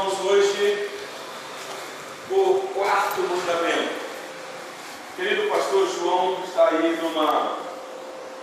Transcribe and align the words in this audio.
irmãos, 0.00 0.14
hoje 0.24 0.88
o 2.30 2.68
quarto 2.74 3.20
mandamento. 3.20 4.00
Querido 5.16 5.50
pastor 5.50 5.88
João 5.88 6.38
está 6.42 6.68
aí 6.68 6.98
numa 7.02 7.58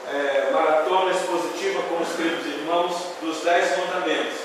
é, 0.08 0.52
maratona 0.52 1.12
expositiva 1.12 1.82
com 1.84 2.04
os 2.04 2.16
queridos 2.16 2.46
irmãos 2.46 2.94
dos 3.22 3.42
dez 3.42 3.76
mandamentos. 3.78 4.38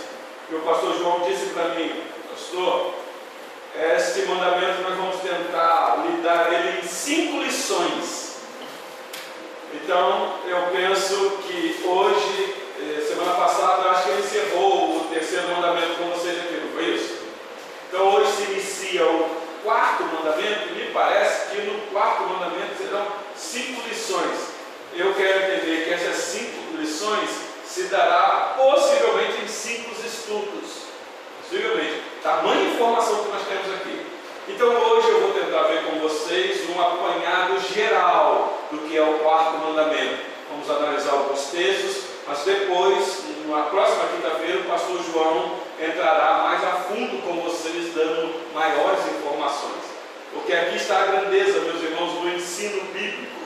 E 0.50 0.54
o 0.54 0.60
pastor 0.60 0.96
João 0.98 1.20
disse 1.28 1.46
para 1.46 1.74
mim, 1.74 1.92
pastor, 2.30 2.94
este 3.94 4.22
mandamento 4.22 4.82
nós 4.82 4.96
vamos 4.96 5.16
tentar 5.20 6.04
lidar 6.08 6.52
ele 6.52 6.80
em 6.80 6.88
cinco 6.88 7.42
lições. 7.42 8.36
Então 9.74 10.36
eu 10.46 10.62
penso 10.72 11.38
que 11.46 11.84
hoje, 11.86 12.54
eh, 12.78 13.06
semana 13.06 13.34
passada, 13.34 13.90
acho 13.90 14.04
que 14.04 14.10
ele 14.10 14.22
encerrou 14.22 14.81
terceiro 15.42 15.56
mandamento 15.56 15.94
com 15.96 16.10
vocês 16.10 16.38
aqui, 16.38 16.54
não 16.54 16.72
foi 16.72 16.94
isso? 16.94 17.14
Então 17.88 18.14
hoje 18.14 18.32
se 18.32 18.42
inicia 18.52 19.04
o 19.04 19.28
quarto 19.64 20.04
mandamento, 20.04 20.68
e 20.70 20.72
me 20.72 20.92
parece 20.92 21.50
que 21.50 21.62
no 21.62 21.80
quarto 21.92 22.22
mandamento 22.24 22.76
serão 22.78 23.06
cinco 23.36 23.82
lições. 23.88 24.52
Eu 24.94 25.14
quero 25.14 25.52
entender 25.52 25.84
que 25.84 25.94
essas 25.94 26.16
cinco 26.16 26.76
lições 26.76 27.28
se 27.64 27.84
dará 27.84 28.54
possivelmente 28.56 29.42
em 29.42 29.48
cinco 29.48 29.90
estudos. 30.04 30.82
Possivelmente. 31.42 32.02
Tamanha 32.22 32.74
informação 32.74 33.24
que 33.24 33.30
nós 33.30 33.42
temos 33.48 33.74
aqui. 33.76 34.06
Então 34.48 34.68
hoje 34.68 35.08
eu 35.08 35.20
vou 35.20 35.32
tentar 35.32 35.62
ver 35.64 35.84
com 35.84 35.98
vocês 35.98 36.68
um 36.70 36.80
apanhado 36.80 37.58
geral 37.72 38.58
do 38.70 38.78
que 38.78 38.96
é 38.96 39.02
o 39.02 39.18
quarto 39.18 39.58
mandamento. 39.58 40.18
Vamos 40.50 40.70
analisar 40.70 41.12
alguns 41.12 41.46
textos, 41.46 42.04
mas 42.26 42.40
depois, 42.40 43.24
na 43.48 43.62
próxima 43.64 44.04
quinta-feira, 44.08 44.60
o 44.60 44.64
pastor 44.64 45.00
João 45.12 45.56
entrará 45.80 46.44
mais 46.44 46.64
a 46.64 46.72
fundo 46.84 47.22
com 47.22 47.40
vocês, 47.42 47.94
dando 47.94 48.34
maiores 48.54 49.00
informações. 49.06 49.82
Porque 50.32 50.52
aqui 50.52 50.76
está 50.76 51.02
a 51.02 51.06
grandeza, 51.06 51.60
meus 51.60 51.82
irmãos, 51.82 52.12
do 52.12 52.28
ensino 52.28 52.82
bíblico. 52.92 53.42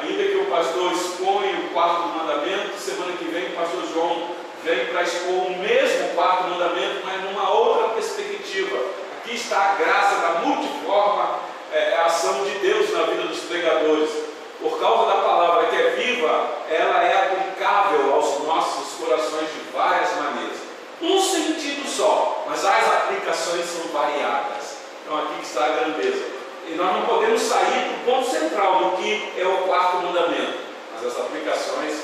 Ainda 0.00 0.24
que 0.24 0.36
o 0.36 0.46
pastor 0.46 0.92
exponha 0.92 1.58
o 1.58 1.70
quarto 1.72 2.08
mandamento, 2.08 2.78
semana 2.78 3.12
que 3.12 3.24
vem 3.24 3.48
o 3.48 3.56
pastor 3.56 3.82
João 3.92 4.28
vem 4.64 4.86
para 4.86 5.02
expor 5.02 5.46
o 5.46 5.58
mesmo 5.58 6.08
quarto 6.14 6.48
mandamento, 6.48 7.00
mas 7.04 7.22
numa 7.24 7.50
outra 7.50 7.88
perspectiva. 7.88 8.78
Aqui 9.18 9.34
está 9.34 9.72
a 9.72 9.74
graça 9.74 10.16
da 10.16 10.40
multiforme 10.40 11.38
é, 11.72 11.98
ação 12.04 12.44
de 12.44 12.50
Deus 12.58 12.92
na 12.92 13.02
vida 13.04 13.22
dos 13.24 13.40
pregadores. 13.40 14.27
Por 14.60 14.80
causa 14.80 15.06
da 15.06 15.22
palavra 15.22 15.66
que 15.66 15.76
é 15.76 15.90
viva, 15.90 16.48
ela 16.68 17.02
é 17.04 17.26
aplicável 17.26 18.12
aos 18.14 18.42
nossos 18.44 18.98
corações 18.98 19.48
de 19.52 19.70
várias 19.72 20.16
maneiras. 20.16 20.58
Um 21.00 21.22
sentido 21.22 21.88
só, 21.88 22.44
mas 22.48 22.64
as 22.64 22.92
aplicações 22.92 23.64
são 23.66 23.92
variadas. 23.92 24.78
Então 25.04 25.16
aqui 25.16 25.42
está 25.42 25.64
a 25.64 25.68
grandeza. 25.68 26.24
E 26.66 26.74
nós 26.74 26.92
não 26.92 27.06
podemos 27.06 27.40
sair 27.40 27.88
do 27.88 28.04
ponto 28.04 28.28
central 28.28 28.80
do 28.80 28.96
que 28.96 29.32
é 29.38 29.46
o 29.46 29.58
quarto 29.68 29.98
mandamento, 29.98 30.58
mas 30.92 31.06
as 31.06 31.18
aplicações 31.18 31.94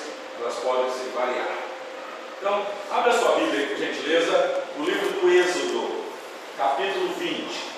elas 0.41 0.55
podem 0.55 0.91
se 0.91 1.10
variar. 1.14 1.64
Então, 2.38 2.66
abra 2.91 3.12
sua 3.12 3.36
Bíblia 3.36 3.66
por 3.66 3.77
gentileza, 3.77 4.62
no 4.77 4.84
livro 4.84 5.08
do 5.08 5.30
Êxodo, 5.30 6.05
capítulo 6.56 7.08
20. 7.14 7.73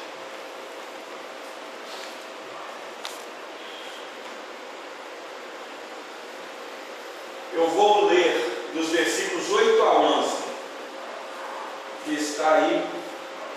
Eu 7.57 7.69
vou 7.69 8.05
ler 8.05 8.71
dos 8.75 8.91
versículos 8.91 9.51
8 9.51 9.83
a 9.83 9.99
11, 9.99 10.37
que 12.05 12.15
está 12.15 12.53
aí 12.53 12.85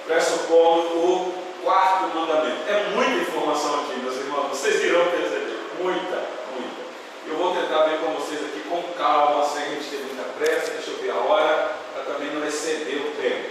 pressupondo 0.08 0.88
o 0.88 1.34
quarto 1.62 2.16
mandamento. 2.16 2.70
É 2.70 2.92
muita 2.96 3.12
informação 3.12 3.82
aqui, 3.82 4.00
meus 4.00 4.16
irmãos. 4.16 4.48
Vocês 4.52 4.82
irão 4.86 5.06
perceber. 5.12 5.60
Muita, 5.82 6.16
muita. 6.56 6.82
Eu 7.28 7.36
vou 7.36 7.54
tentar 7.54 7.88
ver 7.88 8.00
com 8.00 8.14
vocês 8.14 8.40
aqui 8.40 8.62
com 8.70 8.82
calma, 8.98 9.46
sem 9.46 9.64
a 9.64 9.70
gente 9.72 9.90
ter 9.90 9.98
muita 9.98 10.24
pressa, 10.38 10.72
deixa 10.72 10.92
eu 10.92 10.98
ver 11.00 11.12
a 11.12 11.16
hora, 11.16 11.76
para 11.94 12.14
também 12.14 12.34
não 12.34 12.48
exceder 12.48 13.02
o 13.02 13.12
tempo. 13.22 13.50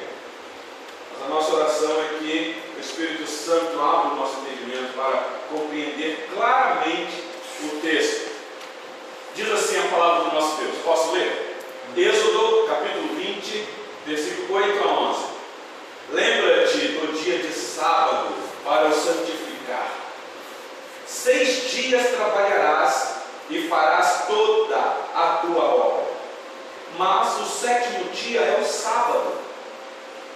Mas 1.12 1.26
a 1.26 1.28
nossa 1.28 1.56
oração 1.56 1.90
é 2.00 2.18
que 2.18 2.62
o 2.74 2.80
Espírito 2.80 3.26
Santo 3.26 3.78
abra 3.78 4.12
o 4.12 4.16
nosso 4.16 4.40
entendimento 4.40 4.94
para 4.94 5.26
compreender 5.50 6.26
claramente 6.34 7.22
o 7.64 7.80
texto. 7.82 8.27
Diz 9.38 9.52
assim 9.52 9.78
a 9.78 9.88
palavra 9.88 10.30
do 10.30 10.34
nosso 10.34 10.56
Deus. 10.56 10.78
Posso 10.84 11.12
ler? 11.12 11.56
Êxodo 11.96 12.66
capítulo 12.66 13.14
20, 13.14 13.68
versículo 14.04 14.58
8 14.58 14.82
a 14.82 14.92
11. 15.10 15.24
Lembra-te 16.10 16.78
do 16.78 17.22
dia 17.22 17.38
de 17.38 17.52
sábado 17.52 18.34
para 18.64 18.88
o 18.88 18.92
santificar. 18.92 19.92
Seis 21.06 21.70
dias 21.70 22.08
trabalharás 22.16 23.14
e 23.48 23.68
farás 23.68 24.24
toda 24.26 24.76
a 24.76 25.38
tua 25.40 25.62
obra. 25.62 26.06
Mas 26.98 27.38
o 27.38 27.44
sétimo 27.44 28.10
dia 28.10 28.40
é 28.40 28.60
o 28.60 28.66
sábado 28.66 29.34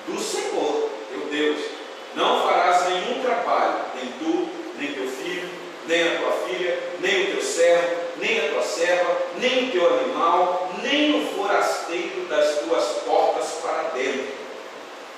do 0.07 0.17
Senhor, 0.23 0.91
teu 1.11 1.23
Deus. 1.23 1.61
Não 2.15 2.45
farás 2.45 2.89
nenhum 2.89 3.21
trabalho, 3.21 3.81
nem 3.97 4.13
tu, 4.13 4.49
nem 4.79 4.93
teu 4.93 5.09
filho, 5.09 5.62
nem 5.87 6.03
a 6.03 6.19
tua 6.19 6.33
filha, 6.47 6.79
nem 7.01 7.23
o 7.23 7.27
teu 7.33 7.43
servo, 7.43 7.97
nem 8.19 8.39
a 8.39 8.53
tua 8.53 8.63
serva, 8.63 9.17
nem 9.39 9.69
o 9.69 9.73
teu 9.73 9.99
animal, 9.99 10.71
nem 10.83 11.23
o 11.23 11.27
forasteiro 11.35 12.27
das 12.29 12.61
tuas 12.61 12.85
portas 13.05 13.49
para 13.63 13.91
dentro. 13.95 14.27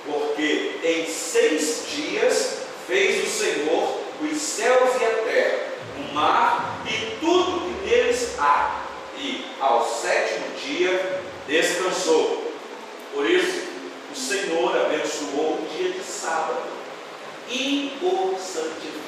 Porque 0.06 0.80
em 0.82 1.06
seis 1.06 1.84
dias 1.88 2.58
fez 2.86 3.25
o 3.25 3.30
Senhor 3.30 4.04
os 4.20 4.41
céus 4.41 4.91
e 5.00 5.04
a 5.04 5.10
terra, 5.25 5.58
o 5.98 6.14
mar 6.14 6.82
e 6.86 7.16
tudo 7.20 7.60
que 7.60 7.88
neles 7.88 8.38
há. 8.38 8.82
E 9.19 9.44
ao 9.60 9.86
sétimo 9.86 10.46
dia 10.64 11.22
descansou. 11.46 12.52
Por 13.12 13.28
isso, 13.28 13.62
o 14.12 14.16
Senhor 14.16 14.76
abençoou 14.76 15.54
o 15.54 15.69
dia 15.76 15.91
de 15.91 16.02
sábado 16.02 16.62
e 17.48 17.92
o 18.02 18.36
santificou. 18.38 19.03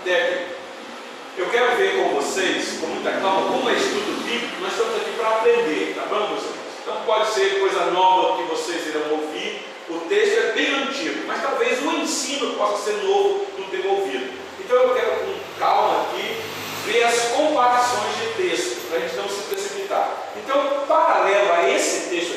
Até 0.00 0.46
Eu 1.36 1.50
quero 1.50 1.76
ver 1.76 1.96
com 1.96 2.14
vocês, 2.14 2.78
com 2.80 2.86
muita 2.86 3.12
calma, 3.12 3.52
como 3.52 3.68
é 3.68 3.74
estudo 3.74 4.24
bíblico, 4.24 4.60
nós 4.62 4.72
estamos 4.72 4.96
aqui 4.96 5.10
para 5.18 5.28
aprender, 5.28 5.94
tá 5.94 6.06
bom, 6.08 6.28
meus? 6.28 6.44
Então 6.80 7.02
pode 7.04 7.28
ser 7.34 7.60
coisa 7.60 7.84
nova 7.90 8.38
que 8.38 8.48
vocês 8.48 8.86
irão 8.86 9.12
ouvir. 9.12 9.60
O 9.90 9.98
texto 10.08 10.38
é 10.38 10.52
bem 10.52 10.74
antigo, 10.74 11.26
mas 11.26 11.42
talvez 11.42 11.82
o 11.82 11.90
ensino 11.98 12.54
possa 12.54 12.82
ser 12.82 13.02
novo 13.04 13.44
do 13.56 13.70
ter 13.70 13.86
ouvido. 13.86 14.32
Então 14.58 14.76
eu 14.78 14.94
quero 14.94 15.10
com 15.20 15.58
calma 15.58 16.02
aqui 16.04 16.36
ver 16.86 17.04
as 17.04 17.18
comparações 17.28 18.16
de 18.16 18.42
texto, 18.42 18.88
para 18.88 18.98
a 18.98 19.00
gente 19.00 19.16
não 19.16 19.28
se 19.28 19.42
precipitar. 19.42 20.16
Então, 20.36 20.86
paralelo 20.88 21.52
a 21.52 21.68
esse 21.68 22.08
texto 22.08 22.29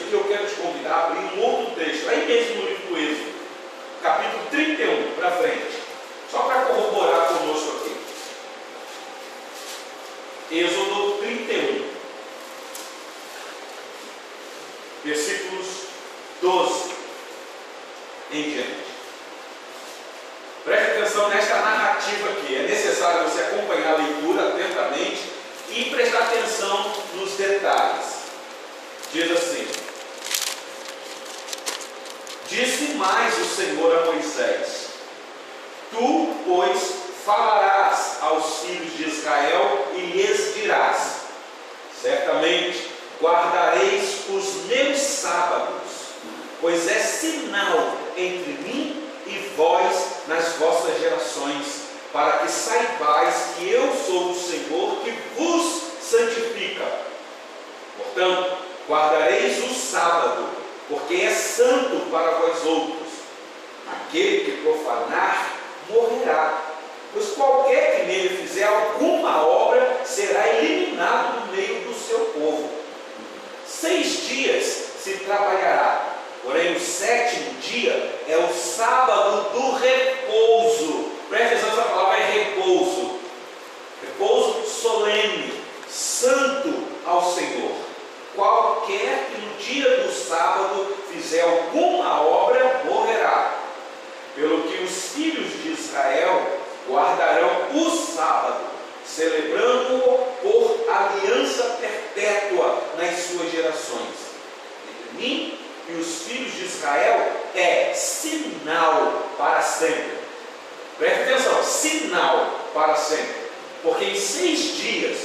sinal 111.73 112.69
para 112.73 112.95
sempre. 112.95 113.43
Porque 113.81 114.05
em 114.05 114.15
seis 114.15 114.77
dias 114.77 115.17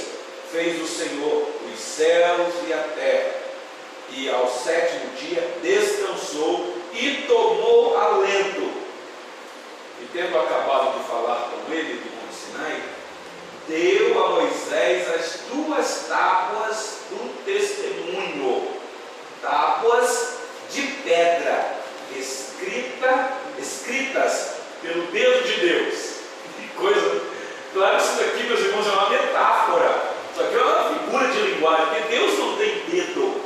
fez 0.51 0.81
o 0.81 0.87
Senhor 0.87 1.47
os 1.71 1.79
céus 1.79 2.53
e 2.67 2.73
a 2.73 2.83
terra, 2.95 3.31
e 4.11 4.29
ao 4.29 4.49
sétimo 4.49 5.11
dia 5.15 5.47
descansou 5.61 6.73
e 6.93 7.25
tomou 7.27 7.97
alento. 7.97 8.71
E 10.01 10.05
tendo 10.11 10.37
acabado 10.37 10.97
de 10.97 11.07
falar 11.07 11.51
com 11.51 11.73
ele 11.73 11.93
do 11.93 12.09
Monte 12.15 12.35
Sinai, 12.35 12.83
deu 13.67 14.25
a 14.25 14.29
Moisés 14.31 15.07
as 15.13 15.39
duas 15.53 16.05
tábuas 16.07 16.97
do 17.09 17.43
testemunho, 17.45 18.67
tábuas 19.41 20.39
de 20.71 20.81
pedra, 21.03 21.79
escrita, 22.15 23.37
escritas 23.59 24.59
pelo 24.81 25.03
dedo 25.07 25.43
de 25.43 25.67
Deus. 25.67 25.98
Que 26.59 26.67
coisa! 26.75 27.21
Claro 27.73 27.97
que 27.97 28.03
isso 28.03 28.17
daqui, 28.17 28.43
meus 28.43 28.59
irmãos, 28.59 28.87
é 28.87 28.91
uma 28.91 29.09
metáfora. 29.09 30.01
Isso 30.31 30.41
aqui 30.41 30.55
é 30.55 30.63
uma 30.63 30.89
figura 30.89 31.27
de 31.27 31.39
linguagem, 31.39 31.85
porque 31.85 32.17
Deus 32.17 32.39
não 32.39 32.57
tem 32.57 32.83
dedo. 32.89 33.41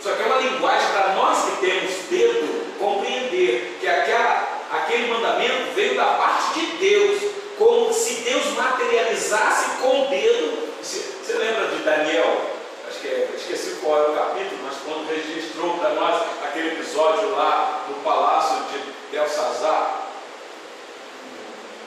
Isso 0.00 0.08
aqui 0.08 0.22
é 0.22 0.26
uma 0.26 0.36
linguagem 0.36 0.88
para 0.92 1.14
nós 1.14 1.44
que 1.44 1.66
temos 1.66 1.92
dedo 2.10 2.78
compreender 2.78 3.78
que 3.80 3.88
aquela, 3.88 4.62
aquele 4.70 5.08
mandamento 5.08 5.72
veio 5.74 5.96
da 5.96 6.04
parte 6.04 6.60
de 6.60 6.66
Deus, 6.76 7.22
como 7.58 7.92
se 7.92 8.14
Deus 8.22 8.46
materializasse 8.54 9.80
com 9.80 10.02
o 10.02 10.08
dedo. 10.08 10.68
Você, 10.82 10.98
você 11.22 11.32
lembra 11.34 11.68
de 11.68 11.82
Daniel? 11.82 12.50
Acho 12.88 12.98
que 13.00 13.08
é, 13.08 13.30
esqueci 13.36 13.78
qual 13.82 13.98
é 13.98 14.08
o 14.10 14.14
capítulo, 14.14 14.60
mas 14.62 14.76
quando 14.84 15.08
registrou 15.08 15.78
para 15.78 15.90
nós 15.90 16.22
aquele 16.44 16.68
episódio 16.68 17.30
lá 17.30 17.84
no 17.88 17.94
palácio 18.02 18.56
de 18.72 18.92
Belsazar, 19.10 20.03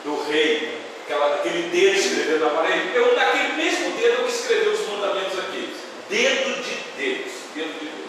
do 0.07 0.24
rei, 0.24 0.80
aquela, 1.04 1.36
aquele 1.36 1.69
dedo 1.69 2.00
escrevendo 2.00 2.45
na 2.45 2.51
parede, 2.51 2.98
é 2.98 3.01
um 3.01 3.13
daquele 3.13 3.54
mesmo 3.54 3.92
dedo 3.98 4.24
que 4.24 4.31
escreveu 4.31 4.71
os 4.71 4.88
mandamentos 4.88 5.38
aqui. 5.38 5.75
Dedo 6.09 6.63
de 6.63 6.75
Deus, 6.98 7.31
dedo 7.54 7.80
de 7.80 7.86
Deus. 7.86 8.07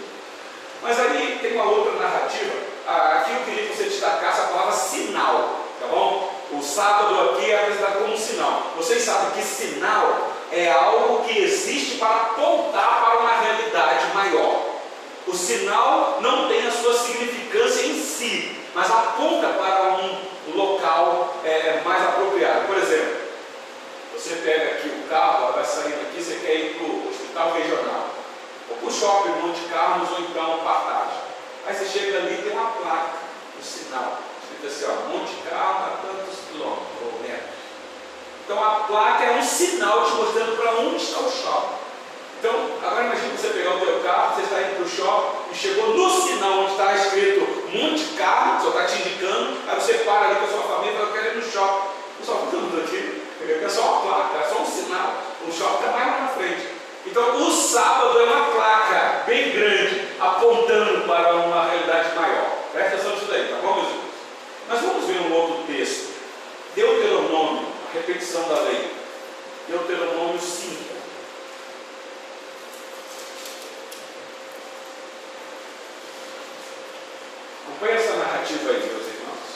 Mas 0.80 1.00
aí 1.00 1.38
tem 1.42 1.54
uma 1.54 1.64
outra 1.64 2.00
narrativa. 2.00 2.52
Aqui 2.86 3.32
eu 3.32 3.44
queria 3.44 3.68
que 3.68 3.76
você 3.76 3.84
destacasse 3.84 4.40
a 4.42 4.44
palavra 4.44 4.72
sinal, 4.72 5.66
tá 5.80 5.88
bom? 5.88 6.32
O 6.52 6.62
sábado 6.62 7.32
aqui 7.32 7.50
é 7.50 7.62
apresentado 7.62 7.98
como 7.98 8.14
um 8.14 8.16
sinal. 8.16 8.72
Vocês 8.76 9.02
sabem 9.02 9.32
que 9.32 9.42
sinal 9.42 10.30
é 10.52 10.70
algo 10.70 11.24
que 11.24 11.36
existe 11.36 11.96
para 11.96 12.08
apontar 12.08 13.04
para 13.04 13.18
uma 13.18 13.40
realidade 13.40 14.14
maior. 14.14 14.64
O 15.26 15.34
sinal 15.34 16.18
não 16.22 16.48
tem 16.48 16.66
a 16.66 16.70
sua 16.70 16.94
significância 16.94 17.84
em 17.84 18.00
si, 18.00 18.56
mas 18.72 18.88
aponta 18.88 19.48
para 19.48 19.96
um 19.96 20.37
local 20.56 21.34
é, 21.44 21.80
mais 21.84 22.02
apropriado. 22.02 22.66
Por 22.66 22.76
exemplo, 22.76 23.16
você 24.14 24.36
pega 24.36 24.72
aqui 24.72 24.88
o 24.88 25.08
carro, 25.08 25.52
vai 25.52 25.64
saindo 25.64 26.00
aqui, 26.02 26.22
você 26.22 26.36
quer 26.36 26.54
ir 26.54 26.74
para 26.74 26.86
o 26.86 27.08
hospital 27.08 27.52
regional, 27.52 28.06
ou 28.70 28.76
para 28.76 28.88
o 28.88 28.92
shopping 28.92 29.46
Monte 29.46 29.60
Carlos, 29.70 30.10
ou 30.10 30.20
então 30.20 30.58
Partagem. 30.58 31.28
Aí 31.66 31.74
você 31.74 31.86
chega 31.86 32.18
ali 32.18 32.34
e 32.34 32.42
tem 32.42 32.52
uma 32.52 32.70
placa, 32.70 33.18
um 33.58 33.62
sinal, 33.62 34.18
escrito 34.42 34.66
assim, 34.66 34.84
ó, 34.86 35.08
Monte 35.08 35.34
Carlos 35.48 35.82
a 35.82 36.06
tantos 36.06 36.38
quilômetros 36.50 37.02
ou 37.02 37.20
metros. 37.20 37.58
Então 38.44 38.64
a 38.64 38.70
placa 38.86 39.24
é 39.24 39.36
um 39.38 39.42
sinal 39.42 40.04
te 40.04 40.12
mostrando 40.12 40.56
para 40.56 40.72
onde 40.80 40.96
está 40.96 41.20
o 41.20 41.30
shopping. 41.30 41.78
Então, 42.38 42.52
agora 42.82 43.04
imagine 43.04 43.36
você 43.36 43.48
pegar 43.48 43.74
o 43.74 43.80
teu 43.80 44.00
carro, 44.00 44.36
você 44.36 44.42
está 44.42 44.60
indo 44.62 44.76
para 44.76 44.84
o 44.84 44.88
shopping 44.88 45.52
e 45.52 45.54
chegou 45.56 45.88
no 45.88 46.08
sinal 46.08 46.60
onde 46.60 46.70
está 46.70 46.94
escrito 47.68 47.76
Monte 47.76 48.04
Carlo, 48.16 48.60
só 48.62 48.68
está 48.68 48.84
te 48.84 49.02
indicando, 49.02 49.58
aí 49.68 49.80
você 49.80 49.94
para 49.98 50.26
ali 50.26 50.36
com 50.36 50.44
a 50.44 50.48
sua 50.48 50.62
família 50.62 50.94
e 50.94 50.98
fala, 50.98 51.12
quero 51.12 51.26
ir 51.26 51.36
no 51.36 51.50
shopping. 51.52 51.88
O 52.20 52.26
shopping 52.26 52.44
está 52.46 52.58
tudo 52.58 52.80
aqui, 52.80 53.22
é 53.64 53.68
só 53.68 53.82
uma 53.82 54.00
placa, 54.00 54.38
é 54.38 54.48
só 54.48 54.62
um 54.62 54.66
sinal. 54.66 55.14
O 55.46 55.52
shopping 55.52 55.84
está 55.84 55.92
mais 55.92 56.06
lá 56.06 56.20
na 56.22 56.28
frente. 56.28 56.68
Então, 57.06 57.36
o 57.36 57.50
sábado 57.50 58.20
é 58.20 58.24
uma 58.24 58.46
placa 58.50 59.22
bem 59.26 59.52
grande, 59.52 60.08
apontando 60.20 61.06
para 61.06 61.36
uma 61.36 61.64
realidade 61.64 62.14
maior. 62.14 62.46
Presta 62.72 62.94
atenção 62.94 63.12
nisso 63.12 63.26
daí, 63.30 63.48
tá 63.48 63.56
bom, 63.62 63.74
meus 63.74 63.88
irmãos? 63.88 64.08
Mas 64.68 64.80
vamos 64.80 65.04
ver 65.06 65.20
um 65.20 65.32
outro 65.32 65.64
texto. 65.66 66.08
Deuteronômio, 66.74 67.66
a 67.90 67.94
repetição 67.94 68.42
da 68.48 68.60
lei. 68.62 68.92
Deuteronômio 69.68 70.40
5. 70.40 70.97
Narrativa 78.38 78.70
aí, 78.70 78.78
meus 78.78 79.06
irmãos. 79.08 79.48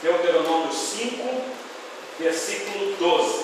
Deuteronômio 0.00 0.72
5, 0.72 1.42
versículo 2.20 2.96
12. 2.96 3.43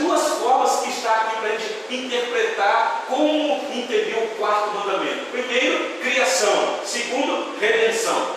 Duas 0.00 0.28
formas 0.38 0.80
que 0.80 0.90
está 0.90 1.12
aqui 1.12 1.36
para 1.36 1.48
a 1.48 1.56
gente 1.56 1.94
interpretar 1.94 3.04
como 3.08 3.60
entender 3.72 4.16
o 4.24 4.36
quarto 4.36 4.70
mandamento. 4.70 5.26
Primeiro, 5.30 5.98
criação. 6.00 6.80
Segundo, 6.84 7.58
redenção. 7.60 8.36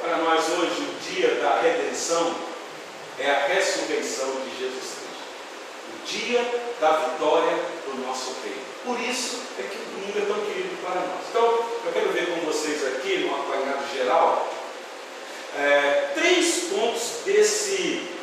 Para 0.00 0.18
nós 0.18 0.44
hoje, 0.50 0.82
o 0.82 1.12
dia 1.12 1.28
da 1.36 1.60
redenção 1.60 2.34
é 3.18 3.30
a 3.30 3.46
ressurreição 3.46 4.26
de 4.42 4.58
Jesus 4.58 4.94
Cristo. 4.94 5.22
O 5.92 6.06
dia 6.06 6.62
da 6.80 6.90
vitória 6.96 7.56
do 7.86 8.06
nosso 8.06 8.36
reino. 8.42 8.64
Por 8.84 9.00
isso 9.00 9.40
é 9.58 9.62
que 9.62 9.76
o 9.76 9.84
domingo 9.94 10.18
é 10.18 10.26
tão 10.26 10.44
querido 10.44 10.76
para 10.82 11.00
nós. 11.00 11.20
Então, 11.30 11.44
eu 11.86 11.92
quero 11.92 12.12
ver 12.12 12.26
com 12.26 12.46
vocês 12.46 12.86
aqui, 12.86 13.18
no 13.18 13.34
apanhado 13.34 13.84
geral, 13.94 14.46
é, 15.56 16.10
três 16.14 16.64
pontos 16.70 17.24
desse 17.24 18.13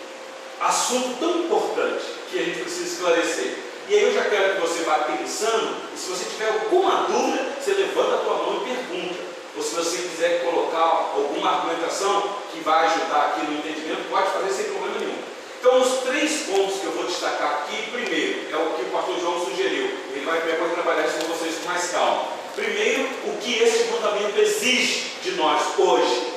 assunto 0.61 1.19
tão 1.19 1.39
importante 1.39 2.05
que 2.29 2.39
a 2.39 2.43
gente 2.43 2.61
precisa 2.61 2.93
esclarecer. 2.93 3.57
E 3.89 3.95
aí 3.95 4.03
eu 4.03 4.13
já 4.13 4.23
quero 4.25 4.55
que 4.55 4.61
você 4.61 4.83
vá 4.83 4.99
pensando, 4.99 5.75
e 5.93 5.97
se 5.97 6.09
você 6.09 6.25
tiver 6.25 6.47
alguma 6.47 7.07
dúvida, 7.07 7.51
você 7.59 7.73
levanta 7.73 8.15
a 8.15 8.17
tua 8.19 8.35
mão 8.35 8.61
e 8.61 8.69
pergunta. 8.69 9.19
Ou 9.57 9.63
se 9.63 9.75
você 9.75 9.97
quiser 9.97 10.45
colocar 10.45 11.11
alguma 11.13 11.49
argumentação 11.49 12.23
que 12.53 12.61
vai 12.61 12.85
ajudar 12.85 13.33
aqui 13.33 13.45
no 13.47 13.57
entendimento, 13.57 14.09
pode 14.09 14.29
fazer 14.29 14.53
sem 14.53 14.71
problema 14.71 14.99
nenhum. 14.99 15.17
Então, 15.59 15.81
os 15.81 15.99
três 16.03 16.43
pontos 16.43 16.79
que 16.79 16.85
eu 16.85 16.91
vou 16.93 17.05
destacar 17.05 17.63
aqui, 17.63 17.91
primeiro, 17.91 18.47
é 18.51 18.55
o 18.55 18.73
que 18.73 18.81
o 18.83 18.91
pastor 18.91 19.19
João 19.19 19.45
sugeriu. 19.45 19.91
Ele 20.13 20.25
vai 20.25 20.41
depois 20.41 20.73
trabalhar 20.73 21.05
isso 21.05 21.17
com 21.17 21.33
vocês 21.33 21.55
com 21.55 21.69
mais 21.69 21.91
calma. 21.91 22.23
Primeiro, 22.55 23.09
o 23.25 23.37
que 23.37 23.61
esse 23.61 23.91
mandamento 23.91 24.39
exige 24.39 25.11
de 25.21 25.31
nós 25.31 25.61
hoje. 25.77 26.30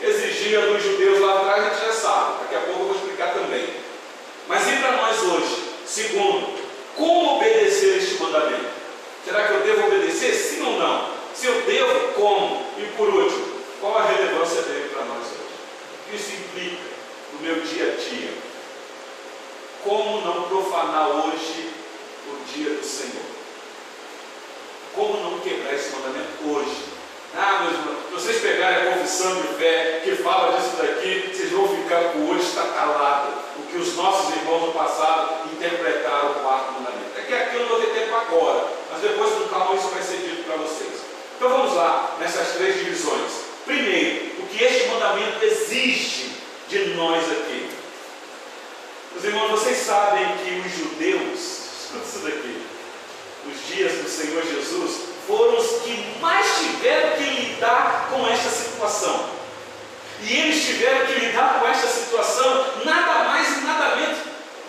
Exigia 0.00 0.60
dos 0.60 0.82
judeus 0.82 1.20
lá 1.20 1.40
atrás, 1.40 1.64
a 1.64 1.68
gente 1.70 1.86
já 1.86 1.92
sabe. 1.92 2.42
Daqui 2.42 2.54
a 2.54 2.60
pouco 2.60 2.80
eu 2.80 2.86
vou 2.86 2.96
explicar 2.96 3.32
também. 3.32 3.66
Mas 4.46 4.66
e 4.68 4.76
para 4.76 4.92
nós 4.92 5.22
hoje? 5.22 5.64
Segundo, 5.86 6.58
como 6.96 7.36
obedecer 7.36 7.98
este 7.98 8.22
mandamento? 8.22 8.76
Será 9.24 9.46
que 9.46 9.54
eu 9.54 9.60
devo 9.62 9.86
obedecer? 9.86 10.34
Sim 10.34 10.62
ou 10.66 10.78
não? 10.78 11.08
Se 11.34 11.46
eu 11.46 11.62
devo, 11.62 12.12
como? 12.12 12.66
E 12.78 12.84
por 12.96 13.08
último, 13.08 13.46
qual 13.80 13.98
a 13.98 14.06
relevância 14.06 14.62
dele 14.62 14.90
para 14.92 15.04
nós 15.04 15.24
hoje? 15.24 15.56
O 16.06 16.10
que 16.10 16.16
isso 16.16 16.32
implica 16.32 16.82
no 17.32 17.40
meu 17.40 17.60
dia 17.60 17.92
a 17.92 17.96
dia? 17.96 18.30
Como 19.82 20.20
não 20.22 20.42
profanar 20.48 21.08
hoje 21.08 21.70
o 22.28 22.52
dia 22.52 22.70
do 22.70 22.84
Senhor? 22.84 23.24
Como 24.94 25.22
não 25.22 25.40
quebrar 25.40 25.74
esse 25.74 25.90
mandamento 25.90 26.28
hoje? 26.46 26.95
Ah, 27.34 27.64
meus 27.64 27.74
irmãos, 27.74 28.06
se 28.06 28.12
vocês 28.14 28.42
pegarem 28.42 28.88
a 28.88 28.92
confissão 28.92 29.42
de 29.42 29.48
fé 29.58 30.00
que 30.04 30.16
fala 30.16 30.56
disso 30.56 30.76
daqui, 30.76 31.30
vocês 31.32 31.50
vão 31.50 31.68
ficar 31.68 32.12
com 32.12 32.18
o 32.20 32.30
olho 32.30 32.42
calado. 32.74 33.32
O 33.58 33.62
que 33.62 33.78
os 33.78 33.94
nossos 33.96 34.34
irmãos 34.36 34.66
no 34.66 34.72
passado 34.72 35.48
interpretaram 35.52 36.30
o 36.30 36.34
quarto 36.36 36.72
mandamento. 36.72 37.18
É 37.18 37.22
que 37.22 37.34
aqui 37.34 37.56
eu 37.56 37.62
não 37.62 37.68
vou 37.68 37.80
ter 37.80 37.88
tempo 37.88 38.14
agora, 38.14 38.66
mas 38.92 39.02
depois 39.02 39.32
com 39.32 39.48
calma 39.48 39.74
isso 39.74 39.88
vai 39.88 40.02
ser 40.02 40.18
dito 40.18 40.44
para 40.44 40.56
vocês. 40.56 40.92
Então 41.36 41.50
vamos 41.50 41.74
lá 41.74 42.16
nessas 42.18 42.54
três 42.54 42.76
divisões. 42.76 43.32
Primeiro, 43.64 44.42
o 44.42 44.46
que 44.46 44.62
este 44.62 44.88
mandamento 44.88 45.44
exige 45.44 46.30
de 46.68 46.94
nós 46.94 47.22
aqui. 47.30 47.70
Meus 49.12 49.24
irmãos, 49.24 49.50
vocês 49.50 49.78
sabem 49.78 50.24
que 50.38 50.62
os 50.66 50.72
judeus, 50.72 51.40
escuta 51.84 52.04
isso 52.06 52.18
daqui, 52.20 52.62
os 53.46 53.74
dias 53.74 53.92
do 53.92 54.08
Senhor 54.08 54.42
Jesus 54.42 55.05
foram 55.26 55.58
os 55.58 55.82
que 55.82 56.16
mais 56.20 56.46
tiveram 56.58 57.16
que 57.16 57.24
lidar 57.24 58.08
com 58.10 58.26
esta 58.28 58.48
situação. 58.48 59.36
E 60.22 60.32
eles 60.32 60.64
tiveram 60.64 61.06
que 61.06 61.12
lidar 61.14 61.60
com 61.60 61.68
essa 61.68 61.88
situação 61.88 62.66
nada 62.84 63.24
mais 63.24 63.58
e 63.58 63.60
nada 63.62 63.96
menos, 63.96 64.18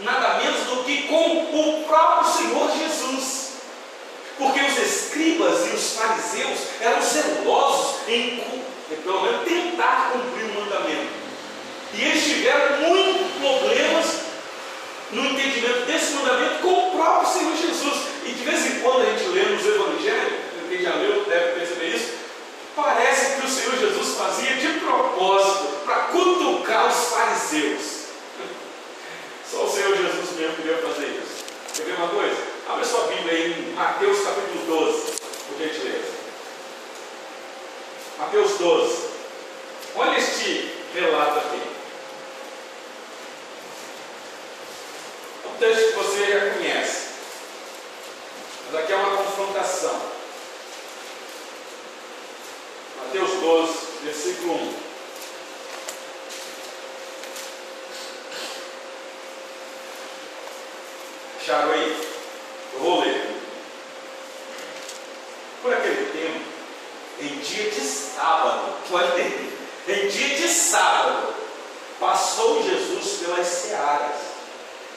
nada 0.01 0.33
menos 0.39 0.59
do 0.67 0.83
que 0.83 1.03
com 1.03 1.37
o 1.53 1.83
próprio 1.87 2.31
Senhor 2.31 2.71
Jesus. 2.77 3.47
Porque 4.37 4.59
os 4.59 4.77
escribas 4.77 5.67
e 5.67 5.75
os 5.75 5.93
fariseus 5.93 6.59
eram 6.81 7.01
zelosos 7.01 8.07
em, 8.07 8.43
pelo 9.03 9.21
menos, 9.21 9.47
tentar 9.47 10.11
cumprir 10.11 10.45
o 10.45 10.59
mandamento. 10.59 11.07
E 11.93 12.01
eles 12.03 12.23
tiveram 12.23 12.81
muitos 12.81 13.31
problemas 13.39 14.05
no 15.11 15.25
entendimento 15.25 15.85
desse 15.85 16.13
mandamento 16.13 16.61
com 16.61 16.89
o 16.89 16.91
próprio 16.91 17.31
Senhor 17.31 17.55
Jesus. 17.55 18.07
E 18.25 18.31
de 18.33 18.43
vez 18.43 18.65
em 18.65 18.79
quando 18.81 19.01
a 19.01 19.05
gente 19.05 19.29
lê 19.29 19.43
nos 19.43 19.65
evangelhos, 19.65 20.46
quem 20.77 20.85
já 20.85 20.95
leu 20.95 21.25
deve 21.25 21.59
perceber 21.59 21.87
isso, 21.87 22.13
parece 22.75 23.39
que 23.41 23.47
o 23.47 23.49
Senhor 23.49 23.75
Jesus 23.77 24.15
fazia 24.15 24.55
de 24.55 24.79
propósito 24.79 25.85
para 25.85 25.95
cutucar 26.03 26.87
os 26.87 27.09
fariseus. 27.09 27.81
Só 29.51 29.65
o 29.65 29.71
Senhor 29.71 29.97
Jesus 29.97 30.37
mesmo 30.37 30.55
podia 30.57 30.77
fazer 30.77 31.07
isso. 31.07 31.45
Quer 31.75 31.83
ver 31.83 31.95
uma 31.95 32.09
coisa? 32.09 32.37
Abre 32.69 32.85
sua 32.85 33.07
Bíblia 33.07 33.33
aí 33.33 33.69
em 33.69 33.73
Mateus 33.73 34.23
capítulo 34.23 34.65
12, 34.67 35.13
por 35.47 35.57
gentileza. 35.57 36.17
Mateus 38.19 38.57
12. 38.59 39.07
Olha 39.95 40.17
este 40.17 40.71
relato 40.93 41.39
aqui. 41.39 41.61
um 45.47 45.59
texto 45.59 45.87
que 45.87 45.95
você 45.95 46.25
já 46.27 46.53
conhece. 46.53 47.07
Mas 48.71 48.83
aqui 48.83 48.93
é 48.93 48.95
uma 48.95 49.17
confrontação. 49.17 50.17
Mateus 53.05 53.31
12, 53.39 53.73
versículo 54.03 54.53
1. 54.53 54.73
Acharam 61.39 61.71
aí? 61.71 62.07
Eu 62.73 62.79
vou 62.79 62.99
ler. 63.01 63.35
Por 65.61 65.73
aquele 65.73 66.11
tempo, 66.11 66.45
em 67.21 67.39
dia 67.39 67.71
de 67.71 67.81
sábado, 67.81 68.73
pode 68.89 69.11
ter, 69.13 69.57
em 69.87 70.07
dia 70.07 70.37
de 70.37 70.47
sábado, 70.49 71.33
passou 71.99 72.63
Jesus 72.63 73.19
pelas 73.21 73.47
searas. 73.47 74.15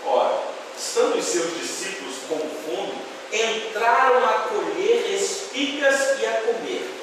Ora, 0.04 0.42
estando 0.76 1.18
os 1.18 1.24
seus 1.24 1.56
discípulos 1.58 2.16
com 2.28 2.38
fome, 2.38 3.00
entraram 3.32 4.24
a 4.24 4.48
colher 4.48 5.14
espigas 5.14 6.20
e 6.20 6.26
a 6.26 6.40
comer. 6.40 6.99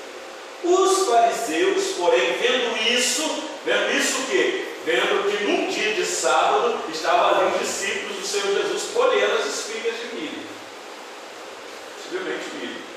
Os 0.64 1.08
fariseus, 1.08 1.84
porém, 1.98 2.34
vendo 2.34 2.78
isso, 2.92 3.24
vendo 3.66 3.98
isso 3.98 4.18
o 4.18 4.26
quê? 4.26 4.66
Vendo 4.86 5.30
que 5.30 5.44
num 5.44 5.68
dia 5.68 5.94
de 5.94 6.06
sábado 6.06 6.80
estavam 6.92 7.42
ali 7.42 7.54
os 7.54 7.68
discípulos 7.68 8.18
do 8.18 8.28
Senhor 8.28 8.62
Jesus 8.62 8.84
colhendo 8.94 9.34
as 9.34 9.46
espigas 9.46 9.94
de 9.96 10.16
milho. 10.16 10.48
Possivelmente 11.96 12.46
milho. 12.56 12.88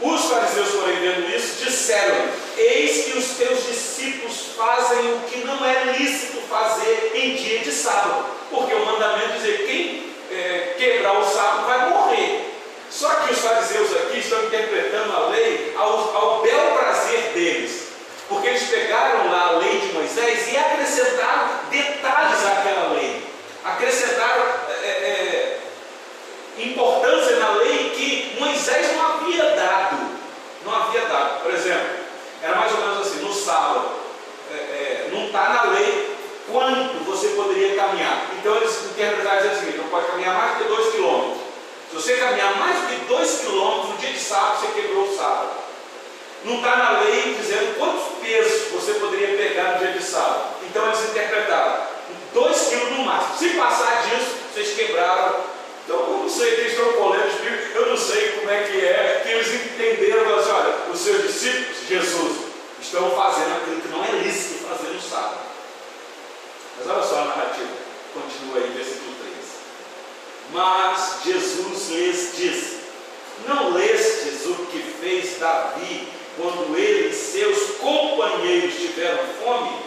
Os 0.00 0.24
fariseus, 0.26 0.68
porém, 0.68 0.96
vendo 0.96 1.34
isso, 1.34 1.64
disseram: 1.64 2.28
Eis 2.56 3.06
que 3.06 3.18
os 3.18 3.28
teus 3.36 3.66
discípulos 3.66 4.52
fazem 4.56 5.14
o 5.14 5.20
que 5.20 5.38
não 5.38 5.64
é 5.64 5.96
lícito 5.98 6.40
fazer 6.48 7.12
em 7.14 7.34
dia 7.34 7.60
de 7.60 7.72
sábado. 7.72 8.26
Porque 8.50 8.74
o 8.74 8.84
mandamento 8.84 9.40
diz: 9.40 9.66
quem 9.66 10.12
é, 10.30 10.74
quebrar 10.78 11.18
o 11.18 11.24
sábado 11.24 11.66
vai 11.66 11.90
morrer. 11.90 12.52
Só 12.90 13.08
que 13.08 13.32
os 13.32 13.38
fariseus 13.38 13.90
aqui 13.96 14.18
estão 14.18 14.44
interpretando 14.44 14.95
ao, 15.86 16.16
ao 16.16 16.42
bel 16.42 16.72
prazer 16.72 17.32
deles. 17.32 17.86
Porque 18.28 18.48
eles 18.48 18.68
pegaram 18.68 19.30
lá 19.30 19.48
a 19.48 19.50
lei 19.58 19.78
de 19.78 19.92
Moisés 19.92 20.52
e 20.52 20.56
acrescentaram 20.56 21.48
detalhes 21.70 22.44
àquela 22.44 22.92
lei. 22.94 23.22
Acrescentaram 23.64 24.44
é, 24.68 24.86
é, 24.86 25.58
importância 26.58 27.36
na 27.36 27.50
lei 27.52 27.90
que 27.90 28.36
Moisés 28.38 28.96
não 28.96 29.06
havia 29.06 29.50
dado. 29.54 29.96
Não 30.64 30.74
havia 30.74 31.02
dado. 31.02 31.42
Por 31.42 31.54
exemplo, 31.54 31.88
era 32.42 32.56
mais 32.56 32.72
ou 32.72 32.78
menos 32.78 33.06
assim, 33.06 33.20
no 33.20 33.32
sábado, 33.32 33.90
é, 34.52 34.56
é, 34.56 35.08
não 35.12 35.26
está 35.26 35.48
na 35.48 35.62
lei 35.70 36.16
quanto 36.50 37.04
você 37.04 37.28
poderia 37.28 37.76
caminhar. 37.76 38.26
Então 38.38 38.56
eles 38.56 38.84
interpretaram 38.86 39.56
seguinte, 39.56 39.78
não 39.78 39.88
pode 39.88 40.06
caminhar 40.06 40.34
mais 40.34 40.58
de 40.58 40.64
2 40.64 40.92
quilômetros. 40.92 41.46
Se 41.90 41.94
você 41.94 42.16
caminhar 42.16 42.56
mais 42.58 42.88
de 42.88 42.96
2 43.06 43.38
quilômetros 43.40 43.90
no 43.90 43.96
dia 43.98 44.12
de 44.12 44.18
sábado, 44.18 44.60
você 44.60 44.80
quebrou 44.80 45.04
o 45.04 45.16
sábado. 45.16 45.65
Não 46.46 46.56
está 46.56 46.76
na 46.76 47.00
lei 47.00 47.36
dizendo 47.38 47.76
quantos 47.76 48.18
pesos 48.22 48.70
você 48.70 48.94
poderia 48.94 49.36
pegar 49.36 49.72
no 49.72 49.78
dia 49.78 49.92
de 49.92 50.02
sábado. 50.02 50.54
Então 50.62 50.86
eles 50.86 51.10
interpretaram 51.10 51.82
2 52.32 52.68
quilos 52.68 52.90
no 52.92 53.04
máximo. 53.04 53.36
Se 53.36 53.48
passar 53.56 54.02
disso, 54.08 54.36
vocês 54.54 54.74
quebraram 54.74 55.56
então, 55.86 56.00
eu 56.00 56.18
não 56.18 56.28
sei, 56.28 56.48
eles 56.54 56.72
estão 56.72 56.92
polêmicos, 56.94 57.76
eu 57.76 57.86
não 57.86 57.96
sei 57.96 58.32
como 58.32 58.50
é 58.50 58.64
que 58.64 58.84
é, 58.84 59.20
que 59.22 59.32
eles 59.32 59.54
entenderam, 59.54 60.36
assim, 60.36 60.50
olha, 60.50 60.92
os 60.92 60.98
seus 60.98 61.22
discípulos, 61.22 61.88
Jesus, 61.88 62.38
estão 62.82 63.08
fazendo 63.12 63.56
aquilo 63.56 63.80
que 63.80 63.88
não 63.88 64.04
é 64.04 64.10
lícito 64.24 64.64
fazer 64.64 64.88
no 64.88 65.00
sábado. 65.00 65.38
Mas 66.76 66.88
olha 66.88 67.02
só 67.04 67.20
a 67.20 67.24
narrativa, 67.26 67.68
continua 68.12 68.64
aí, 68.64 68.72
versículo 68.74 69.14
3. 69.14 69.34
Mas 70.54 71.18
Jesus 71.24 71.88
lhes 71.90 72.36
disse: 72.36 72.80
Não 73.46 73.72
lestes 73.72 74.44
o 74.46 74.66
que 74.66 74.82
fez 75.00 75.38
Davi 75.38 76.15
quando 76.36 76.76
ele 76.76 77.08
e 77.08 77.14
seus 77.14 77.76
companheiros 77.78 78.74
tiveram 78.74 79.24
fome? 79.42 79.86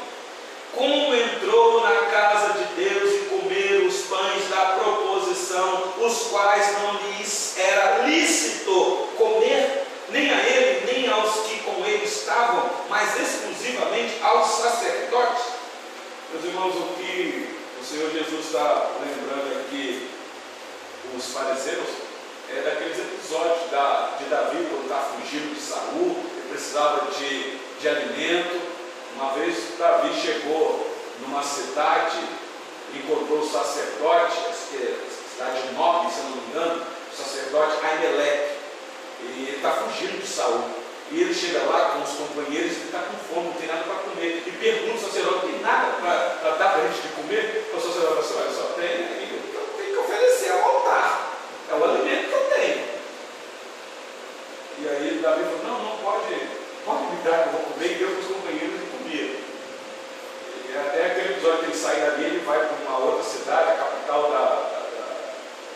Como 0.75 1.15
entrou 1.15 1.81
na 1.81 1.95
casa 2.12 2.53
de 2.53 2.83
Deus 2.83 3.13
e 3.13 3.25
comeram 3.25 3.88
os 3.88 4.01
pães 4.01 4.49
da 4.49 4.77
proposição, 4.77 5.93
os 5.99 6.27
quais 6.27 6.73
não 6.81 6.93
lhes 6.93 7.57
era 7.57 8.05
lícito 8.07 9.07
comer, 9.17 9.85
nem 10.09 10.31
a 10.31 10.39
ele, 10.39 10.91
nem 10.91 11.09
aos 11.09 11.47
que 11.47 11.59
com 11.59 11.85
ele 11.85 12.05
estavam, 12.05 12.69
mas 12.89 13.19
exclusivamente 13.19 14.15
aos 14.21 14.47
sacerdotes. 14.47 15.43
Meus 16.31 16.45
irmãos, 16.45 16.75
o 16.75 16.93
que 16.95 17.55
o 17.81 17.83
Senhor 17.83 18.12
Jesus 18.12 18.45
está 18.45 18.91
lembrando 19.01 19.59
aqui, 19.62 20.09
os 21.17 21.25
fariseus, 21.33 21.88
é 22.55 22.62
daqueles 22.62 22.97
episódios 22.97 23.69
da, 23.71 24.17
de 24.17 24.25
Davi, 24.25 24.67
quando 24.69 24.83
está 24.83 24.99
fugindo 24.99 25.53
de 25.53 25.62
Saul, 25.62 26.15
precisava 26.49 27.12
de, 27.12 27.57
de 27.79 27.88
alimento, 27.88 28.59
uma 29.15 29.33
vez 29.33 29.55
Davi 29.77 30.13
chegou 30.19 30.88
numa 31.21 31.43
cidade, 31.43 32.19
encontrou 32.93 33.39
o 33.39 33.49
sacerdote, 33.49 34.38
cidade 35.39 35.73
nobre, 35.73 36.12
se 36.12 36.21
não 36.21 36.31
me 36.31 36.47
engano, 36.49 36.81
o 37.12 37.15
sacerdote 37.15 37.85
Aimeleque. 37.85 38.59
E 39.21 39.45
ele 39.47 39.55
está 39.57 39.71
fugindo 39.71 40.19
de 40.21 40.27
Saul. 40.27 40.63
E 41.12 41.21
ele 41.21 41.33
chega 41.33 41.63
lá 41.63 41.91
com 41.91 42.03
os 42.03 42.12
companheiros 42.12 42.77
e 42.77 42.85
está 42.85 42.99
com 42.99 43.17
fome, 43.33 43.47
não 43.47 43.53
tem 43.53 43.67
nada 43.67 43.83
para 43.83 43.95
comer. 43.95 44.43
E 44.45 44.51
pergunta 44.51 44.93
ao 44.93 45.12
sacerdote, 45.12 45.47
tem 45.47 45.59
nada 45.59 45.97
para 45.99 46.51
dar 46.51 46.69
para 46.73 46.83
a 46.83 46.88
gente 46.88 47.01
de 47.01 47.13
comer? 47.15 47.71
O 47.73 47.79
sacerdote 47.79 48.05
fala 48.05 48.19
assim, 48.19 48.33
olha, 48.38 48.51
só 48.51 48.63
tem 48.73 49.19
eu 49.53 49.67
tenho 49.77 49.91
que 49.91 49.97
oferecer 49.97 50.51
ao 50.51 50.63
altar. 50.63 51.31
É 51.69 51.73
o 51.73 51.83
alimento 51.83 52.27
que 52.27 52.33
eu 52.33 52.49
tenho. 52.55 52.88
E 54.81 54.87
aí 54.87 55.19
Davi 55.21 55.43
falou, 55.43 55.63
não, 55.63 55.83
não 55.83 55.97
pode, 55.97 56.35
pode 56.85 57.03
me 57.03 57.23
dar 57.23 57.43
que 57.43 57.49
eu 57.49 57.51
vou 57.53 57.61
comer. 57.61 57.91
E 57.91 57.95
deu 57.95 58.09
para 58.09 58.19
os 58.19 58.27
companheiros 58.27 58.89
e 60.69 60.77
até 60.77 61.05
aquele 61.07 61.33
episódio 61.33 61.59
que 61.59 61.65
ele 61.65 61.75
sai 61.75 61.95
dali, 61.95 62.25
ele 62.25 62.45
vai 62.45 62.59
para 62.59 62.77
uma 62.87 62.99
outra 62.99 63.23
cidade, 63.23 63.71
a 63.71 63.77
capital 63.77 64.21
da, 64.29 64.37
da, 64.37 64.79
da, 64.85 65.33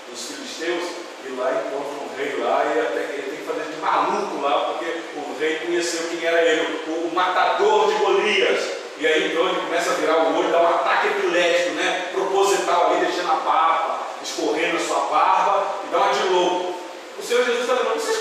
dos 0.07 0.21
filisteus, 0.27 0.83
e 1.25 1.31
lá 1.31 1.49
encontra 1.49 1.97
um 1.97 2.15
rei 2.15 2.35
lá, 2.37 2.63
e 2.65 2.79
até 2.79 2.99
ele 3.13 3.23
tem 3.23 3.39
que 3.39 3.43
fazer 3.43 3.71
de 3.71 3.81
maluco 3.81 4.39
lá, 4.39 4.59
porque 4.69 4.85
o 5.17 5.39
rei 5.39 5.55
conheceu 5.65 6.09
quem 6.09 6.23
era 6.23 6.43
ele, 6.43 6.83
o, 6.87 7.07
o 7.07 7.11
matador 7.15 7.87
de 7.87 7.95
Golias. 7.95 8.83
E 8.99 9.07
aí 9.07 9.31
então 9.31 9.49
ele 9.49 9.61
começa 9.61 9.89
a 9.89 9.95
virar 9.95 10.25
o 10.25 10.37
olho, 10.37 10.51
dá 10.51 10.61
um 10.61 10.67
ataque 10.67 11.07
epilético, 11.07 11.71
né? 11.71 12.09
Proposital 12.13 12.91
ali, 12.91 13.05
deixando 13.05 13.31
a 13.31 13.35
barba, 13.37 13.99
escorrendo 14.21 14.77
a 14.77 14.79
sua 14.79 14.99
barba, 15.07 15.65
e 15.87 15.91
dá 15.91 15.97
uma 15.97 16.13
de 16.13 16.27
louco. 16.29 16.75
O 17.17 17.23
Senhor 17.23 17.43
Jesus 17.43 17.61
está 17.61 17.77
falando, 17.77 17.99
vocês 17.99 18.17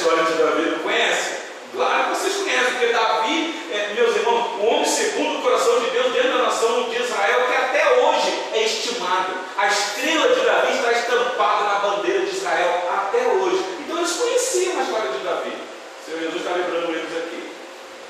história 0.00 0.24
de 0.24 0.32
Davi, 0.32 0.70
não 0.70 0.78
conhecem? 0.78 1.40
Claro 1.72 2.04
que 2.04 2.16
vocês 2.16 2.36
conhecem, 2.36 2.72
porque 2.72 2.86
Davi, 2.86 3.54
é, 3.70 3.92
meus 3.94 4.16
irmãos, 4.16 4.58
o 4.58 4.66
homem 4.66 4.84
segundo 4.84 5.38
o 5.38 5.42
coração 5.42 5.80
de 5.80 5.90
Deus 5.90 6.12
dentro 6.12 6.38
da 6.38 6.44
nação 6.44 6.88
de 6.88 7.02
Israel, 7.02 7.46
que 7.46 7.54
até 7.54 8.00
hoje 8.00 8.42
é 8.54 8.64
estimado. 8.64 9.34
A 9.56 9.66
estrela 9.68 10.34
de 10.34 10.40
Davi 10.40 10.72
está 10.74 10.92
estampada 10.92 11.64
na 11.64 11.74
bandeira 11.80 12.20
de 12.24 12.34
Israel 12.34 12.88
até 12.90 13.26
hoje. 13.28 13.64
Então 13.80 13.98
eles 13.98 14.12
conheciam 14.12 14.80
a 14.80 14.82
história 14.82 15.12
de 15.12 15.18
Davi. 15.18 15.52
O 15.52 16.04
Senhor 16.04 16.20
Jesus 16.20 16.36
está 16.36 16.56
lembrando 16.56 16.90
eles 16.90 17.16
aqui. 17.18 17.52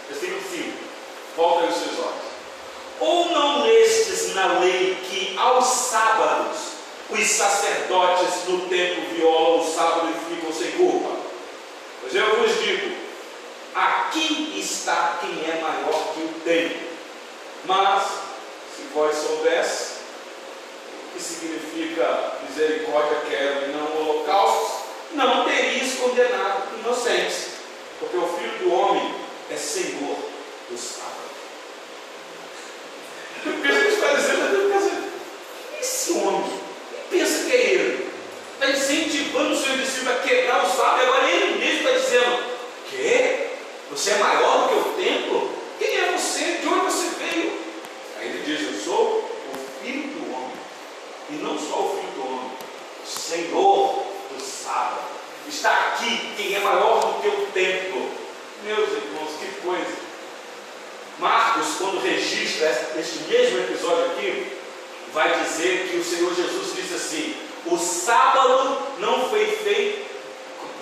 Versículo 0.08 0.40
5. 0.48 0.72
Volta 1.36 1.66
os 1.66 1.74
seus 1.74 1.98
olhos. 1.98 2.30
Ou 3.00 3.30
não 3.30 3.62
lestes 3.66 4.34
na 4.34 4.60
lei 4.60 4.96
que 5.10 5.36
aos 5.36 5.66
sábados 5.66 6.56
os 7.10 7.26
sacerdotes 7.26 8.46
no 8.46 8.60
templo 8.68 9.02
violam 9.14 9.60
o 9.60 9.74
sábado 9.74 10.08
e 10.10 10.34
ficam 10.34 10.52
sem 10.52 10.70
culpa? 10.72 11.19
Pois 12.00 12.14
eu 12.14 12.36
vos 12.36 12.62
digo, 12.62 13.00
Aqui 13.74 14.58
está 14.58 15.18
quem 15.20 15.30
é 15.48 15.60
maior 15.60 16.12
que 16.12 16.20
o 16.20 16.40
templo. 16.44 16.88
Mas, 17.64 18.04
se 18.74 18.82
vós 18.92 19.16
soubesse 19.16 20.00
o 21.06 21.14
que 21.14 21.22
significa 21.22 22.38
misericórdia, 22.48 23.22
quero 23.28 23.66
e 23.66 23.72
não 23.72 23.96
holocaustos, 23.96 24.80
não 25.12 25.44
teríamos 25.44 25.94
condenado 25.94 26.78
inocentes, 26.80 27.50
porque 27.98 28.16
o 28.16 28.26
Filho 28.26 28.58
do 28.58 28.72
Homem 28.72 29.14
é 29.50 29.56
Senhor 29.56 30.16
do 30.68 30.78
sábado. 30.78 31.20
O 33.46 33.62
que 33.62 33.72
gente 33.72 33.94
está 33.94 34.12
dizendo, 34.14 35.00
esse 35.80 36.12
homem, 36.12 36.60
pensa 37.10 37.48
que 37.48 37.56
é 37.56 37.70
ele, 37.72 38.12
está 38.54 38.70
incentivando 38.70 39.54
o 39.54 39.56
seu 39.56 39.78
discípulo 39.78 40.12
a 40.12 40.16
quebrar 40.16 40.64
o 40.64 40.70
sábado, 40.70 41.02
agora 41.02 41.30
ele 41.30 41.58
mesmo 41.58 41.88
está 41.88 41.98
dizendo, 41.98 42.44
que? 42.90 43.50
Você 43.90 44.12
é 44.12 44.18
maior 44.18 44.62
do 44.62 44.68
que 44.68 44.88
o 44.88 44.92
templo? 44.92 45.50
Quem 45.76 45.96
é 45.96 46.12
você? 46.16 46.58
De 46.58 46.68
onde 46.68 46.84
você 46.84 47.08
veio? 47.18 47.58
Aí 48.18 48.28
ele 48.28 48.42
diz, 48.44 48.72
eu 48.72 48.84
sou 48.84 49.18
o 49.52 49.82
Filho 49.82 50.08
do 50.10 50.32
Homem, 50.32 50.52
e 51.30 51.32
não 51.34 51.58
só 51.58 51.80
o 51.80 51.96
Filho 51.96 52.12
do 52.14 52.22
Homem, 52.22 52.52
o 53.02 53.06
Senhor 53.06 54.06
do 54.30 54.40
sábado. 54.40 55.00
Está 55.48 55.72
aqui 55.88 56.34
quem 56.36 56.54
é 56.54 56.60
maior 56.60 57.00
do 57.00 57.20
que 57.20 57.28
o 57.28 57.46
templo. 57.52 58.10
Meus 58.62 58.90
irmãos, 58.90 59.32
que 59.40 59.60
coisa. 59.60 59.96
Marcos, 61.18 61.66
quando 61.78 62.00
registra 62.00 62.92
este 62.96 63.24
mesmo 63.24 63.58
episódio 63.58 64.12
aqui, 64.12 64.56
vai 65.12 65.42
dizer 65.42 65.88
que 65.90 65.96
o 65.96 66.04
Senhor 66.04 66.32
Jesus 66.32 66.76
disse 66.76 66.94
assim: 66.94 67.36
o 67.66 67.76
sábado 67.76 68.78
não 68.98 69.28
foi 69.28 69.46
feito. 69.46 70.08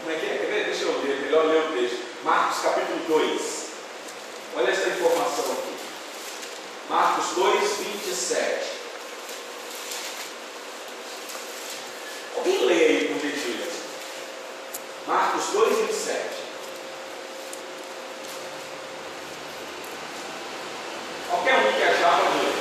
Como 0.02 0.14
é 0.14 0.18
que 0.18 0.26
é? 0.26 0.64
Deixa 0.66 0.85
eu 0.85 1.02
ler, 1.02 1.22
melhor 1.22 1.46
ler 1.46 1.70
o 1.70 1.72
texto. 1.72 2.09
Marcos 2.24 2.62
capítulo 2.62 2.98
2. 3.07 3.66
Olha 4.57 4.70
essa 4.70 4.88
informação 4.88 5.44
aqui. 5.52 5.72
Marcos 6.90 7.26
2, 7.37 7.76
27. 7.78 8.66
Alguém 12.37 12.66
lê 12.66 12.74
aí 12.74 13.09
com 13.09 13.20
gentileza. 13.20 13.78
Marcos 15.07 15.44
2, 15.52 15.78
27. 15.78 16.20
Qualquer 21.28 21.57
um 21.57 21.72
que 21.72 21.83
achar 21.85 22.20
para 22.20 22.31
ler. 22.31 22.54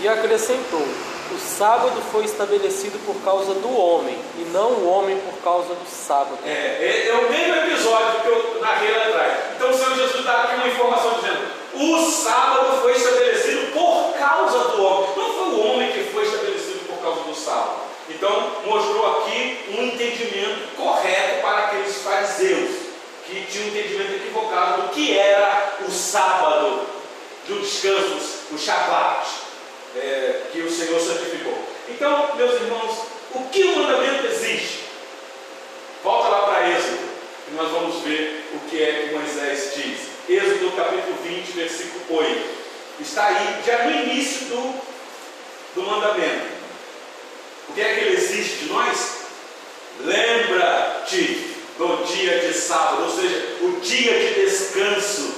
E 0.00 0.08
acrescentou: 0.08 0.80
O 0.80 1.38
sábado 1.60 2.00
foi 2.10 2.24
estabelecido 2.24 2.98
por 3.04 3.14
causa 3.22 3.52
do 3.52 3.70
homem, 3.70 4.16
e 4.38 4.44
não 4.50 4.70
o 4.70 4.88
homem 4.88 5.18
por 5.18 5.44
causa 5.44 5.74
do 5.74 5.86
sábado. 5.86 6.38
É, 6.46 6.48
é, 6.48 7.08
é 7.08 7.14
o 7.14 7.30
mesmo 7.30 7.54
episódio 7.54 8.22
que 8.22 8.28
eu 8.28 8.60
narrei 8.62 8.90
lá 8.90 9.08
atrás. 9.08 9.38
Então 9.56 9.68
o 9.68 9.74
Senhor 9.74 9.94
Jesus 9.94 10.24
dá 10.24 10.44
aqui 10.44 10.54
uma 10.54 10.68
informação 10.68 11.20
dizendo: 11.20 11.50
o 11.74 12.10
sábado 12.10 12.80
foi 12.80 12.92
estabelecido 12.92 13.72
por 13.74 14.14
causa 14.18 14.58
do 14.70 14.82
homem. 14.82 15.10
Não 15.14 15.34
foi 15.34 15.48
o 15.48 15.66
homem 15.66 15.92
que 15.92 16.04
foi 16.04 16.24
estabelecido 16.24 16.86
por 16.88 16.96
causa 17.02 17.20
do 17.24 17.34
sábado. 17.34 17.80
Então 18.08 18.52
mostrou 18.64 19.18
aqui 19.18 19.58
um 19.76 19.84
entendimento 19.84 20.74
correto 20.78 21.42
para 21.42 21.58
aqueles 21.66 21.94
fariseus 21.96 22.70
que 23.26 23.44
tinham 23.52 23.66
um 23.66 23.68
entendimento 23.68 24.14
equivocado 24.14 24.82
do 24.82 24.88
que 24.88 25.18
era 25.18 25.76
o 25.86 25.90
sábado, 25.90 26.86
do 27.46 27.60
descanso, 27.60 28.46
o 28.50 28.58
Shabat, 28.58 29.50
é, 29.96 30.42
que 30.52 30.60
o 30.60 30.70
Senhor 30.70 31.00
santificou. 31.00 31.29
Então, 32.00 32.34
meus 32.34 32.54
irmãos, 32.54 32.96
o 33.34 33.44
que 33.50 33.62
o 33.62 33.76
mandamento 33.76 34.26
exige? 34.26 34.78
Volta 36.02 36.28
lá 36.30 36.46
para 36.46 36.70
Êxodo, 36.70 36.98
e 37.46 37.54
nós 37.54 37.70
vamos 37.70 38.02
ver 38.02 38.48
o 38.54 38.70
que 38.70 38.82
é 38.82 39.02
que 39.02 39.14
Moisés 39.14 39.72
diz. 39.76 40.08
Êxodo 40.26 40.74
capítulo 40.74 41.14
20, 41.22 41.52
versículo 41.52 42.02
8. 42.08 42.40
Está 43.00 43.26
aí, 43.26 43.60
já 43.66 43.84
no 43.84 43.90
início 43.90 44.46
do, 44.46 44.80
do 45.74 45.82
mandamento. 45.82 46.46
O 47.68 47.74
que 47.74 47.82
é 47.82 47.94
que 47.94 48.00
ele 48.00 48.16
exige 48.16 48.64
de 48.64 48.72
nós? 48.72 49.16
Lembra-te 50.02 51.54
do 51.76 52.06
dia 52.06 52.38
de 52.38 52.54
sábado, 52.54 53.02
ou 53.02 53.10
seja, 53.10 53.56
o 53.60 53.78
dia 53.82 54.18
de 54.20 54.46
descanso, 54.46 55.34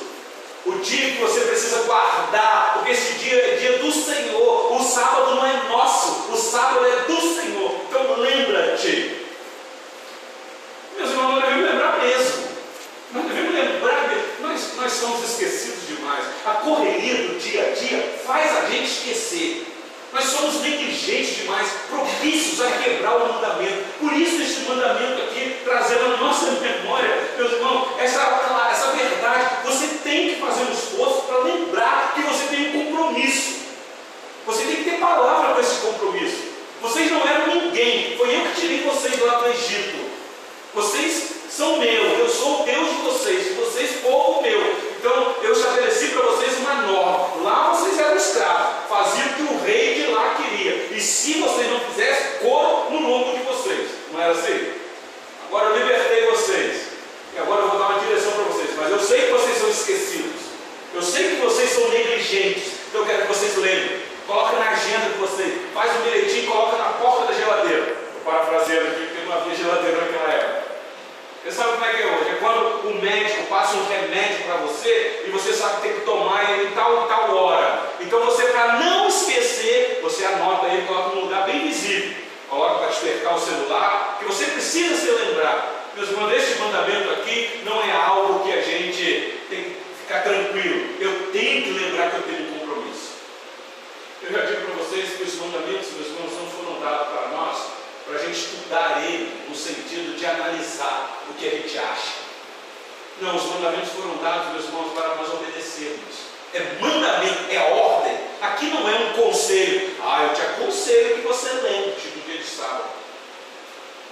o 0.65 0.73
dia 0.75 1.11
que 1.11 1.23
você 1.23 1.41
precisa 1.41 1.83
guardar, 1.83 2.75
porque 2.75 2.93
esse 2.93 3.12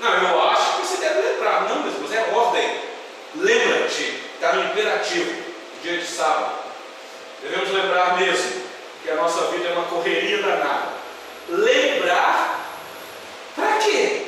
Não, 0.01 0.31
eu 0.31 0.43
acho 0.49 0.77
que 0.77 0.87
você 0.87 0.97
deve 0.97 1.21
lembrar. 1.21 1.69
Não, 1.69 1.83
meus 1.83 1.95
irmãos, 1.95 2.13
é 2.13 2.35
ordem. 2.35 2.81
Lembra-te, 3.37 4.23
está 4.35 4.55
no 4.55 4.65
imperativo, 4.65 5.45
dia 5.83 5.99
de 5.99 6.07
sábado. 6.07 6.55
Devemos 7.43 7.71
lembrar 7.71 8.19
mesmo 8.19 8.63
que 9.03 9.11
a 9.11 9.17
nossa 9.17 9.47
vida 9.49 9.69
é 9.69 9.73
uma 9.73 9.85
correria 9.85 10.43
danada. 10.43 10.89
Lembrar 11.49 12.61
para 13.55 13.77
quê? 13.79 14.27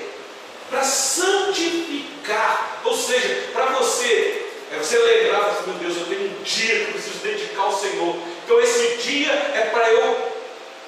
Para 0.70 0.82
santificar. 0.82 2.80
Ou 2.85 2.96
seja, 2.96 3.48
para 3.52 3.66
você, 3.66 4.46
é 4.72 4.76
você 4.76 4.98
lembrar, 4.98 5.62
meu 5.66 5.74
Deus, 5.76 5.96
eu 5.96 6.06
tenho 6.06 6.30
um 6.30 6.42
dia 6.42 6.76
que 6.76 6.82
eu 6.82 6.92
preciso 6.92 7.18
dedicar 7.18 7.62
ao 7.62 7.78
Senhor. 7.78 8.16
Então 8.44 8.61
esse 8.61 8.96
dia 8.98 9.30
é 9.30 9.70
para 9.72 9.90
eu, 9.90 10.32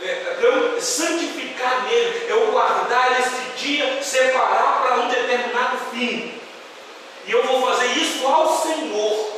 é, 0.04 0.76
é 0.76 0.80
santificar 0.80 1.84
nele, 1.84 2.26
eu 2.28 2.52
guardar 2.52 3.18
esse 3.18 3.64
dia, 3.64 4.02
separar 4.02 4.82
para 4.82 5.00
um 5.00 5.08
determinado 5.08 5.78
fim. 5.90 6.34
E 7.26 7.32
eu 7.32 7.42
vou 7.44 7.66
fazer 7.66 7.86
isso 7.92 8.26
ao 8.26 8.62
Senhor. 8.62 9.34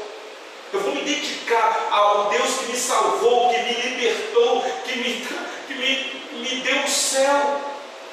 Eu 0.72 0.80
vou 0.80 0.94
me 0.94 1.02
dedicar 1.02 1.86
ao 1.90 2.28
Deus 2.28 2.58
que 2.58 2.72
me 2.72 2.76
salvou, 2.76 3.48
que 3.50 3.58
me 3.58 3.72
libertou, 3.72 4.64
que 4.84 4.98
me, 4.98 5.26
que 5.68 5.74
me, 5.74 6.40
me 6.40 6.60
deu 6.62 6.82
o 6.82 6.88
céu. 6.88 7.60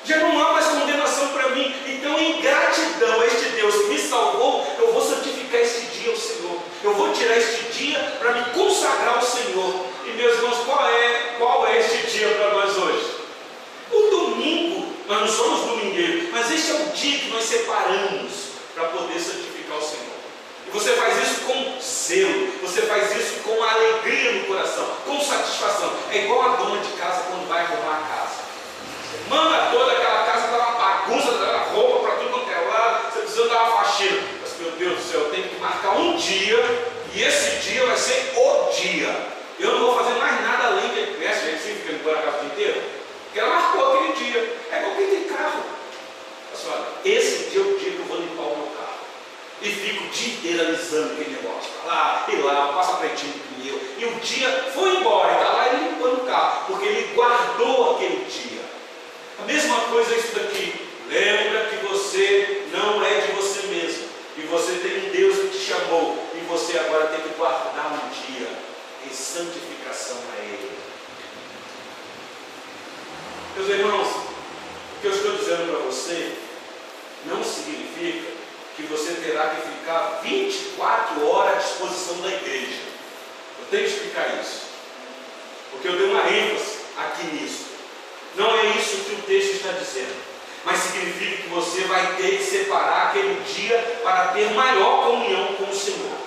Já 0.06 0.18
não 0.18 0.40
há 0.40 0.54
mais 0.54 0.68
condenação 0.68 1.30
para 1.30 1.50
mim. 1.50 1.74
Então, 1.88 2.20
em 2.20 2.42
gratidão 2.42 3.22
a 3.22 3.26
este 3.26 3.50
Deus 3.50 3.76
que 3.76 3.86
me 3.86 3.98
salvou, 3.98 4.68
eu 4.78 4.94
vou 4.94 5.02
santificar 5.02 5.62
este 5.62 5.82
dia 5.88 5.93
ao 6.10 6.18
Senhor. 6.18 6.60
Eu 6.84 6.94
vou 6.94 7.14
tirar 7.14 7.38
este 7.38 7.72
dia 7.72 8.00
para 8.20 8.34
me 8.34 8.46
consagrar 8.52 9.16
ao 9.16 9.22
Senhor. 9.22 9.86
E 10.06 10.12
meus 10.12 10.36
irmãos, 10.38 10.66
qual 10.66 10.86
é, 10.88 11.36
qual 11.38 11.68
é 11.68 11.80
este 11.80 12.08
dia 12.08 12.28
para 12.30 12.54
nós 12.54 12.78
hoje? 12.78 13.16
O 13.92 14.10
domingo, 14.10 14.94
nós 15.08 15.22
não 15.22 15.28
somos 15.28 15.68
domingueiros, 15.68 16.30
mas 16.32 16.52
este 16.52 16.72
é 16.72 16.74
o 16.76 16.86
dia 16.92 17.20
que 17.20 17.30
nós 17.30 17.44
separamos 17.44 18.32
para 18.74 18.88
poder 18.90 19.20
santificar 19.20 19.78
o 19.78 19.82
Senhor. 19.82 20.14
E 20.68 20.72
você 20.72 20.94
faz 20.94 21.22
isso 21.22 21.42
com 21.42 21.80
zelo, 21.82 22.48
você 22.62 22.82
faz 22.84 23.16
isso 23.16 23.42
com 23.44 23.64
alegria 23.64 24.32
no 24.34 24.46
coração, 24.46 24.88
com 25.06 25.20
satisfação. 25.22 25.94
É 26.12 26.24
igual 26.24 26.42
a 26.42 26.56
dona 26.56 26.82
de 26.82 26.92
casa 26.94 27.24
quando 27.30 27.48
vai 27.48 27.62
arrumar 27.62 27.98
a 27.98 28.16
casa. 28.16 28.44
Manda 29.30 29.72
toda 29.72 29.92
aquela 29.92 30.26
casa 30.26 30.48
para 30.48 30.58
uma 30.58 30.72
bagunça, 30.72 31.34
roupa 31.74 32.08
para 32.08 32.18
tudo 32.18 32.30
quanto 32.30 32.52
é 32.52 32.60
lado, 32.68 33.12
você 33.12 33.20
precisa 33.20 33.48
dar 33.48 33.64
uma 33.64 33.84
faxina. 33.84 34.33
Meu 34.74 34.90
Deus 34.90 35.04
do 35.04 35.12
céu, 35.12 35.20
eu 35.22 35.30
tenho 35.30 35.48
que 35.50 35.60
marcar 35.60 35.98
um 35.98 36.16
dia, 36.16 36.58
e 37.14 37.22
esse 37.22 37.70
dia 37.70 37.86
vai 37.86 37.96
ser 37.96 38.34
o 38.36 38.72
dia. 38.72 39.16
Eu 39.60 39.72
não 39.74 39.80
vou 39.82 39.96
fazer 39.98 40.18
mais 40.20 40.42
nada 40.42 40.68
além 40.68 40.90
de. 40.90 41.14
Conhece 41.14 41.46
gente 41.46 41.62
fica 41.62 41.92
limpando 41.92 42.18
a 42.18 42.22
casa 42.24 42.46
inteiro? 42.46 42.82
Porque 43.26 43.40
ela 43.40 43.50
marcou 43.50 43.94
aquele 43.94 44.14
dia. 44.14 44.58
É 44.72 44.80
igual 44.80 44.96
quem 44.96 45.08
tem 45.08 45.24
carro. 45.26 45.64
Esse 47.06 47.50
dia 47.52 47.60
é 47.60 47.64
o 47.64 47.78
dia 47.78 47.92
que 47.92 48.00
eu 48.00 48.06
vou 48.06 48.18
limpar 48.18 48.44
o 48.44 48.58
meu 48.58 48.68
carro. 48.78 48.98
E 49.62 49.70
fico 49.70 50.06
o 50.06 50.08
dia 50.10 50.34
inteiro 50.34 50.62
alisando 50.62 51.14
aquele 51.14 51.36
negócio. 51.36 51.70
Lá 51.86 52.26
e 52.28 52.36
lá, 52.38 52.74
passa 52.74 52.98
pretinho 52.98 53.34
no 53.34 53.56
pneu. 53.56 53.80
E 54.00 54.06
o 54.06 54.20
dia 54.22 54.50
foi 54.74 54.96
embora, 54.96 55.34
está 55.34 55.54
lá 55.54 55.68
limpando 55.74 56.24
o 56.24 56.26
carro. 56.26 56.66
Porque 56.68 56.86
ele 56.86 57.14
guardou 57.14 57.96
aquele 57.96 58.26
dia. 58.26 58.62
A 59.40 59.46
mesma 59.46 59.82
coisa 59.82 60.16
é 60.16 60.18
isso 60.18 60.36
daqui. 60.36 60.74
Lembra 61.10 61.66
que 61.66 61.76
você 61.86 62.64
não 62.72 63.06
é 63.06 63.22
de 63.22 63.32
você 63.34 63.68
mesmo. 63.68 64.03
E 64.44 64.46
você 64.48 64.74
tem 64.74 65.08
um 65.08 65.12
Deus 65.12 65.38
que 65.38 65.58
te 65.58 65.66
chamou. 65.66 66.22
E 66.36 66.46
você 66.46 66.78
agora 66.78 67.08
tem 67.08 67.22
que 67.22 67.36
guardar 67.36 67.94
um 67.94 68.10
dia 68.10 68.50
em 69.06 69.14
santificação 69.14 70.18
a 70.36 70.42
Ele. 70.42 70.72
Meus 73.56 73.70
irmãos, 73.70 74.08
o 74.08 75.02
que 75.02 75.08
eu 75.08 75.12
estou 75.14 75.38
dizendo 75.38 75.72
para 75.72 75.86
você 75.86 76.36
não 77.26 77.42
significa 77.42 78.34
que 78.76 78.84
você 78.84 79.14
terá 79.14 79.50
que 79.50 79.62
ficar 79.62 80.20
24 80.24 81.26
horas 81.26 81.56
à 81.56 81.60
disposição 81.60 82.22
da 82.22 82.28
igreja. 82.28 82.82
Eu 83.60 83.66
tenho 83.72 83.84
que 83.84 83.90
explicar 83.90 84.42
isso. 84.42 84.64
Porque 85.72 85.88
eu 85.88 85.96
dei 85.96 86.08
uma 86.08 86.30
ênfase 86.30 86.80
aqui 86.98 87.28
nisso. 87.28 87.68
Não 88.36 88.54
é 88.58 88.66
isso 88.78 89.06
que 89.06 89.14
o 89.14 89.22
texto 89.22 89.56
está 89.56 89.72
dizendo. 89.72 90.33
Mas 90.66 90.80
significa 90.80 91.44
que 91.44 91.50
você 91.50 91.82
vai 91.82 92.16
ter 92.16 92.38
que 92.38 92.44
separar 92.44 93.10
aquele 93.10 93.42
dia 93.44 93.78
para 94.02 94.28
ter 94.28 94.52
maior 94.52 95.06
comunhão 95.06 95.56
com 95.56 95.66
o 95.66 95.76
Senhor. 95.76 96.18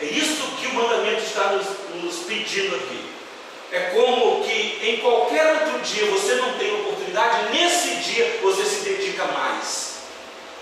É 0.00 0.04
isso 0.04 0.56
que 0.58 0.66
o 0.66 0.74
mandamento 0.74 1.22
está 1.22 1.52
nos, 1.52 1.66
nos 2.02 2.24
pedindo 2.24 2.74
aqui. 2.74 3.10
É 3.70 3.80
como 3.90 4.42
que 4.42 4.80
em 4.82 4.96
qualquer 4.98 5.62
outro 5.62 5.80
dia 5.80 6.06
você 6.06 6.34
não 6.36 6.58
tem 6.58 6.74
oportunidade, 6.80 7.52
nesse 7.52 7.96
dia 7.96 8.38
você 8.42 8.64
se 8.64 8.80
dedica 8.80 9.24
mais. 9.26 9.90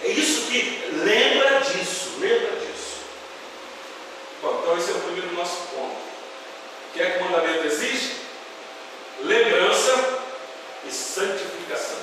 É 0.04 0.09
isso 0.09 0.42
que 0.50 0.90
lembra 0.92 1.61
disso, 1.61 2.18
lembra 2.20 2.50
disso. 2.57 2.98
Bom, 4.42 4.61
então 4.61 4.76
esse 4.76 4.90
é 4.90 4.94
o 4.94 5.00
primeiro 5.00 5.33
nosso 5.35 5.57
ponto. 5.74 5.96
O 5.96 6.92
que 6.92 7.02
é 7.02 7.11
que 7.11 7.18
o 7.18 7.24
mandamento 7.24 7.66
exige? 7.66 8.12
Lembrança 9.22 10.20
e 10.87 10.92
santificação. 10.92 11.98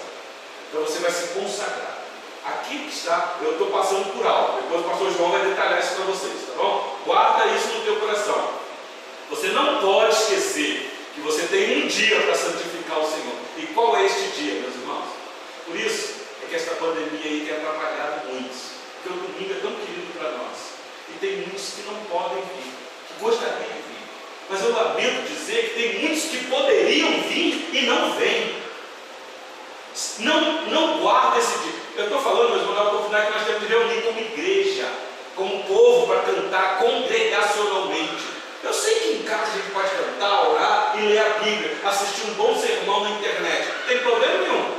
Então 0.76 0.86
você 0.86 1.00
vai 1.00 1.10
se 1.10 1.28
consagrar. 1.28 2.00
Aqui 2.44 2.80
que 2.80 2.94
está, 2.94 3.38
eu 3.42 3.54
estou 3.54 3.68
passando 3.68 4.12
por 4.12 4.28
alto. 4.28 4.62
Depois 4.62 4.82
o 4.82 4.90
pastor 4.90 5.14
João 5.14 5.32
vai 5.32 5.46
detalhar 5.46 5.80
isso 5.80 5.96
para 5.96 6.04
vocês, 6.04 6.34
tá 6.50 6.62
bom? 6.62 6.98
Guarda 7.06 7.46
isso 7.46 7.70
no 7.70 7.86
teu 7.86 7.96
coração. 7.96 8.50
Você 9.30 9.48
não 9.48 9.80
pode 9.80 10.14
esquecer 10.14 10.92
que 11.16 11.22
você 11.22 11.44
tem 11.44 11.82
um 11.82 11.88
dia 11.88 12.20
para 12.20 12.36
santificar 12.36 13.00
o 13.00 13.10
Senhor. 13.10 13.38
E 13.58 13.68
qual 13.68 13.96
é 13.96 14.06
este 14.06 14.42
dia, 14.42 14.56
meus 14.56 14.76
irmãos? 14.76 15.06
Por 15.66 15.78
isso 15.78 16.16
é 16.44 16.50
que 16.50 16.56
esta 16.58 16.76
pandemia 16.76 17.24
aí 17.24 17.46
tem 17.48 17.56
atrapalhado 17.56 18.28
muitos. 18.28 18.76
Porque 19.02 19.18
o 19.18 19.28
domingo 19.28 19.54
é 19.54 19.62
tão 19.62 19.72
querido 19.72 20.20
para 20.20 20.32
nós. 20.32 20.58
E 21.08 21.20
tem 21.20 21.38
muitos 21.38 21.70
que 21.74 21.84
não 21.84 21.96
podem 22.12 22.44
vir, 22.44 22.74
que 23.08 23.24
gostariam 23.24 23.60
de 23.60 23.96
vir. 23.96 24.04
Mas 24.50 24.62
eu 24.62 24.74
lamento 24.74 25.26
dizer 25.30 25.70
que 25.70 25.82
tem 25.82 26.00
muitos 26.02 26.26
que 26.26 26.44
poderiam 26.50 27.12
vir 27.30 27.70
e 27.72 27.86
não 27.86 28.12
vêm. 28.16 28.65
Não, 30.20 30.66
não 30.68 31.00
guarda 31.00 31.40
esse 31.40 31.58
dia. 31.60 31.74
Eu 31.98 32.04
estou 32.06 32.22
falando, 32.22 32.50
meus 32.50 32.62
irmãos, 32.62 32.76
da 32.76 32.84
oportunidade 32.84 33.28
que 33.28 33.34
nós 33.34 33.48
temos 33.48 33.62
de 33.62 33.68
reunir 33.68 34.02
como 34.02 34.20
igreja, 34.20 34.90
como 35.36 35.64
povo, 35.64 36.08
para 36.08 36.22
cantar 36.24 36.80
congregacionalmente. 36.80 38.36
Eu 38.62 38.74
sei 38.74 38.96
que 38.96 39.10
em 39.18 39.24
casa 39.24 39.44
a 39.44 39.56
gente 39.56 39.72
pode 39.72 39.90
cantar, 39.90 40.50
orar 40.50 40.94
e 40.98 41.02
ler 41.08 41.20
a 41.20 41.30
Bíblia, 41.40 41.78
assistir 41.86 42.30
um 42.32 42.34
bom 42.34 42.60
sermão 42.60 43.04
na 43.04 43.12
internet. 43.12 43.68
Não 43.68 43.88
tem 43.88 44.00
problema 44.00 44.38
nenhum. 44.40 44.76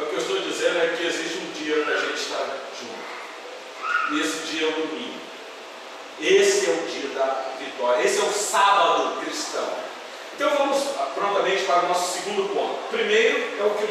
O 0.00 0.06
que 0.06 0.14
eu 0.14 0.18
estou 0.18 0.38
dizendo 0.40 0.78
é 0.78 0.96
que 0.96 1.06
existe 1.06 1.38
um 1.38 1.52
dia 1.52 1.82
para 1.84 1.94
a 1.94 2.00
gente 2.00 2.14
estar 2.14 2.44
junto. 2.78 4.14
E 4.14 4.20
esse 4.20 4.46
dia 4.46 4.66
é 4.66 4.70
o 4.70 4.72
domingo. 4.72 5.20
Esse 6.20 6.70
é 6.70 6.72
o 6.72 6.86
dia 6.86 7.08
da 7.14 7.44
vitória. 7.58 8.04
Esse 8.04 8.18
é 8.18 8.24
o 8.24 8.32
sábado 8.32 9.20
cristão. 9.20 9.68
Então 10.34 10.50
vamos 10.56 10.84
prontamente 11.14 11.64
para 11.64 11.84
o 11.84 11.88
nosso 11.88 12.16
segundo 12.16 12.54
ponto. 12.54 12.78
Primeiro 12.90 13.58
é 13.58 13.64
o 13.64 13.70
que 13.70 13.84
o 13.84 13.90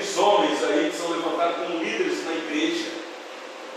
os 0.00 0.18
homens 0.18 0.62
aí 0.64 0.90
que 0.90 0.96
são 0.96 1.10
levantados 1.10 1.56
como 1.56 1.82
líderes 1.82 2.24
na 2.24 2.32
igreja. 2.32 2.84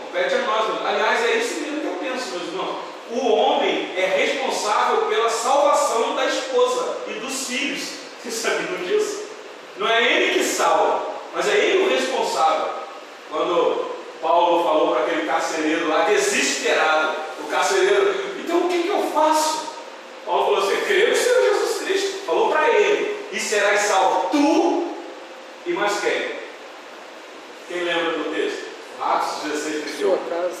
Compete 0.02 0.34
a 0.34 0.38
nós, 0.38 0.86
aliás, 0.86 1.24
é 1.24 1.36
isso 1.36 1.60
mesmo 1.60 1.80
que 1.80 1.86
eu 1.86 1.94
penso, 1.94 2.30
meus 2.30 2.48
irmãos. 2.48 2.76
O 3.10 3.26
homem 3.28 3.92
é 3.96 4.06
responsável 4.06 5.06
pela 5.06 5.28
salvação 5.28 6.14
da 6.16 6.26
esposa 6.26 6.98
e 7.08 7.12
dos 7.14 7.46
filhos. 7.46 7.88
Vocês 8.22 8.34
sabiam 8.34 8.84
disso? 8.84 9.24
Não 9.78 9.88
é 9.88 10.02
ele 10.02 10.38
que 10.38 10.44
salva, 10.44 11.02
mas 11.34 11.48
é 11.48 11.54
ele 11.54 11.84
o 11.84 11.88
responsável 11.90 12.70
Quando 13.30 13.90
Paulo 14.22 14.64
falou 14.64 14.94
para 14.94 15.04
aquele 15.04 15.26
carcereiro 15.26 15.88
lá, 15.88 16.04
desesperado, 16.04 17.16
o 17.40 17.48
carcereiro, 17.48 18.14
então 18.38 18.64
o 18.64 18.68
que, 18.68 18.82
que 18.82 18.88
eu 18.88 19.10
faço? 19.12 19.66
Paulo 20.24 20.46
falou 20.46 20.58
assim: 20.58 20.84
crê 20.86 21.06
no 21.06 21.16
Senhor 21.16 21.42
Jesus 21.42 21.78
Cristo. 21.78 22.26
Falou 22.26 22.50
para 22.50 22.68
ele, 22.70 23.28
e 23.32 23.38
serás 23.38 23.80
salvo 23.82 24.30
tu 24.30 24.85
e 25.66 25.72
mais 25.72 26.00
quem? 26.00 26.30
Quem 27.68 27.82
lembra 27.82 28.12
do 28.12 28.32
texto? 28.32 28.66
Atos 29.00 29.50
16, 29.50 29.82
38. 29.82 29.98
Sua 29.98 30.18
casa. 30.30 30.56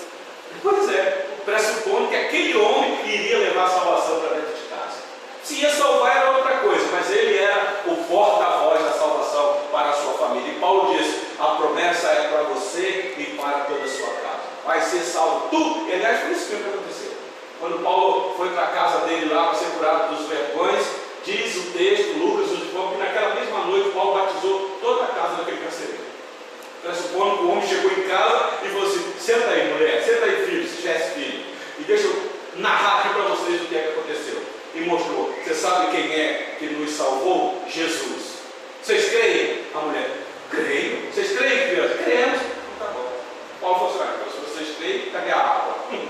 Pois 0.62 0.90
é, 0.90 1.26
pressupondo 1.44 2.08
que 2.08 2.16
aquele 2.16 2.56
homem 2.56 2.98
iria 3.06 3.38
levar 3.38 3.66
a 3.66 3.68
salvação 3.68 4.20
para 4.20 4.36
dentro 4.36 4.54
de 4.54 4.68
casa. 4.68 4.98
Se 5.44 5.54
ia 5.60 5.70
salvar 5.70 6.16
era 6.16 6.30
outra 6.32 6.56
coisa, 6.56 6.88
mas 6.90 7.08
ele 7.10 7.38
era 7.38 7.82
o 7.86 7.96
porta-voz 8.08 8.82
da 8.82 8.90
salvação 8.90 9.58
para 9.70 9.90
a 9.90 9.92
sua 9.92 10.14
família. 10.14 10.50
E 10.50 10.58
Paulo 10.58 10.96
diz: 10.96 11.14
a 11.38 11.46
promessa 11.52 12.08
é 12.08 12.28
para 12.28 12.42
você 12.54 13.14
e 13.16 13.36
para 13.36 13.60
toda 13.60 13.84
a 13.84 13.88
sua 13.88 14.08
casa. 14.08 14.42
Vai 14.64 14.80
ser 14.80 15.00
salvo 15.02 15.48
tu. 15.50 15.86
E 15.88 15.92
aliás, 15.94 16.22
foi 16.22 16.32
isso 16.32 16.46
que 16.48 16.56
aconteceu. 16.56 17.12
Quando 17.60 17.82
Paulo 17.84 18.34
foi 18.36 18.48
para 18.48 18.64
a 18.64 18.72
casa 18.72 19.06
dele 19.06 19.32
lá 19.32 19.46
para 19.46 19.58
ser 19.58 19.66
curado 19.66 20.16
dos 20.16 20.26
vergões, 20.26 20.84
diz 21.24 21.56
o 21.56 21.70
texto, 21.70 22.18
Lucas 22.18 22.50
nos 22.50 22.65
informa 22.76 22.92
que 22.92 22.98
naquela 22.98 23.34
mesma 23.34 23.58
noite 23.64 23.90
Paulo 23.90 24.18
batizou 24.18 24.78
toda 24.82 25.04
a 25.04 25.06
casa 25.08 25.36
daquele 25.36 25.62
carcereiro. 25.62 26.04
Pressupondo 26.82 27.38
que 27.38 27.44
o 27.44 27.50
homem 27.50 27.66
chegou 27.66 27.90
em 27.90 28.08
casa 28.08 28.50
e 28.62 28.68
falou 28.68 28.86
assim: 28.86 29.12
senta 29.18 29.48
aí, 29.48 29.72
mulher, 29.72 30.04
senta 30.04 30.26
aí, 30.26 30.46
filho, 30.46 30.68
se 30.68 30.76
tivesse 30.76 31.14
filho. 31.14 31.44
E 31.78 31.82
deixa 31.84 32.06
eu 32.06 32.30
narrar 32.56 33.00
aqui 33.00 33.08
para 33.14 33.22
vocês 33.22 33.62
o 33.62 33.64
que 33.64 33.76
é 33.76 33.82
que 33.82 33.88
aconteceu. 33.88 34.42
E 34.74 34.80
mostrou: 34.80 35.34
você 35.42 35.54
sabe 35.54 35.90
quem 35.90 36.12
é 36.12 36.56
que 36.58 36.66
nos 36.66 36.90
salvou? 36.90 37.62
Jesus. 37.66 38.36
Vocês 38.82 39.08
creem? 39.08 39.62
A 39.74 39.78
mulher: 39.80 40.10
creio. 40.50 41.12
Vocês 41.12 41.36
creem, 41.36 41.70
criança? 41.70 41.94
Cremos. 41.94 42.40
Então 42.76 42.86
tá 42.86 42.92
bom. 42.92 43.12
Paulo 43.60 43.78
falou 43.78 43.90
assim: 43.90 44.00
ah, 44.02 44.30
se 44.30 44.50
vocês 44.52 44.76
creem, 44.76 45.10
cadê 45.10 45.30
a 45.32 45.38
água? 45.38 45.76
Hum, 45.92 46.08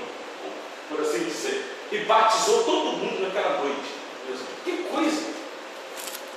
por 0.90 1.00
assim 1.00 1.24
dizer. 1.24 1.62
E 1.92 1.98
batizou 1.98 2.64
todo 2.64 2.96
mundo 2.96 3.22
naquela 3.22 3.62
noite. 3.62 3.96
Que 4.64 4.83
coisa! 4.90 5.36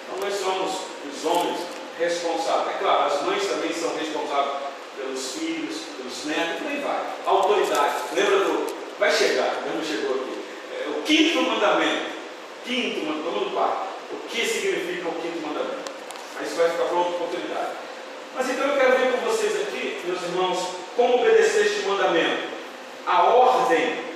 Então 0.10 0.28
nós 0.28 0.40
somos 0.40 0.72
os 1.06 1.26
homens 1.26 1.60
responsáveis. 2.00 2.76
É 2.76 2.80
claro, 2.80 3.14
as 3.14 3.22
mães 3.22 3.46
também 3.48 3.72
são 3.72 3.96
responsáveis 3.96 4.58
pelos 4.98 5.32
filhos, 5.34 5.78
pelos 5.98 6.26
netos, 6.26 6.68
aí 6.68 6.82
vai. 6.82 7.06
Autoridade. 7.26 7.96
Lembra 8.16 8.40
do. 8.40 8.80
Vai 8.98 9.12
chegar, 9.12 9.64
não 9.74 9.84
chegou 9.84 10.16
aqui. 10.16 10.44
É, 10.74 10.90
o 10.90 11.02
quinto 11.04 11.42
mandamento. 11.44 12.10
Quinto 12.66 13.06
mandamento, 13.06 13.46
no 13.46 13.52
quarto. 13.52 13.88
O 14.12 14.28
que 14.28 14.46
significa 14.46 15.08
o 15.08 15.14
quinto 15.14 15.48
mandamento? 15.48 15.92
Mas 16.36 16.48
isso 16.48 16.58
vai 16.58 16.70
ficar 16.70 16.86
para 16.86 16.98
outra 16.98 17.14
oportunidade. 17.14 17.72
Mas 18.36 18.50
então 18.50 18.68
eu 18.68 18.78
quero 18.78 18.98
ver 18.98 19.12
com 19.12 19.30
vocês 19.30 19.62
aqui, 19.62 20.02
meus 20.06 20.22
irmãos, 20.24 20.60
como 20.96 21.16
obedecer 21.16 21.66
este 21.66 21.88
mandamento. 21.88 22.50
A 23.06 23.24
ordem. 23.24 24.09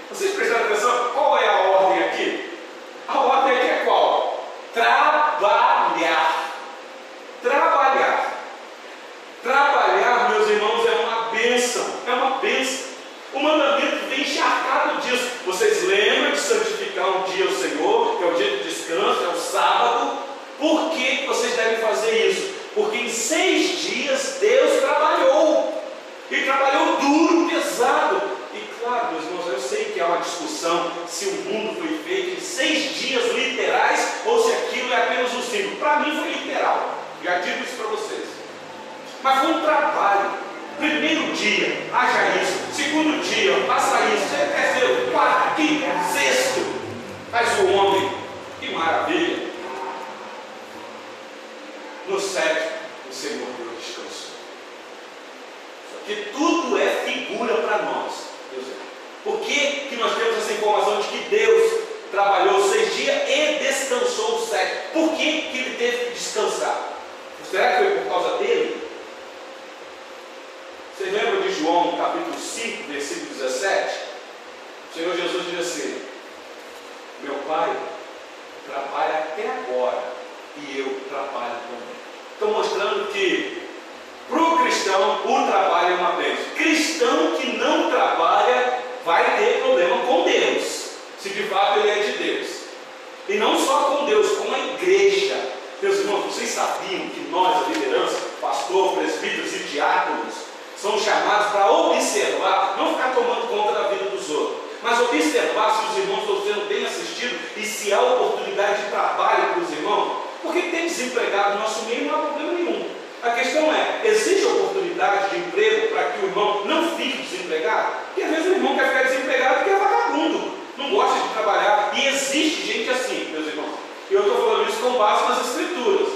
No 111.30 111.60
nosso 111.60 111.86
meio 111.86 112.06
não 112.06 112.16
há 112.16 112.18
problema 112.28 112.54
nenhum. 112.54 112.86
A 113.24 113.30
questão 113.32 113.74
é, 113.74 114.02
existe 114.04 114.46
oportunidade 114.46 115.30
de 115.30 115.38
emprego 115.38 115.88
para 115.88 116.04
que 116.12 116.26
o 116.26 116.28
irmão 116.28 116.66
não 116.66 116.96
fique 116.98 117.22
desempregado? 117.22 117.94
Porque 118.08 118.24
às 118.24 118.30
vezes 118.32 118.48
o 118.48 118.56
irmão 118.56 118.76
quer 118.76 118.88
ficar 118.90 119.04
desempregado 119.04 119.56
porque 119.56 119.70
é 119.70 119.78
vagabundo, 119.78 120.52
não 120.78 120.92
gosta 120.92 121.20
de 121.20 121.34
trabalhar. 121.34 121.92
E 121.94 122.08
existe 122.08 122.68
gente 122.68 122.90
assim, 122.90 123.30
meus 123.32 123.48
irmãos. 123.48 123.76
E 124.12 124.14
eu 124.14 124.22
estou 124.22 124.36
falando 124.36 124.70
isso 124.70 124.82
com 124.82 124.98
base 124.98 125.30
nas 125.30 125.48
escrituras. 125.48 126.10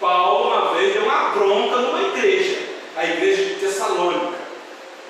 Paulo 0.00 0.48
uma 0.48 0.74
vez 0.74 0.92
deu 0.92 1.04
uma 1.04 1.28
bronca 1.30 1.76
numa 1.76 2.02
igreja, 2.08 2.58
a 2.96 3.04
igreja 3.04 3.44
de 3.44 3.54
Tessalônica, 3.54 4.34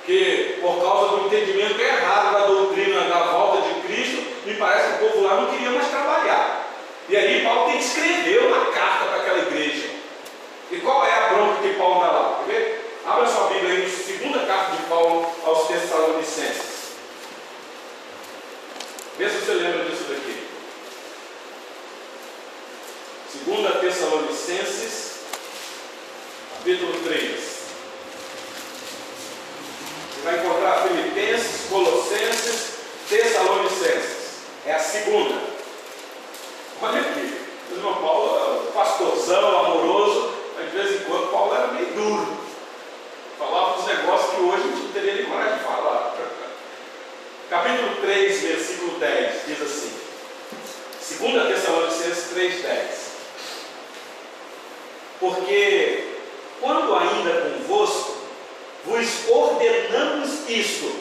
que 0.05 0.59
por 0.61 0.83
causa 0.83 1.17
do 1.17 1.27
entendimento 1.27 1.81
errado 1.81 2.33
da 2.33 2.47
doutrina 2.47 3.01
da 3.01 3.21
volta 3.33 3.63
de 3.63 3.81
Cristo, 3.81 4.23
me 4.45 4.55
parece 4.55 4.99
que 4.99 5.05
o 5.05 5.09
povo 5.09 5.25
lá 5.25 5.41
não 5.41 5.51
queria 5.51 5.71
mais 5.71 5.89
trabalhar. 5.89 6.64
E 7.09 7.17
aí 7.17 7.45
Paulo 7.45 7.67
tem 7.67 7.79
que 7.79 7.85
escrever 7.85 8.47
uma 8.47 8.67
carta 8.73 9.05
para 9.07 9.17
aquela 9.17 9.39
igreja. 9.41 9.91
E 10.71 10.79
qual 10.79 11.05
é 11.05 11.13
a 11.13 11.29
bronca 11.29 11.63
que 11.63 11.75
Paulo 11.75 12.01
dá 12.01 12.11
lá? 12.11 12.45
Quer 12.47 12.53
ver? 12.53 13.01
Abra 13.05 13.27
sua 13.27 13.49
Bíblia 13.49 13.75
aí, 13.75 13.91
segunda 13.91 14.47
carta 14.47 14.77
de 14.77 14.83
Paulo 14.85 15.31
aos 15.45 15.69
Tessalonicenses. 15.69 16.75
Vê 19.19 19.29
se 19.29 19.37
você 19.37 19.53
lembra 19.53 19.85
disso 19.85 20.05
daqui. 20.05 20.47
Segunda 23.31 23.73
Tessalonicenses, 23.73 25.13
capítulo 26.57 26.99
3. 27.05 27.41
Você 30.11 30.23
vai 30.25 30.39
encontrar 30.39 30.89
Filipenses, 30.89 31.69
Colossenses, 31.69 32.71
Tessalonicenses. 33.09 34.25
É 34.65 34.73
a 34.73 34.79
segunda. 34.79 35.54
Olha 36.85 37.01
aqui. 37.01 37.41
O 37.71 37.77
irmão 37.77 37.95
Paulo 37.95 38.37
é 38.37 38.61
um 38.61 38.73
pastorzão, 38.73 39.59
amoroso, 39.59 40.35
mas 40.55 40.71
de 40.71 40.77
vez 40.77 41.01
em 41.01 41.05
quando 41.05 41.33
Paulo 41.33 41.55
era 41.55 41.69
meio 41.69 41.87
duro. 41.95 42.37
Falava 43.39 43.79
uns 43.79 43.87
negócios 43.87 44.35
que 44.35 44.43
hoje 44.43 44.63
a 44.63 44.67
gente 44.67 44.83
não 44.83 44.93
teria 44.93 45.15
nem 45.15 45.25
coragem 45.25 45.59
de 45.59 45.65
falar. 45.65 46.15
Capítulo 47.49 47.97
3, 48.03 48.43
versículo 48.43 48.99
10, 48.99 49.47
diz 49.47 49.63
assim. 49.63 49.93
2 51.21 51.47
Tessalonicenses 51.55 52.31
3, 52.35 52.63
10. 52.63 53.11
Porque 55.21 56.19
quando 56.61 56.97
ainda 56.97 57.51
convosco, 57.51 58.15
vos 58.85 59.31
ordenamos 59.31 60.51
isto: 60.51 60.95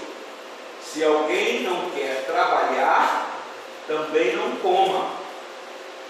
se 0.81 1.03
alguém 1.03 1.63
não 1.63 1.89
quer 1.89 2.23
trabalhar, 2.25 3.37
também 3.85 4.37
não 4.37 4.55
coma 4.57 5.22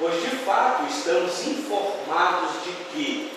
pois 0.03 0.21
de 0.21 0.29
fato 0.43 0.83
estamos 0.89 1.47
informados 1.47 2.51
de 2.65 2.73
que, 2.91 3.31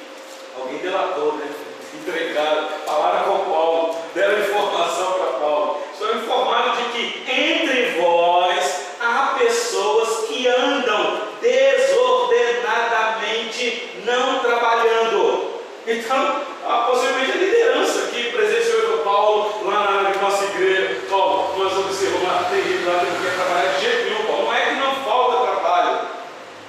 alguém 0.59 0.79
delatou, 0.79 1.35
né? 1.35 1.47
entregaram, 1.95 2.69
falaram 2.85 3.23
com 3.23 3.39
Paulo, 3.49 3.95
deram 4.13 4.41
informação 4.41 5.13
para 5.13 5.39
Paulo. 5.39 5.79
Estão 5.93 6.17
informados 6.17 6.79
de 6.79 6.85
que 6.91 7.23
entre 7.31 8.01
vós 8.01 8.87
há 9.01 9.37
pessoas 9.39 10.27
que 10.27 10.49
andam 10.49 11.21
desordenadamente, 11.41 14.03
não 14.05 14.41
trabalhando. 14.41 15.61
Então, 15.87 16.41
a 16.69 16.79
possivelmente 16.91 17.31
a 17.31 17.37
liderança 17.37 18.09
que 18.09 18.33
presenciou 18.33 19.05
Paulo 19.05 19.55
lá 19.67 20.03
na 20.03 20.11
nossa 20.21 20.47
igreja. 20.47 21.03
Paulo, 21.09 21.57
nós 21.57 21.79
observamos 21.79 22.27
lá, 22.27 22.45
tem 22.51 22.61
gente 22.61 22.85
lá 22.85 22.99
que 22.99 23.07
não 23.07 23.23
quer 23.23 23.37
trabalhar 23.37 23.73
de 23.73 23.85
jeito 23.85 24.11
nenhum, 24.11 24.27
Paulo. 24.27 24.47
Não 24.47 24.55
é 24.55 24.67
que 24.67 24.75
não 24.75 24.97
falta 25.05 25.47
trabalho. 25.47 26.17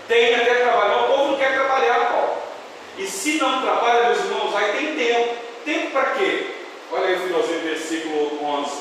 Tem 0.08 0.36
até 0.36 0.56
trabalho, 0.56 0.90
mas 0.90 1.04
o 1.04 1.08
povo 1.08 1.32
não 1.32 1.38
quer 1.38 1.54
trabalhar, 1.54 2.12
Paulo. 2.12 2.38
E 2.98 3.06
se 3.06 3.38
não 3.38 3.62
trabalha, 3.62 4.10
meus 4.10 4.20
irmãos, 4.20 4.56
aí 4.56 4.72
tem 4.72 4.96
tempo. 4.96 5.36
Tempo 5.66 5.87
para 5.98 6.12
quê? 6.12 6.46
Olha 6.92 7.08
aí 7.08 7.16
o 7.16 7.20
finalzinho 7.20 7.60
do 7.60 7.68
versículo 7.68 8.46
11. 8.46 8.72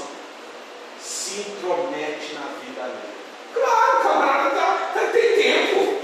Se 1.01 1.41
intromete 1.41 2.35
na 2.35 2.61
vida 2.61 2.83
alheia. 2.83 3.17
Claro, 3.55 4.03
camarada, 4.03 4.51
tá, 4.51 4.91
tá, 4.95 5.01
tem 5.13 5.33
tempo. 5.35 5.99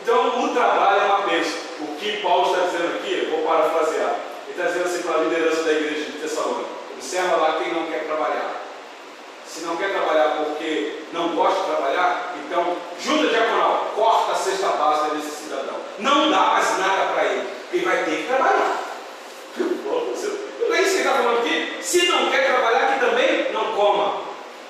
Então, 0.00 0.44
o 0.44 0.54
trabalho 0.54 1.00
é 1.00 1.04
uma 1.04 1.26
bênção. 1.26 1.58
O 1.80 1.96
que 1.96 2.18
Paulo 2.18 2.54
está 2.54 2.66
dizendo 2.66 2.94
aqui, 2.96 3.24
eu 3.24 3.30
vou 3.30 3.46
parafrasear. 3.46 4.16
Ele 4.46 4.50
está 4.50 4.64
dizendo 4.64 4.84
assim 4.84 5.02
para 5.02 5.20
a 5.20 5.24
liderança 5.24 5.62
da 5.64 5.72
igreja 5.72 6.04
de 6.04 6.18
Tessalônica: 6.18 6.68
observa 6.92 7.36
lá 7.36 7.60
quem 7.60 7.72
não 7.72 7.86
quer 7.86 8.04
trabalhar. 8.04 8.62
Se 9.46 9.62
não 9.62 9.76
quer 9.76 9.92
trabalhar 9.92 10.36
porque 10.44 11.04
não 11.12 11.34
gosta 11.34 11.60
de 11.60 11.66
trabalhar, 11.66 12.34
então, 12.44 12.76
junta 13.00 13.28
diaconal, 13.28 13.92
corta 13.94 14.32
a 14.32 14.34
cesta 14.34 14.68
básica 14.68 15.14
desse 15.14 15.44
cidadão. 15.44 15.76
Não 15.98 16.30
dá 16.30 16.40
mais 16.40 16.78
nada 16.78 17.12
para 17.12 17.24
ele. 17.24 17.48
Ele 17.72 17.84
vai 17.84 18.04
ter 18.04 18.16
que 18.16 18.26
trabalhar. 18.26 18.83
Que 20.74 20.80
ele 20.80 20.98
está 20.98 21.12
falando 21.12 21.38
aqui? 21.38 21.78
Se 21.80 22.06
não 22.08 22.30
quer 22.30 22.46
trabalhar, 22.46 22.94
que 22.94 23.06
também 23.06 23.52
não 23.52 23.76
coma. 23.76 24.22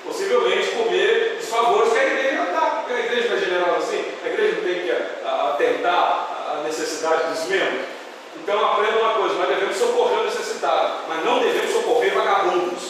Possivelmente 0.05 0.73
comer 0.73 1.39
os 1.41 1.49
favores 1.49 1.93
que 1.93 1.99
a 1.99 2.05
igreja 2.05 2.45
dá. 2.53 2.61
Porque 2.61 2.93
a 2.93 3.07
igreja 3.07 3.29
não 3.29 3.37
é 3.37 3.41
generosa 3.41 3.79
assim. 3.79 4.05
A 4.23 4.29
igreja 4.29 4.57
não 4.57 4.65
tem 4.65 4.83
que 4.83 4.91
atentar 4.91 6.53
a 6.53 6.63
necessidade 6.63 7.33
dos 7.33 7.49
membros. 7.49 7.87
Então 8.37 8.65
aprenda 8.65 8.99
uma 8.99 9.15
coisa, 9.15 9.35
nós 9.37 9.49
devemos 9.49 9.77
socorrer 9.77 10.19
o 10.19 10.25
necessitado, 10.25 11.05
mas 11.09 11.25
não 11.25 11.39
devemos 11.39 11.71
socorrer 11.73 12.13
vagabundos. 12.13 12.83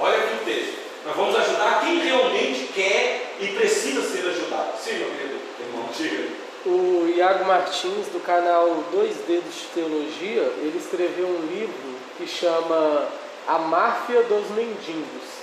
Olha 0.00 0.16
aqui 0.16 0.34
o 0.42 0.44
texto. 0.44 0.78
Nós 1.06 1.14
vamos 1.14 1.36
ajudar 1.36 1.82
quem 1.84 2.00
realmente 2.00 2.72
quer 2.74 3.36
e 3.38 3.46
precisa 3.48 4.02
ser 4.02 4.28
ajudado. 4.28 4.76
Sim, 4.82 4.94
meu 4.94 5.10
querido 5.10 5.38
irmão, 5.60 5.88
diga. 5.96 6.24
O 6.64 7.12
Iago 7.14 7.44
Martins, 7.44 8.08
do 8.08 8.20
canal 8.24 8.82
Dois 8.90 9.14
Dedos 9.28 9.54
de 9.54 9.66
Teologia, 9.72 10.42
ele 10.58 10.76
escreveu 10.76 11.26
um 11.26 11.46
livro 11.46 11.96
que 12.16 12.26
chama 12.26 13.08
A 13.46 13.58
Máfia 13.58 14.22
dos 14.22 14.50
Mendigos. 14.50 15.36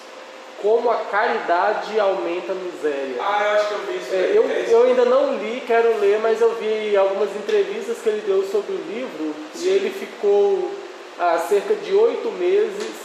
Como 0.62 0.90
a 0.90 0.96
caridade 0.96 2.00
aumenta 2.00 2.54
a 2.54 2.56
miséria. 2.56 3.18
Ah, 3.20 3.44
eu 3.44 3.52
acho 3.52 3.68
que 3.68 3.74
eu 3.74 3.80
vi 3.80 3.98
isso. 3.98 4.14
É, 4.14 4.32
eu, 4.34 4.50
eu 4.50 4.84
ainda 4.88 5.04
não 5.04 5.36
li, 5.36 5.62
quero 5.68 6.00
ler, 6.00 6.20
mas 6.22 6.40
eu 6.40 6.56
vi 6.56 6.96
algumas 6.96 7.36
entrevistas 7.36 7.98
que 8.02 8.08
ele 8.08 8.24
deu 8.26 8.44
sobre 8.50 8.72
o 8.72 8.82
livro 8.88 9.36
Sim. 9.54 9.66
e 9.66 9.70
ele 9.70 9.90
ficou 9.90 10.72
há 11.20 11.38
cerca 11.38 11.76
de 11.76 11.94
oito 11.94 12.32
meses, 12.32 12.96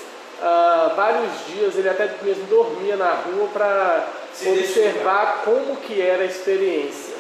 ah, 0.41 0.93
vários 0.95 1.47
dias, 1.49 1.77
ele 1.77 1.89
até 1.89 2.09
mesmo 2.23 2.45
dormia 2.45 2.97
na 2.97 3.11
rua 3.11 3.49
para 3.53 4.07
observar 4.47 5.43
como 5.45 5.77
que 5.77 6.01
era 6.01 6.23
a 6.23 6.27
experiência. 6.27 7.14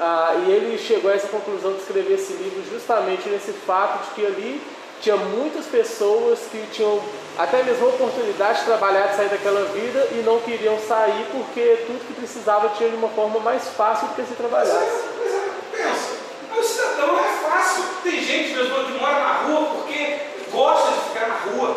Ah, 0.00 0.34
e 0.46 0.50
ele 0.50 0.78
chegou 0.78 1.10
a 1.10 1.14
essa 1.14 1.28
conclusão 1.28 1.74
de 1.74 1.80
escrever 1.80 2.14
esse 2.14 2.32
livro 2.32 2.62
justamente 2.70 3.28
nesse 3.28 3.52
fato 3.52 4.04
de 4.04 4.14
que 4.14 4.26
ali 4.26 4.60
tinha 5.02 5.16
muitas 5.16 5.66
pessoas 5.66 6.38
que 6.50 6.64
tinham 6.70 7.02
até 7.36 7.64
mesmo 7.64 7.86
a 7.86 7.88
oportunidade 7.88 8.60
de 8.60 8.66
trabalhar, 8.66 9.08
de 9.08 9.16
sair 9.16 9.28
daquela 9.28 9.64
vida 9.64 10.08
e 10.12 10.22
não 10.24 10.38
queriam 10.40 10.78
sair 10.78 11.26
porque 11.32 11.84
tudo 11.86 12.06
que 12.06 12.14
precisava 12.14 12.68
tinha 12.78 12.88
de 12.88 12.94
uma 12.94 13.08
forma 13.08 13.40
mais 13.40 13.68
fácil 13.70 14.06
do 14.08 14.14
que 14.14 14.22
se 14.22 14.34
trabalhasse. 14.34 15.02
Pois 15.18 15.34
é, 15.34 15.50
pensa, 15.72 16.56
o 16.56 16.62
cidadão 16.62 17.18
é 17.18 17.50
fácil. 17.50 17.82
Tem 18.04 18.22
gente 18.22 18.54
mesmo 18.54 18.84
que 18.84 18.92
mora 18.92 19.18
na 19.18 19.32
rua 19.42 19.70
porque 19.74 20.18
gosta 20.52 20.92
de 20.92 21.00
ficar 21.08 21.28
na 21.28 21.50
rua. 21.50 21.76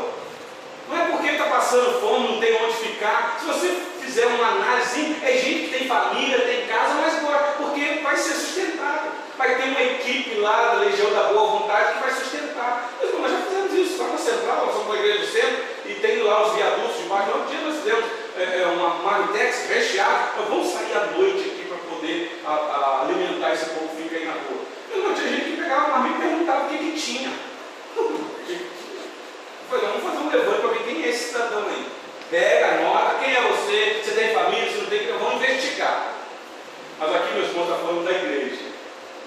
Não 0.87 0.95
é 0.95 1.05
porque 1.07 1.29
está 1.29 1.45
passando 1.45 1.99
fome, 1.99 2.27
não 2.27 2.39
tem 2.39 2.63
onde 2.63 2.75
ficar. 2.75 3.37
Se 3.39 3.45
você 3.47 3.75
fizer 4.01 4.27
uma 4.27 4.49
análise, 4.49 5.17
é 5.23 5.31
gente 5.31 5.67
que 5.67 5.79
tem 5.79 5.87
família, 5.87 6.41
tem 6.41 6.67
casa, 6.67 6.93
mas 7.01 7.19
gosta, 7.23 7.53
porque 7.57 8.01
vai 8.03 8.15
ser 8.15 8.35
sustentado 8.35 9.25
vai 9.37 9.55
ter 9.55 9.63
uma 9.63 9.81
equipe 9.81 10.35
lá 10.35 10.65
da 10.65 10.73
Legião 10.79 11.13
da 11.13 11.23
Boa 11.23 11.59
Vontade 11.59 11.93
que 11.93 11.99
vai 11.99 12.11
sustentar. 12.11 12.89
Mas 13.75 13.83
nós 13.83 13.83
já 13.83 13.83
fizemos 13.83 13.91
isso, 13.91 14.01
lá 14.01 14.09
na 14.09 14.17
Central, 14.17 14.65
nós 14.65 14.75
somos 14.75 14.87
uma 14.87 14.97
igreja 14.97 15.19
do 15.19 15.27
centro 15.27 15.63
e 15.85 15.93
tem 15.95 16.23
lá 16.23 16.47
os 16.47 16.55
viadutos 16.55 16.97
de 16.97 17.03
baixo. 17.03 17.31
Um 17.37 17.45
dia 17.45 17.59
nós 17.59 17.75
fizemos 17.75 18.05
é, 18.37 18.61
é 18.61 18.65
uma 18.67 18.89
marmitex 19.03 19.67
recheada, 19.67 20.31
nós 20.37 20.47
vamos 20.47 20.67
sair 20.67 20.93
à 20.95 21.05
noite 21.17 21.39
aqui 21.39 21.65
para 21.67 21.77
poder 21.89 22.41
a, 22.45 22.51
a 22.51 23.01
alimentar 23.01 23.53
esse 23.53 23.65
povo 23.71 23.89
que 23.89 24.03
fica 24.03 24.15
aí 24.15 24.25
na 24.25 24.33
rua. 24.33 24.65
Mas 24.89 25.03
não 25.03 25.13
tinha 25.13 25.27
gente 25.27 25.51
que 25.51 25.57
pegava 25.57 25.87
uma 25.87 25.97
marmita 25.97 26.17
e 26.17 26.29
perguntava 26.29 26.65
o 26.65 26.69
que, 26.69 26.77
que 26.77 27.01
tinha. 27.01 27.31
Eu 27.97 28.03
falei, 29.69 29.85
vamos 29.87 30.03
fazer 30.03 30.17
um 30.17 30.29
levante 30.29 30.61
para 30.61 30.69
ver 30.69 30.83
quem 30.83 31.03
é 31.03 31.09
esse 31.09 31.23
cidadão 31.29 31.65
aí. 31.67 31.87
Pega, 32.31 32.67
anota, 32.79 33.19
quem 33.23 33.35
é 33.35 33.41
você, 33.41 34.01
você 34.03 34.11
tem 34.11 34.33
família, 34.33 34.71
você 34.71 34.77
não 34.77 34.87
tem, 34.87 35.07
vamos 35.07 35.43
investigar. 35.43 36.13
Mas 36.97 37.15
aqui 37.15 37.33
meu 37.33 37.43
irmão 37.43 37.63
está 37.63 37.75
falando 37.75 38.05
da 38.05 38.11
igreja 38.11 38.65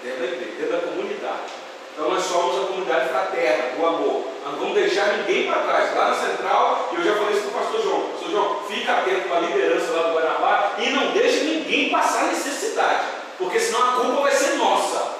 dentro 0.03 0.21
da 0.21 0.27
igreja, 0.27 0.53
dentro 0.59 0.73
da 0.73 0.83
comunidade. 0.83 1.68
Então 1.99 2.11
nós 2.13 2.23
somos 2.23 2.57
a 2.57 2.67
comunidade 2.69 3.09
fraterna, 3.09 3.77
do 3.77 3.85
amor. 3.85 4.25
Nós 4.45 4.53
não 4.53 4.61
vamos 4.61 4.75
deixar 4.75 5.19
ninguém 5.19 5.51
para 5.51 5.63
trás. 5.63 5.97
Lá 5.97 6.11
na 6.11 6.15
central, 6.15 6.91
eu 6.97 7.03
já 7.03 7.17
falei 7.17 7.37
isso 7.37 7.49
para 7.49 7.61
o 7.61 7.65
pastor 7.65 7.83
João. 7.83 8.03
Pastor 8.03 8.31
João, 8.31 8.57
fica 8.69 8.93
atento 8.93 9.29
com 9.29 9.35
a 9.35 9.41
liderança 9.41 9.91
lá 9.91 10.03
do 10.03 10.15
Guanabara 10.15 10.71
e 10.79 10.91
não 10.91 11.11
deixe 11.11 11.41
ninguém 11.41 11.91
passar 11.91 12.29
necessidade. 12.29 13.03
Porque 13.37 13.59
senão 13.59 13.81
a 13.83 13.93
culpa 13.95 14.23
vai 14.23 14.31
ser 14.31 14.55
nossa. 14.55 15.17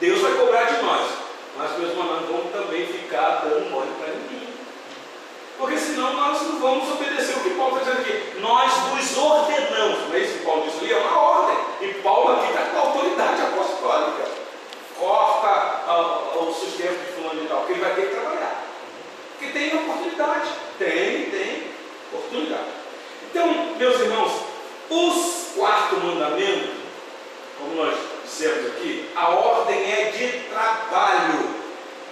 Deus 0.00 0.22
vai 0.22 0.32
cobrar 0.32 0.62
de 0.62 0.82
nós. 0.82 1.06
Mas, 1.58 1.78
meus 1.78 1.90
irmãos, 1.90 2.26
vamos 2.26 2.50
também 2.50 2.86
ficar 2.86 3.42
dando 3.44 3.70
mole 3.70 3.90
para 3.98 4.14
ninguém. 4.14 4.48
Porque 5.58 5.76
senão 5.76 6.14
nós 6.14 6.40
não 6.40 6.58
vamos 6.60 6.90
obedecer 6.92 7.36
o 7.36 7.40
que 7.40 7.50
Paulo 7.50 7.76
está 7.76 7.90
dizendo 7.90 8.08
aqui. 8.08 8.40
Nós 8.40 8.72
nos 8.88 9.18
ordenamos. 9.18 10.08
Não 10.08 10.14
é 10.14 10.18
isso 10.18 10.38
que 10.38 10.44
Paulo 10.46 10.64
disse 10.64 10.78
ali? 10.78 10.94
É 10.94 10.96
uma 10.96 11.20
ordem. 11.20 11.58
E 11.82 11.88
Paulo 12.02 12.32
aqui 12.32 12.52
está 12.52 12.62
com 12.70 12.78
autoridade 12.78 13.42
apostólica. 13.42 14.41
Corta 15.02 15.82
uh, 15.88 16.48
o 16.48 16.54
sustento 16.54 17.04
de 17.04 17.12
fulano 17.12 17.42
e 17.42 17.48
tal, 17.48 17.58
porque 17.58 17.72
ele 17.72 17.80
vai 17.80 17.92
ter 17.96 18.02
que 18.02 18.14
trabalhar. 18.14 18.64
Porque 19.36 19.52
tem 19.52 19.74
oportunidade. 19.74 20.50
Tem, 20.78 21.24
tem 21.24 21.66
oportunidade. 22.12 22.68
Então, 23.28 23.74
meus 23.76 24.00
irmãos, 24.00 24.32
os 24.88 25.56
quarto 25.56 25.96
mandamento, 25.96 26.70
como 27.58 27.74
nós 27.82 27.98
dissemos 28.22 28.64
aqui, 28.68 29.10
a 29.16 29.28
ordem 29.30 29.92
é 29.92 30.12
de 30.12 30.48
trabalho. 30.48 31.50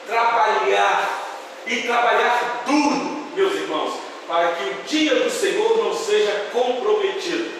Trabalhar. 0.08 1.18
E 1.66 1.82
trabalhar 1.82 2.64
duro 2.66 3.26
meus 3.36 3.52
irmãos, 3.52 3.94
para 4.26 4.52
que 4.54 4.64
o 4.64 4.82
dia 4.88 5.14
do 5.14 5.30
Senhor 5.30 5.76
não 5.76 5.94
seja 5.94 6.48
comprometido. 6.52 7.59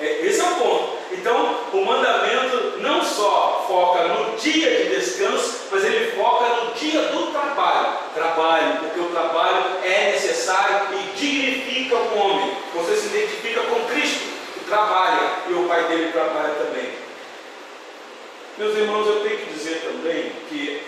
É, 0.00 0.26
esse 0.26 0.40
é 0.40 0.44
o 0.44 0.54
ponto. 0.56 0.98
Então, 1.12 1.60
o 1.72 1.84
mandamento 1.84 2.78
não 2.78 3.04
só 3.04 3.64
foca 3.68 4.04
no 4.04 4.36
dia 4.36 4.70
de 4.70 4.96
descanso, 4.96 5.68
mas 5.70 5.84
ele 5.84 6.12
foca 6.12 6.48
no 6.48 6.72
dia 6.72 7.02
do 7.02 7.30
trabalho. 7.30 7.98
Trabalho, 8.14 8.78
porque 8.80 9.00
o 9.00 9.10
trabalho 9.10 9.62
é 9.84 10.12
necessário 10.12 10.88
e 10.98 11.18
dignifica 11.18 11.96
o 11.96 12.18
homem. 12.18 12.56
Você 12.74 12.96
se 12.96 13.06
identifica 13.08 13.60
com 13.62 13.84
Cristo, 13.92 14.24
que 14.54 14.64
trabalha, 14.64 15.20
e 15.48 15.52
o 15.52 15.68
Pai 15.68 15.84
dele 15.84 16.10
trabalha 16.12 16.54
também. 16.54 16.90
Meus 18.56 18.76
irmãos, 18.76 19.06
eu 19.06 19.20
tenho 19.20 19.38
que 19.38 19.52
dizer 19.52 19.82
também 19.82 20.32
que 20.48 20.82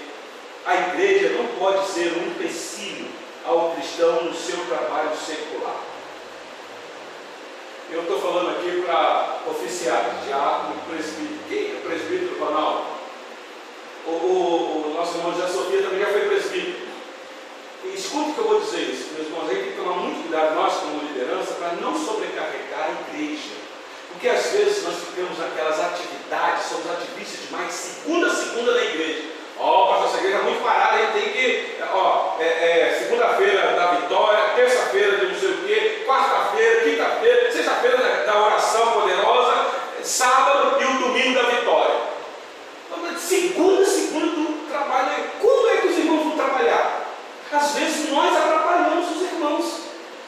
a 0.64 0.74
igreja 0.74 1.30
não 1.30 1.46
pode 1.58 1.86
ser 1.88 2.12
um 2.12 2.28
empecilho 2.28 3.06
ao 3.44 3.72
cristão 3.72 4.24
no 4.24 4.34
seu 4.34 4.56
trabalho 4.66 5.10
secular. 5.16 5.92
Eu 7.90 8.02
estou 8.02 8.20
falando 8.20 8.50
aqui 8.50 8.61
para 8.84 9.42
oficiais, 9.46 10.24
diácono, 10.24 10.74
presbítero. 10.88 11.38
Quem 11.48 11.76
é 11.76 11.80
presbítero, 11.84 12.44
Ronaldo? 12.44 12.84
O, 14.06 14.10
o, 14.10 14.86
o, 14.86 14.94
nosso 14.94 15.18
irmão 15.18 15.32
José 15.32 15.48
Sofia 15.48 15.82
também 15.82 16.00
já 16.00 16.06
foi 16.06 16.20
presbítero. 16.22 16.92
E 17.84 17.94
escute 17.94 18.30
o 18.30 18.34
que 18.34 18.38
eu 18.38 18.48
vou 18.48 18.60
dizer 18.60 18.82
isso, 18.82 19.10
meus 19.14 19.26
irmãos, 19.26 19.50
aí 19.50 19.56
tem 19.56 19.72
que 19.72 19.76
tomar 19.76 19.94
muito 19.94 20.22
cuidado, 20.22 20.54
nós 20.54 20.74
como 20.74 21.02
liderança, 21.02 21.54
para 21.54 21.72
não 21.80 21.98
sobrecarregar 21.98 22.90
a 22.90 23.10
igreja. 23.10 23.54
Porque 24.12 24.28
às 24.28 24.46
vezes 24.52 24.84
nós 24.84 24.94
ficamos 24.96 25.38
naquelas 25.38 25.80
atividades, 25.80 26.66
somos 26.66 26.90
ativistas 26.90 27.46
demais, 27.46 27.72
segunda 27.72 28.28
a 28.28 28.34
segunda 28.34 28.72
na 28.72 28.84
igreja. 28.84 29.31
Ó, 29.64 29.84
oh, 29.84 29.88
pastor, 29.90 30.08
essa 30.08 30.16
igreja 30.18 30.38
está 30.38 30.48
muito 30.48 30.64
parada, 30.64 30.94
a 30.94 30.98
gente 30.98 31.12
tem 31.12 31.32
que, 31.32 31.76
ó, 31.92 32.34
é, 32.40 32.44
é, 32.44 32.96
segunda-feira 32.98 33.76
da 33.76 33.86
vitória, 33.92 34.54
terça-feira 34.56 35.18
de 35.18 35.26
não 35.26 35.38
sei 35.38 35.50
o 35.50 35.58
quê, 35.58 36.02
quarta-feira, 36.04 36.80
quinta-feira, 36.80 37.52
sexta-feira 37.52 37.96
da, 37.96 38.32
da, 38.32 38.42
oração 38.44 38.90
poderosa, 38.90 39.66
sábado 40.02 40.82
e 40.82 40.84
o 40.84 40.98
domingo 40.98 41.34
da 41.34 41.48
vitória. 41.48 41.94
Então, 42.90 43.16
segunda, 43.16 43.84
segunda 43.84 44.26
do 44.26 44.68
trabalho. 44.68 45.10
Como 45.40 45.68
é 45.68 45.76
que 45.76 45.86
os 45.86 45.98
irmãos 45.98 46.24
vão 46.24 46.36
trabalhar? 46.36 47.06
Às 47.52 47.72
vezes 47.74 48.10
nós 48.10 48.36
atrapalhamos 48.36 49.12
os 49.12 49.22
irmãos. 49.22 49.82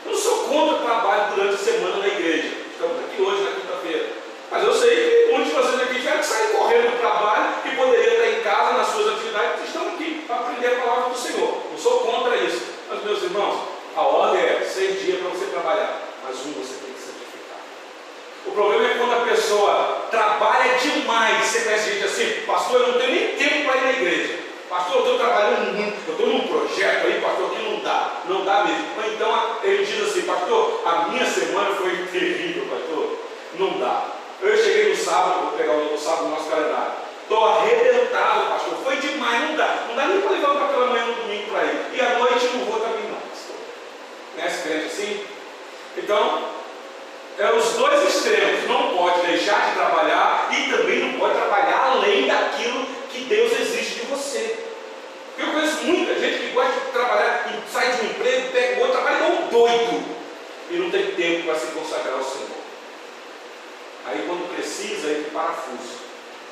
Eu 0.06 0.12
não 0.12 0.18
sou 0.18 0.44
contra 0.44 0.76
o 0.76 0.84
trabalho 0.84 1.34
durante 1.34 1.54
a 1.54 1.58
semana 1.58 1.96
na 1.96 2.06
igreja. 2.06 2.52
Estamos 2.70 2.98
aqui 3.00 3.20
hoje, 3.20 3.42
na 3.42 3.50
quinta-feira. 3.50 4.06
Mas 4.48 4.62
eu 4.62 4.74
sei 4.74 5.26
que 5.26 5.32
muitos 5.32 5.48
de 5.48 5.54
vocês 5.54 5.82
aqui 5.82 5.94
tiveram 5.94 6.18
é 6.18 6.20
que 6.20 6.26
sair 6.26 6.52
correndo 6.52 6.90
do 6.92 6.98
trabalho 6.98 7.54
e 7.64 7.76
poderiam. 7.76 8.03
irmãos, 13.24 13.74
a 13.96 14.02
ordem 14.02 14.42
é 14.42 14.60
seis 14.60 15.00
dias 15.00 15.20
para 15.20 15.30
você 15.30 15.46
trabalhar, 15.46 16.02
mas 16.22 16.36
um 16.46 16.52
você 16.52 16.74
tem 16.84 16.92
que 16.92 17.00
santificar. 17.00 17.58
O 18.46 18.52
problema 18.52 18.84
é 18.84 18.98
quando 18.98 19.12
a 19.14 19.24
pessoa 19.24 20.06
trabalha 20.10 20.78
demais. 20.78 21.46
Você 21.46 21.60
conhece 21.60 21.92
gente 21.92 22.04
assim, 22.04 22.46
pastor, 22.46 22.80
eu 22.80 22.92
não 22.92 22.98
tenho 22.98 23.12
nem 23.12 23.36
tempo 23.36 23.68
para 23.68 23.76
ir 23.78 23.84
na 23.84 23.92
igreja. 23.92 24.38
Pastor, 24.68 24.96
eu 24.96 25.02
estou 25.02 25.18
trabalhando 25.18 25.74
muito, 25.74 25.96
eu 26.08 26.12
estou 26.14 26.26
num 26.26 26.48
projeto 26.48 27.06
aí, 27.06 27.20
pastor, 27.20 27.50
que 27.50 27.62
não 27.62 27.78
dá, 27.80 28.22
não 28.26 28.44
dá 28.44 28.64
mesmo. 28.64 28.86
Ou 28.96 29.12
então 29.12 29.58
ele 29.62 29.84
diz 29.84 30.08
assim, 30.08 30.22
pastor, 30.22 30.82
a 30.84 31.08
minha 31.08 31.24
semana 31.24 31.74
foi 31.76 31.96
terrível, 32.10 32.66
pastor, 32.66 33.18
não 33.54 33.78
dá. 33.78 34.06
Eu 34.42 34.56
cheguei 34.56 34.90
no 34.90 34.96
sábado, 34.96 35.42
vou 35.42 35.52
pegar 35.52 35.74
o 35.74 35.96
sábado 35.96 36.24
no 36.24 36.30
nosso 36.30 36.50
calendário, 36.50 36.92
estou 37.22 37.44
arrebentado, 37.44 38.50
pastor, 38.50 38.74
foi 38.82 38.96
demais, 38.96 39.42
não 39.42 39.56
dá, 39.56 39.84
não 39.88 39.94
dá 39.94 40.06
nem 40.06 40.20
para 40.20 40.30
levar 40.32 40.50
o 40.50 40.58
café 40.58 40.80
da 40.80 40.86
manhã 40.86 41.06
no 41.06 41.14
domingo 41.14 41.50
para 41.50 41.64
ir. 41.64 41.90
E 41.94 42.00
à 42.00 42.18
noite 42.18 42.46
não 42.52 42.64
vou 42.64 42.80
também 42.80 43.13
Conhece 44.34 44.62
crente 44.62 44.86
assim? 44.86 45.24
Então, 45.96 46.48
é 47.38 47.52
os 47.52 47.72
dois 47.74 48.08
extremos. 48.08 48.68
Não 48.68 48.96
pode 48.96 49.26
deixar 49.26 49.70
de 49.70 49.74
trabalhar 49.76 50.48
e 50.52 50.70
também 50.70 51.00
não 51.00 51.18
pode 51.18 51.34
trabalhar 51.34 51.92
além 51.92 52.26
daquilo 52.26 52.86
que 53.10 53.20
Deus 53.24 53.52
exige 53.52 54.00
de 54.00 54.06
você. 54.06 54.58
Eu 55.38 55.46
conheço 55.52 55.84
muita 55.84 56.18
gente 56.18 56.38
que 56.38 56.52
gosta 56.52 56.72
de 56.72 56.92
trabalhar, 56.92 57.50
e 57.50 57.72
sai 57.72 57.92
de 57.92 58.06
um 58.06 58.10
emprego, 58.10 58.52
pega 58.52 58.80
outro, 58.80 58.92
trabalha 58.92 59.18
como 59.24 59.46
um 59.46 59.48
doido 59.48 60.14
e 60.70 60.76
não 60.76 60.90
tem 60.90 61.12
tempo 61.12 61.46
para 61.46 61.58
se 61.58 61.66
consagrar 61.66 62.14
ao 62.14 62.24
Senhor. 62.24 62.64
Aí 64.06 64.24
quando 64.26 64.54
precisa, 64.54 65.08
ele 65.08 65.30
parafuso. 65.30 66.04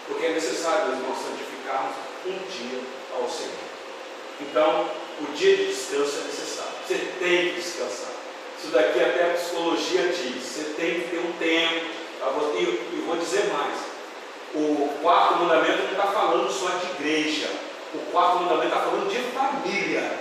Porque 0.06 0.26
é 0.26 0.30
necessário, 0.30 0.86
meus 0.86 0.98
irmãos, 0.98 1.18
santificarmos 1.18 1.94
um 2.26 2.38
dia 2.50 2.80
ao 3.14 3.28
Senhor. 3.28 3.52
Então, 4.40 4.88
o 5.20 5.32
dia 5.32 5.56
de 5.56 5.66
descanso 5.66 6.18
é 6.18 6.26
necessário. 6.26 6.72
Você 6.86 6.94
tem 7.20 7.48
que 7.50 7.60
descansar. 7.60 8.12
Isso 8.58 8.72
daqui 8.72 9.00
até 9.00 9.30
a 9.30 9.34
psicologia 9.34 10.08
diz. 10.08 10.42
Você 10.42 10.74
tem 10.76 11.00
que 11.00 11.08
ter 11.10 11.18
um 11.18 11.32
tempo. 11.38 11.86
E 12.58 12.98
eu 12.98 13.06
vou 13.06 13.16
dizer 13.16 13.52
mais. 13.52 13.78
O 14.54 14.88
quarto 15.00 15.36
mandamento 15.36 15.82
não 15.84 15.92
está 15.92 16.06
falando 16.08 16.50
só 16.50 16.68
de 16.68 16.90
igreja. 16.92 17.48
O 17.94 17.98
quarto 18.10 18.40
mandamento 18.40 18.66
está 18.66 18.80
falando 18.80 19.08
de 19.08 19.18
família. 19.32 20.18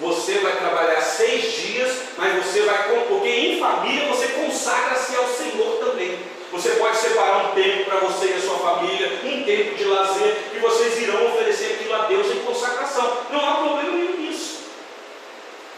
Você 0.00 0.38
vai 0.38 0.56
trabalhar 0.68 1.00
seis 1.00 1.52
dias, 1.52 1.96
mas 2.16 2.44
você 2.44 2.62
vai, 2.62 2.88
porque 3.08 3.28
em 3.28 3.60
família 3.60 4.06
você 4.08 4.28
consagra-se 4.28 5.16
ao 5.16 5.26
Senhor 5.26 5.78
também. 5.84 6.18
Você 6.52 6.70
pode 6.70 6.96
separar 6.96 7.50
um 7.50 7.54
tempo 7.54 7.84
para 7.84 8.00
você 8.00 8.26
e 8.26 8.34
a 8.34 8.40
sua 8.40 8.58
família, 8.58 9.20
um 9.24 9.44
tempo 9.44 9.74
de 9.74 9.84
lazer, 9.84 10.36
e 10.54 10.58
vocês 10.58 10.98
irão 11.02 11.26
oferecer 11.26 11.74
aquilo 11.74 11.94
a 11.94 12.06
Deus 12.06 12.26
em 12.28 12.40
consagração. 12.40 13.18
Não 13.30 13.46
há 13.46 13.54
problema 13.56 13.92
nenhum 13.92 14.16
nisso. 14.16 14.60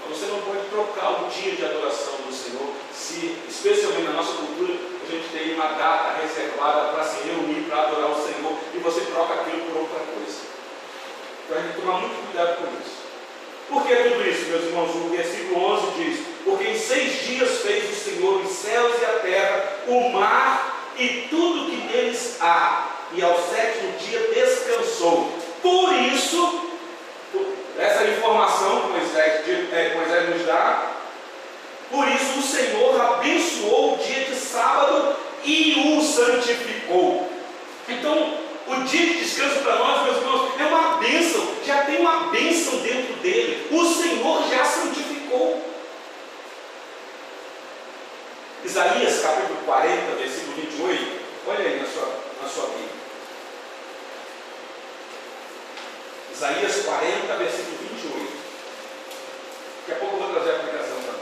Mas 0.01 0.17
você 0.17 0.27
não 0.27 0.41
pode 0.43 0.69
trocar 0.71 1.23
o 1.23 1.29
dia 1.29 1.53
de 1.53 1.65
adoração 1.65 2.15
do 2.27 2.33
Senhor, 2.33 2.73
se, 2.93 3.37
especialmente 3.49 4.03
na 4.03 4.13
nossa 4.13 4.35
cultura, 4.35 4.75
a 5.03 5.11
gente 5.11 5.29
tem 5.33 5.55
uma 5.55 5.73
data 5.73 6.21
reservada 6.23 6.93
para 6.93 7.05
se 7.05 7.27
reunir, 7.27 7.69
para 7.69 7.83
adorar 7.83 8.11
o 8.11 8.15
Senhor, 8.15 8.57
e 8.73 8.79
você 8.79 9.01
troca 9.01 9.35
aquilo 9.35 9.63
por 9.67 9.81
outra 9.81 9.99
coisa. 10.01 10.39
Então 11.45 11.59
a 11.59 11.61
gente 11.63 11.73
tem 11.73 11.81
que 11.81 11.87
tomar 11.87 12.01
muito 12.01 12.27
cuidado 12.27 12.57
com 12.59 12.81
isso. 12.81 13.01
Por 13.71 13.87
que 13.87 13.95
tudo 13.95 14.29
isso, 14.29 14.47
meus 14.47 14.65
irmãos? 14.65 14.91
O 14.97 15.09
versículo 15.11 15.65
11 15.65 15.87
diz: 15.97 16.21
Porque 16.45 16.65
em 16.65 16.77
seis 16.77 17.23
dias 17.25 17.59
fez 17.61 17.89
o 17.89 17.95
Senhor 17.95 18.41
os 18.41 18.51
céus 18.51 19.01
e 19.01 19.05
a 19.05 19.19
terra, 19.21 19.77
o 19.87 20.09
mar 20.11 20.91
e 20.99 21.29
tudo 21.31 21.71
que 21.71 21.77
neles 21.77 22.37
há, 22.41 22.89
e 23.13 23.23
ao 23.23 23.41
sétimo 23.41 23.93
dia 23.93 24.29
descansou. 24.35 25.33
Por 25.63 25.93
isso, 25.95 26.69
essa 27.79 28.05
informação 28.05 28.83
que 28.83 28.89
Moisés, 28.89 29.49
é, 29.73 29.95
Moisés 29.95 30.31
nos 30.31 30.47
dá, 30.47 30.91
por 31.93 32.09
isso 32.09 32.41
o 32.41 32.43
Senhor 32.43 33.01
abençoou 33.01 33.95
o 33.95 33.99
dia 33.99 34.25
de 34.25 34.35
sábado 34.35 35.15
e 35.45 35.95
o 35.95 36.03
santificou. 36.03 37.31
Então, 37.89 38.41
o 38.71 38.85
dia 38.85 39.07
de 39.07 39.19
descanso 39.19 39.61
para 39.61 39.77
nós, 39.77 40.05
meus 40.05 40.19
irmãos, 40.19 40.61
é 40.61 40.65
uma 40.65 40.97
bênção, 40.99 41.49
já 41.67 41.83
tem 41.83 41.99
uma 41.99 42.31
bênção 42.31 42.79
dentro 42.79 43.15
dele. 43.15 43.67
O 43.71 43.85
Senhor 43.85 44.49
já 44.49 44.65
santificou. 44.65 45.65
Isaías 48.65 49.23
capítulo 49.23 49.59
40, 49.65 50.15
versículo 50.17 50.55
28, 50.57 51.21
olha 51.49 51.59
aí 51.59 51.81
na 51.81 51.87
sua, 51.87 52.15
na 52.41 52.49
sua 52.49 52.67
Bíblia. 52.67 52.91
Isaías 56.61 56.85
40, 56.85 57.37
versículo 57.37 57.79
28. 57.79 58.33
Daqui 59.87 59.93
a 59.93 59.97
pouco 59.97 60.17
eu 60.17 60.21
vou 60.21 60.33
trazer 60.35 60.51
a 60.51 60.57
aplicação 60.57 60.97
para 61.03 61.13
nós. 61.13 61.21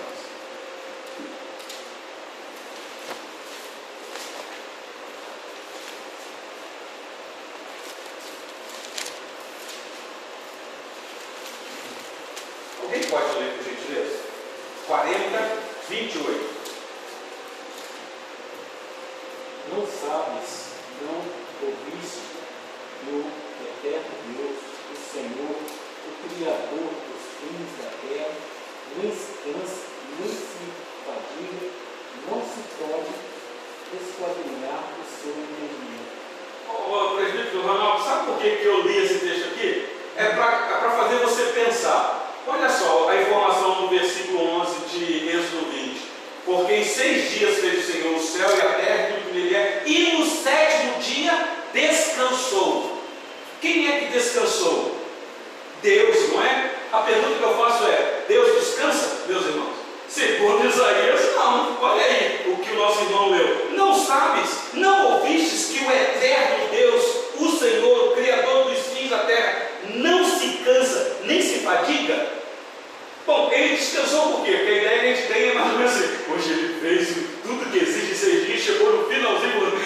Alguém 12.82 13.02
pode 13.04 13.38
ler, 13.38 13.52
por 13.54 13.64
gentileza? 13.64 14.18
40, 14.86 15.58
28. 15.88 16.48
Não 19.70 19.86
sabes, 19.86 20.68
não 21.02 21.22
ouviste 21.62 22.22
o 23.06 23.48
eterno 23.62 24.18
Deus, 24.26 24.68
o 24.90 24.96
Senhor, 24.96 25.56
o 26.06 26.28
Criador 26.28 26.88
dos 27.04 27.24
fins 27.36 27.76
da 27.76 27.90
terra, 28.00 28.30
nem 28.96 29.10
se 29.12 29.32
cansa, 29.44 29.84
nem 30.18 30.28
se 30.28 30.72
fadiga, 31.04 31.68
não 32.26 32.40
se 32.40 32.60
pode 32.78 33.12
esquadrinhar 33.92 34.84
o 34.96 35.04
seu 35.04 35.32
entendimento. 35.32 36.08
Ô, 36.68 36.92
ô, 36.92 37.16
presbítero 37.16 37.62
Ronaldo, 37.62 38.04
sabe 38.04 38.26
por 38.26 38.38
que, 38.38 38.56
que 38.56 38.64
eu 38.64 38.82
li 38.82 39.04
esse 39.04 39.18
texto 39.18 39.48
aqui? 39.48 39.88
É 40.16 40.30
para 40.30 40.88
é 40.88 40.96
fazer 40.96 41.16
você 41.18 41.42
pensar. 41.52 42.34
Olha 42.46 42.68
só 42.70 43.10
a 43.10 43.16
informação 43.20 43.82
do 43.82 43.88
versículo 43.88 44.60
11 44.62 44.78
de 44.88 45.28
Êxodo 45.28 45.70
20. 45.70 46.08
Porque 46.46 46.74
em 46.74 46.84
seis 46.84 47.30
dias 47.30 47.58
fez 47.58 47.78
o 47.78 47.92
Senhor 47.92 48.16
o 48.16 48.20
céu 48.22 48.48
e 48.48 48.60
a 48.60 48.72
terra 48.72 49.08
e 49.08 49.12
tudo 49.12 49.26
que 49.26 49.38
nele 49.38 49.54
é, 49.54 49.82
e 49.84 50.12
no 50.12 50.24
sétimo 50.24 50.98
dia 50.98 51.48
descansou. 51.74 53.02
Quem 53.60 53.86
é 53.86 53.98
que 54.00 54.12
descansou? 54.12 54.96
Deus, 55.82 56.32
não 56.32 56.42
é? 56.42 56.70
A 56.92 56.98
pergunta 56.98 57.38
que 57.38 57.42
eu 57.42 57.54
faço 57.54 57.84
é: 57.84 58.24
Deus 58.28 58.60
descansa, 58.60 59.24
meus 59.28 59.44
irmãos? 59.44 59.76
Segundo 60.08 60.66
Isaías, 60.66 61.34
não. 61.34 61.76
Olha 61.80 62.02
aí 62.02 62.46
o 62.46 62.56
que 62.56 62.72
o 62.72 62.76
nosso 62.76 63.02
irmão 63.02 63.30
leu. 63.30 63.68
Não 63.72 63.94
sabes, 63.94 64.50
não 64.72 65.12
ouvistes 65.12 65.76
que 65.76 65.84
o 65.84 65.90
eterno 65.90 66.68
Deus, 66.70 67.04
o 67.38 67.58
Senhor, 67.58 68.08
o 68.08 68.16
Criador 68.16 68.70
dos 68.70 68.86
fins 68.86 69.10
da 69.10 69.18
terra, 69.18 69.70
não 69.94 70.24
se 70.24 70.48
cansa 70.64 71.18
nem 71.24 71.42
se 71.42 71.58
fadiga? 71.58 72.38
Bom, 73.26 73.50
ele 73.52 73.76
descansou 73.76 74.32
por 74.32 74.44
quê? 74.44 74.52
Porque 74.52 74.70
a 74.70 74.76
ideia 74.76 75.00
que 75.00 75.06
a 75.06 75.14
gente 75.14 75.28
tem 75.28 75.50
é 75.50 75.54
mais 75.54 75.72
ou 75.72 75.78
menos 75.78 75.94
assim: 75.94 76.32
hoje 76.32 76.50
ele 76.50 76.80
fez 76.80 77.08
tudo 77.42 77.70
que 77.70 77.78
existe 77.78 78.12
em 78.12 78.14
seis 78.14 78.46
dias, 78.46 78.60
chegou 78.60 78.90
no 78.90 79.06
finalzinho 79.06 79.50
e 79.50 79.52
falou: 79.52 79.78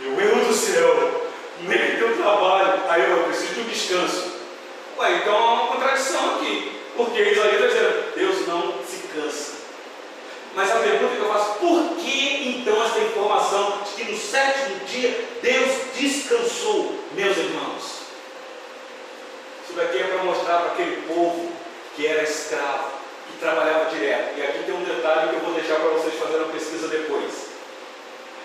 Meu 0.00 0.20
erro 0.20 0.44
do 0.44 0.52
céu, 0.52 1.30
nem 1.62 1.96
teu 1.96 2.16
trabalho, 2.16 2.80
aí 2.88 3.10
eu 3.10 3.24
preciso 3.24 3.54
de 3.54 3.60
um 3.60 3.64
descanso. 3.64 4.40
Ué, 4.98 5.16
então 5.16 5.34
há 5.34 5.52
uma 5.54 5.66
contradição 5.68 6.36
aqui, 6.36 6.78
porque 6.94 7.22
Isaías 7.22 7.54
está 7.54 7.66
dizendo: 7.68 8.14
Deus 8.16 8.46
não 8.46 8.74
se 8.84 8.98
cansa. 9.14 9.52
Mas 10.54 10.70
a 10.70 10.80
pergunta 10.80 11.14
que 11.14 11.22
eu 11.22 11.32
faço, 11.32 11.58
por 11.60 11.96
que 11.96 12.58
então 12.58 12.84
essa 12.84 12.98
informação 12.98 13.82
de 13.84 14.04
que 14.04 14.10
no 14.10 14.18
sétimo 14.18 14.84
dia 14.84 15.28
Deus 15.40 15.70
descansou, 15.96 16.98
meus 17.12 17.36
irmãos? 17.36 18.00
Isso 19.64 19.72
daqui 19.74 19.98
é 19.98 20.04
para 20.04 20.24
mostrar 20.24 20.58
para 20.58 20.72
aquele 20.72 21.02
povo 21.02 21.50
que 21.96 22.06
era 22.06 22.22
escravo, 22.22 22.90
que 23.26 23.38
trabalhava 23.38 23.88
direto. 23.90 24.38
E 24.38 24.42
aqui 24.42 24.64
tem 24.64 24.74
um 24.74 24.84
detalhe 24.84 25.30
que 25.30 25.36
eu 25.36 25.40
vou 25.40 25.54
deixar 25.54 25.76
para 25.76 25.90
vocês 25.90 26.14
fazerem 26.14 26.42
uma 26.42 26.52
pesquisa 26.52 26.88
depois. 26.88 27.48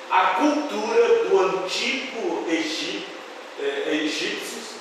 A 0.10 0.35
cultura 0.52 1.26
do 1.26 1.40
antigo 1.40 2.46
Egito, 2.48 3.08
eh, 3.60 4.02
egípcios, 4.04 4.76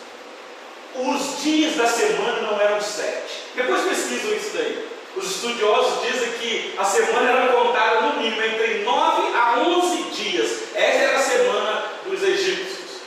os 0.94 1.42
dias 1.42 1.76
da 1.76 1.86
semana 1.86 2.42
não 2.42 2.60
eram 2.60 2.80
sete. 2.80 3.44
Depois 3.54 3.82
pesquisam 3.82 4.32
isso 4.34 4.50
daí. 4.54 4.88
Os 5.16 5.36
estudiosos 5.36 6.02
dizem 6.02 6.32
que 6.32 6.74
a 6.76 6.84
semana 6.84 7.30
era 7.30 7.52
contada 7.52 8.00
no 8.02 8.20
mínimo 8.20 8.42
entre 8.42 8.82
9 8.84 9.36
a 9.36 9.58
11 9.60 10.02
dias. 10.10 10.50
Essa 10.74 10.98
era 10.98 11.18
a 11.18 11.22
semana 11.22 11.84
dos 12.04 12.22
egípcios. 12.22 13.00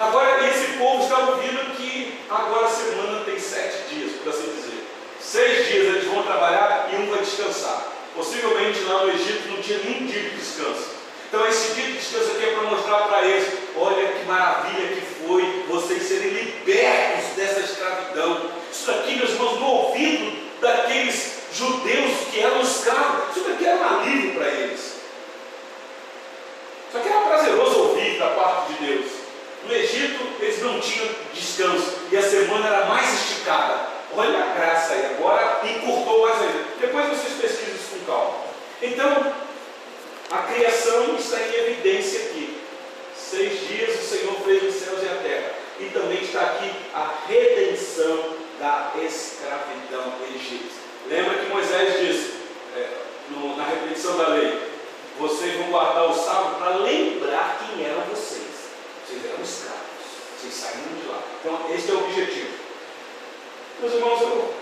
Agora, 0.00 0.46
esse 0.48 0.78
povo 0.78 1.04
está 1.04 1.18
ouvindo 1.18 1.76
que 1.76 2.18
agora 2.28 2.66
a 2.66 2.70
semana 2.70 3.24
tem 3.24 3.38
sete 3.38 3.94
dias, 3.94 4.12
por 4.16 4.30
assim 4.30 4.50
dizer. 4.56 4.84
Seis 5.20 5.68
dias 5.68 5.86
eles 5.86 6.04
vão 6.06 6.22
trabalhar 6.22 6.88
e 6.92 6.96
um 6.96 7.10
vai 7.10 7.20
descansar. 7.20 7.86
Possivelmente 8.14 8.80
lá 8.80 9.04
no 9.04 9.12
Egito 9.12 9.48
não 9.48 9.62
tinha 9.62 9.78
nenhum 9.78 10.06
dia 10.06 10.22
de 10.22 10.36
descanso. 10.36 10.91
Então 11.32 11.48
esse 11.48 11.72
dia 11.72 11.86
de 11.86 11.92
descanso 11.92 12.32
aqui 12.32 12.44
é 12.44 12.52
para 12.52 12.64
mostrar 12.64 13.08
para 13.08 13.26
eles, 13.26 13.48
olha 13.74 14.06
que 14.06 14.22
maravilha 14.26 14.88
que 14.88 15.00
foi 15.00 15.64
vocês 15.66 16.02
serem 16.02 16.28
libertos 16.28 17.30
dessa 17.34 17.60
escravidão. 17.60 18.50
Isso 18.70 18.90
aqui, 18.90 19.16
meus 19.16 19.30
irmãos, 19.30 19.58
no 19.58 19.66
ouvido 19.66 20.60
daqueles 20.60 21.38
judeus 21.54 22.28
que 22.30 22.38
eram 22.38 22.60
escravos, 22.60 23.34
isso 23.34 23.50
aqui 23.50 23.64
era 23.66 23.78
um 23.78 24.00
alívio 24.00 24.34
para 24.34 24.46
eles. 24.46 24.80
Isso 26.90 26.98
aqui 26.98 27.08
era 27.08 27.20
prazeroso 27.22 27.82
parte 28.28 28.74
de 28.74 28.86
Deus. 28.86 29.06
No 29.66 29.74
Egito, 29.74 30.22
eles 30.38 30.62
não 30.62 30.80
tinham 30.80 31.08
descanso 31.32 31.94
e 32.10 32.16
a 32.18 32.22
semana 32.22 32.66
era 32.66 32.84
mais 32.84 33.10
esticada. 33.10 33.88
Olha 34.14 34.38
a 34.38 34.54
graça 34.54 34.92
aí, 34.92 35.06
agora 35.06 35.62
encurtou 35.64 36.28
mais 36.28 36.42
ainda. 36.42 36.64
Depois 36.78 37.08
vocês 37.08 37.40
pesquisam 37.40 37.74
isso 37.74 38.00
com 38.00 38.12
calma. 38.12 38.34
Então, 38.82 39.32
a 40.32 40.42
criação 40.44 41.14
está 41.16 41.38
em 41.40 41.54
evidência 41.54 42.20
aqui. 42.20 42.58
Seis 43.14 43.68
dias 43.68 44.00
o 44.00 44.04
Senhor 44.04 44.34
fez 44.44 44.62
os 44.62 44.82
céus 44.82 45.02
e 45.02 45.08
a 45.08 45.16
terra. 45.22 45.52
E 45.78 45.84
também 45.90 46.22
está 46.22 46.40
aqui 46.40 46.70
a 46.94 47.26
redenção 47.28 48.36
da 48.58 48.92
escravidão 49.02 50.14
egípcia. 50.34 50.80
Lembra 51.08 51.34
que 51.34 51.50
Moisés 51.50 52.00
disse 52.00 52.32
é, 52.76 52.88
no, 53.30 53.56
na 53.56 53.64
repetição 53.64 54.16
da 54.16 54.28
lei: 54.28 54.58
vocês 55.18 55.54
vão 55.58 55.70
guardar 55.70 56.10
o 56.10 56.14
sábado 56.14 56.56
para 56.56 56.76
lembrar 56.76 57.58
quem 57.60 57.84
eram 57.84 58.02
vocês. 58.02 58.70
Vocês 59.06 59.24
eram 59.26 59.42
escravos, 59.42 59.82
vocês 60.38 60.54
saíram 60.54 60.98
de 60.98 61.08
lá. 61.08 61.22
Então, 61.40 61.74
este 61.74 61.90
é 61.90 61.94
o 61.94 62.04
objetivo. 62.04 62.48
Meus 63.80 63.92
irmãos, 63.92 64.22
eu, 64.22 64.54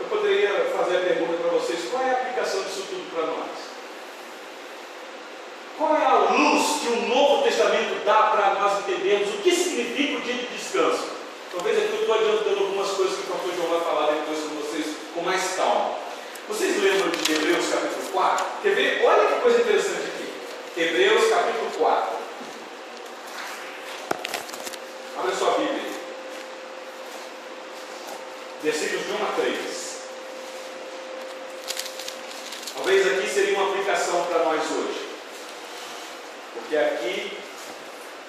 eu 0.00 0.04
poderia 0.10 0.66
fazer 0.76 0.96
a 0.96 1.00
pergunta 1.00 1.34
para 1.40 1.50
vocês: 1.50 1.88
qual 1.90 2.02
é 2.02 2.10
a 2.10 2.12
aplicação 2.12 2.62
disso 2.64 2.84
tudo 2.90 3.10
para 3.14 3.26
nós? 3.26 3.77
Qual 5.78 5.94
é 5.96 6.04
a 6.04 6.14
luz 6.32 6.80
que 6.80 6.88
o 6.88 7.06
Novo 7.06 7.44
Testamento 7.44 8.04
dá 8.04 8.24
para 8.32 8.54
nós 8.54 8.80
entendermos 8.80 9.28
o 9.28 9.38
que 9.38 9.54
significa 9.54 10.18
o 10.18 10.20
dia 10.22 10.34
de 10.34 10.46
descanso? 10.48 11.06
Talvez 11.52 11.78
aqui 11.78 11.92
eu 11.92 12.00
estou 12.00 12.14
adiantando 12.16 12.64
algumas 12.64 12.90
coisas 12.90 13.14
que 13.14 13.30
o 13.30 13.32
pastor 13.32 13.54
João 13.54 13.68
vai 13.68 13.80
falar 13.82 14.12
depois 14.12 14.40
com 14.40 14.56
vocês 14.56 14.96
com 15.14 15.22
mais 15.22 15.54
calma. 15.54 15.94
Vocês 16.48 16.82
lembram 16.82 17.10
de 17.10 17.32
Hebreus 17.32 17.68
capítulo 17.68 18.08
4? 18.10 18.46
Quer? 18.62 19.04
Olha 19.04 19.28
que 19.28 19.40
coisa 19.40 19.60
interessante 19.60 20.08
aqui. 20.08 20.80
Hebreus 20.80 21.30
capítulo 21.30 21.70
4. 21.78 22.16
Abra 25.16 25.36
sua 25.36 25.50
Bíblia. 25.58 25.92
Versículos 28.64 29.06
de 29.06 29.12
1 29.12 29.14
a 29.14 29.32
3. 29.40 29.98
Talvez 32.74 33.06
aqui 33.06 33.28
seria 33.28 33.58
uma 33.58 33.70
aplicação 33.70 34.24
para 34.24 34.44
nós 34.44 34.62
hoje. 34.72 35.07
Porque 36.68 36.84
aqui 36.84 37.32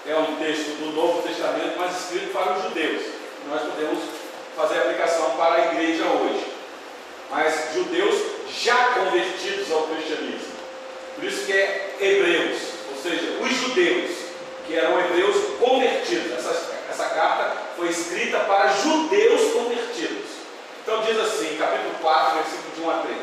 é 0.07 0.15
um 0.15 0.37
texto 0.37 0.79
do 0.79 0.93
Novo 0.93 1.21
Testamento, 1.27 1.77
mas 1.77 1.99
escrito 1.99 2.31
para 2.31 2.53
os 2.53 2.63
judeus. 2.63 3.03
Nós 3.49 3.63
podemos 3.63 3.99
fazer 4.55 4.77
aplicação 4.77 5.31
para 5.31 5.55
a 5.55 5.73
igreja 5.73 6.05
hoje. 6.05 6.45
Mas 7.29 7.73
judeus 7.73 8.15
já 8.49 8.93
convertidos 8.93 9.69
ao 9.69 9.87
cristianismo. 9.87 10.53
Por 11.15 11.25
isso 11.25 11.45
que 11.45 11.51
é 11.51 11.97
hebreus, 11.99 12.61
ou 12.89 13.01
seja, 13.03 13.39
os 13.41 13.51
judeus, 13.51 14.11
que 14.65 14.73
eram 14.73 14.97
hebreus 15.01 15.35
convertidos. 15.59 16.31
Essa, 16.31 16.77
essa 16.89 17.09
carta 17.09 17.57
foi 17.75 17.89
escrita 17.89 18.39
para 18.39 18.71
judeus 18.71 19.51
convertidos. 19.51 20.29
Então 20.81 21.01
diz 21.01 21.19
assim, 21.19 21.57
capítulo 21.57 21.93
4, 22.01 22.35
versículo 22.35 22.71
de 22.73 22.81
1 22.83 22.89
a 22.89 22.97
3. 22.99 23.19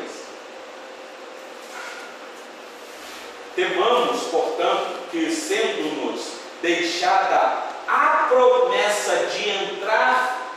Temamos, 3.55 4.21
portanto, 4.27 4.96
que 5.11 5.31
sendo-nos 5.31 6.37
deixada 6.61 7.63
a 7.87 8.27
promessa 8.29 9.27
de 9.27 9.49
entrar 9.49 10.47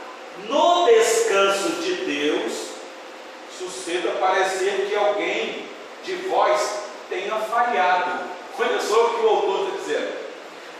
no 0.47 0.85
descanso 0.85 1.69
de 1.81 1.93
Deus, 2.05 2.71
suceda 3.57 4.11
parecer 4.19 4.87
que 4.89 4.95
alguém 4.95 5.65
de 6.03 6.15
vós 6.27 6.81
tenha 7.09 7.35
falhado. 7.35 8.25
Olha 8.59 8.81
só 8.81 9.05
o 9.05 9.09
que 9.15 9.25
o 9.25 9.29
autor 9.29 9.67
está 9.67 9.77
dizendo. 9.77 10.21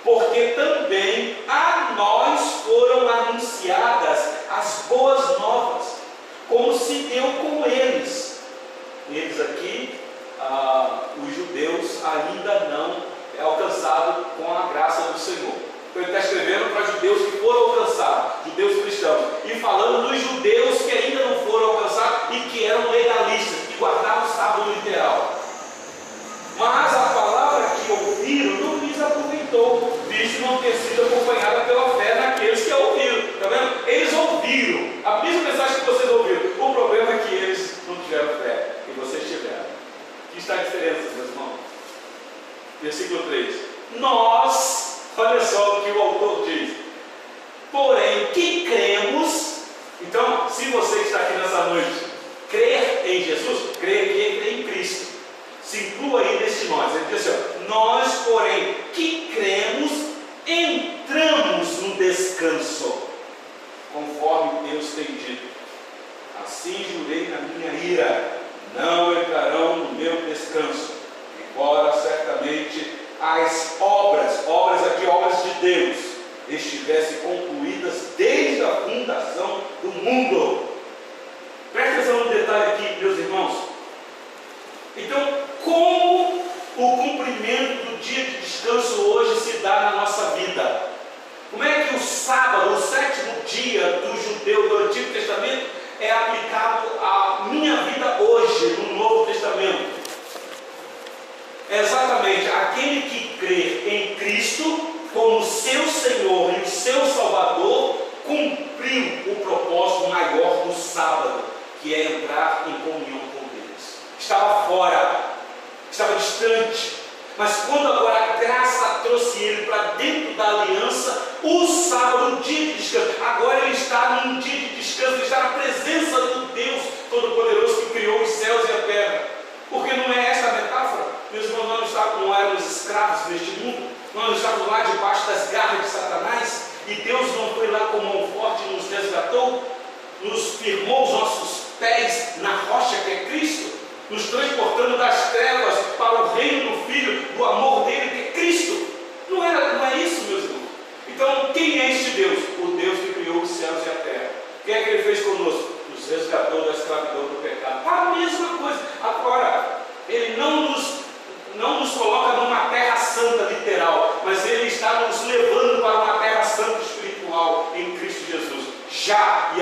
Porque 0.03 0.47
também 0.55 1.37
a 1.47 1.93
nós 1.95 2.41
foram 2.65 3.07
anunciadas 3.07 4.19
as 4.49 4.85
boas 4.87 5.39
novas, 5.39 5.95
como 6.49 6.77
se 6.77 6.93
deu 7.03 7.23
com 7.23 7.65
eles. 7.65 8.39
Eles 9.09 9.39
aqui 9.39 9.99
ah, 10.39 11.03
os 11.17 11.35
judeus 11.35 12.03
ainda 12.03 12.59
não 12.71 13.10
é 13.37 13.41
alcançados 13.41 14.25
com 14.37 14.51
a 14.51 14.71
graça 14.73 15.11
do 15.11 15.19
Senhor. 15.19 15.53
Então 15.91 16.03
ele 16.03 16.11
está 16.11 16.19
escrevendo 16.19 16.73
para 16.73 16.85
judeus 16.85 17.25
que 17.25 17.37
foram 17.39 17.71
alcançados, 17.71 18.45
judeus 18.45 18.81
cristãos, 18.81 19.25
e 19.43 19.59
falando 19.59 20.07
dos 20.07 20.21
judeus 20.21 20.81
que 20.83 20.91
ainda 20.91 21.25
não 21.25 21.45
foram 21.45 21.71
alcançados 21.71 22.35
e 22.35 22.39
que 22.49 22.65
eram 22.65 22.89
legalistas, 22.91 23.67
que 23.67 23.77
guardavam 23.77 24.25
o 24.25 24.31
sábado 24.31 24.71
literal. 24.71 25.35
Mas 26.57 26.93
a 26.93 27.13
palavra 27.13 27.71
que 27.75 27.91
ouviram 27.91 28.53
não 28.53 28.77
lhes 28.77 29.01
aproveitou, 29.01 29.99
visto 30.07 30.41
não 30.41 30.57
ter 30.57 30.73
sido 30.73 31.01
acompanhada 31.01 31.61
pela 31.61 31.89
fé 31.95 32.15
naqueles 32.15 32.63
que 32.63 32.71
a 32.71 32.77
ouviram. 32.77 33.17
Está 33.17 33.49
vendo? 33.49 33.87
Eles 33.87 34.13
ouviram 34.13 34.89
a 35.03 35.23
mesma 35.23 35.41
mensagem 35.41 35.75
que 35.75 35.85
vocês 35.85 36.09
ouviram. 36.09 36.41
O 36.59 36.73
problema 36.73 37.13
é 37.13 37.17
que 37.17 37.35
eles 37.35 37.77
não 37.87 37.95
tiveram 37.95 38.29
fé 38.41 38.75
e 38.87 38.91
vocês 38.99 39.23
tiveram. 39.23 39.65
Aqui 40.29 40.37
está 40.37 40.53
a 40.53 40.57
diferença, 40.57 41.01
meus 41.17 41.29
irmãos. 41.29 41.70
Versículo 42.81 43.23
3. 43.23 43.55
Nós, 43.97 45.01
olha 45.17 45.41
só 45.41 45.79
o 45.79 45.81
que 45.83 45.91
o 45.91 46.01
autor 46.01 46.45
diz. 46.45 46.71
Porém, 47.71 48.27
que 48.33 48.65
cremos. 48.65 49.61
Então, 50.01 50.49
se 50.49 50.65
você 50.65 50.99
está 50.99 51.19
aqui 51.19 51.37
nessa 51.37 51.65
noite, 51.65 52.05
crer 52.49 53.03
em 53.05 53.23
Jesus, 53.23 53.77
crer 53.77 54.07
que 54.07 54.21
é 54.21 54.53
em 54.53 54.63
Cristo. 54.63 55.11
Se 55.63 55.77
inclua 55.77 56.21
aí 56.21 56.39
neste 56.39 56.65
nós. 56.65 56.95
Ele 56.95 57.05
diz 57.05 57.27
assim: 57.27 57.43
ó, 57.67 57.69
Nós, 57.69 58.00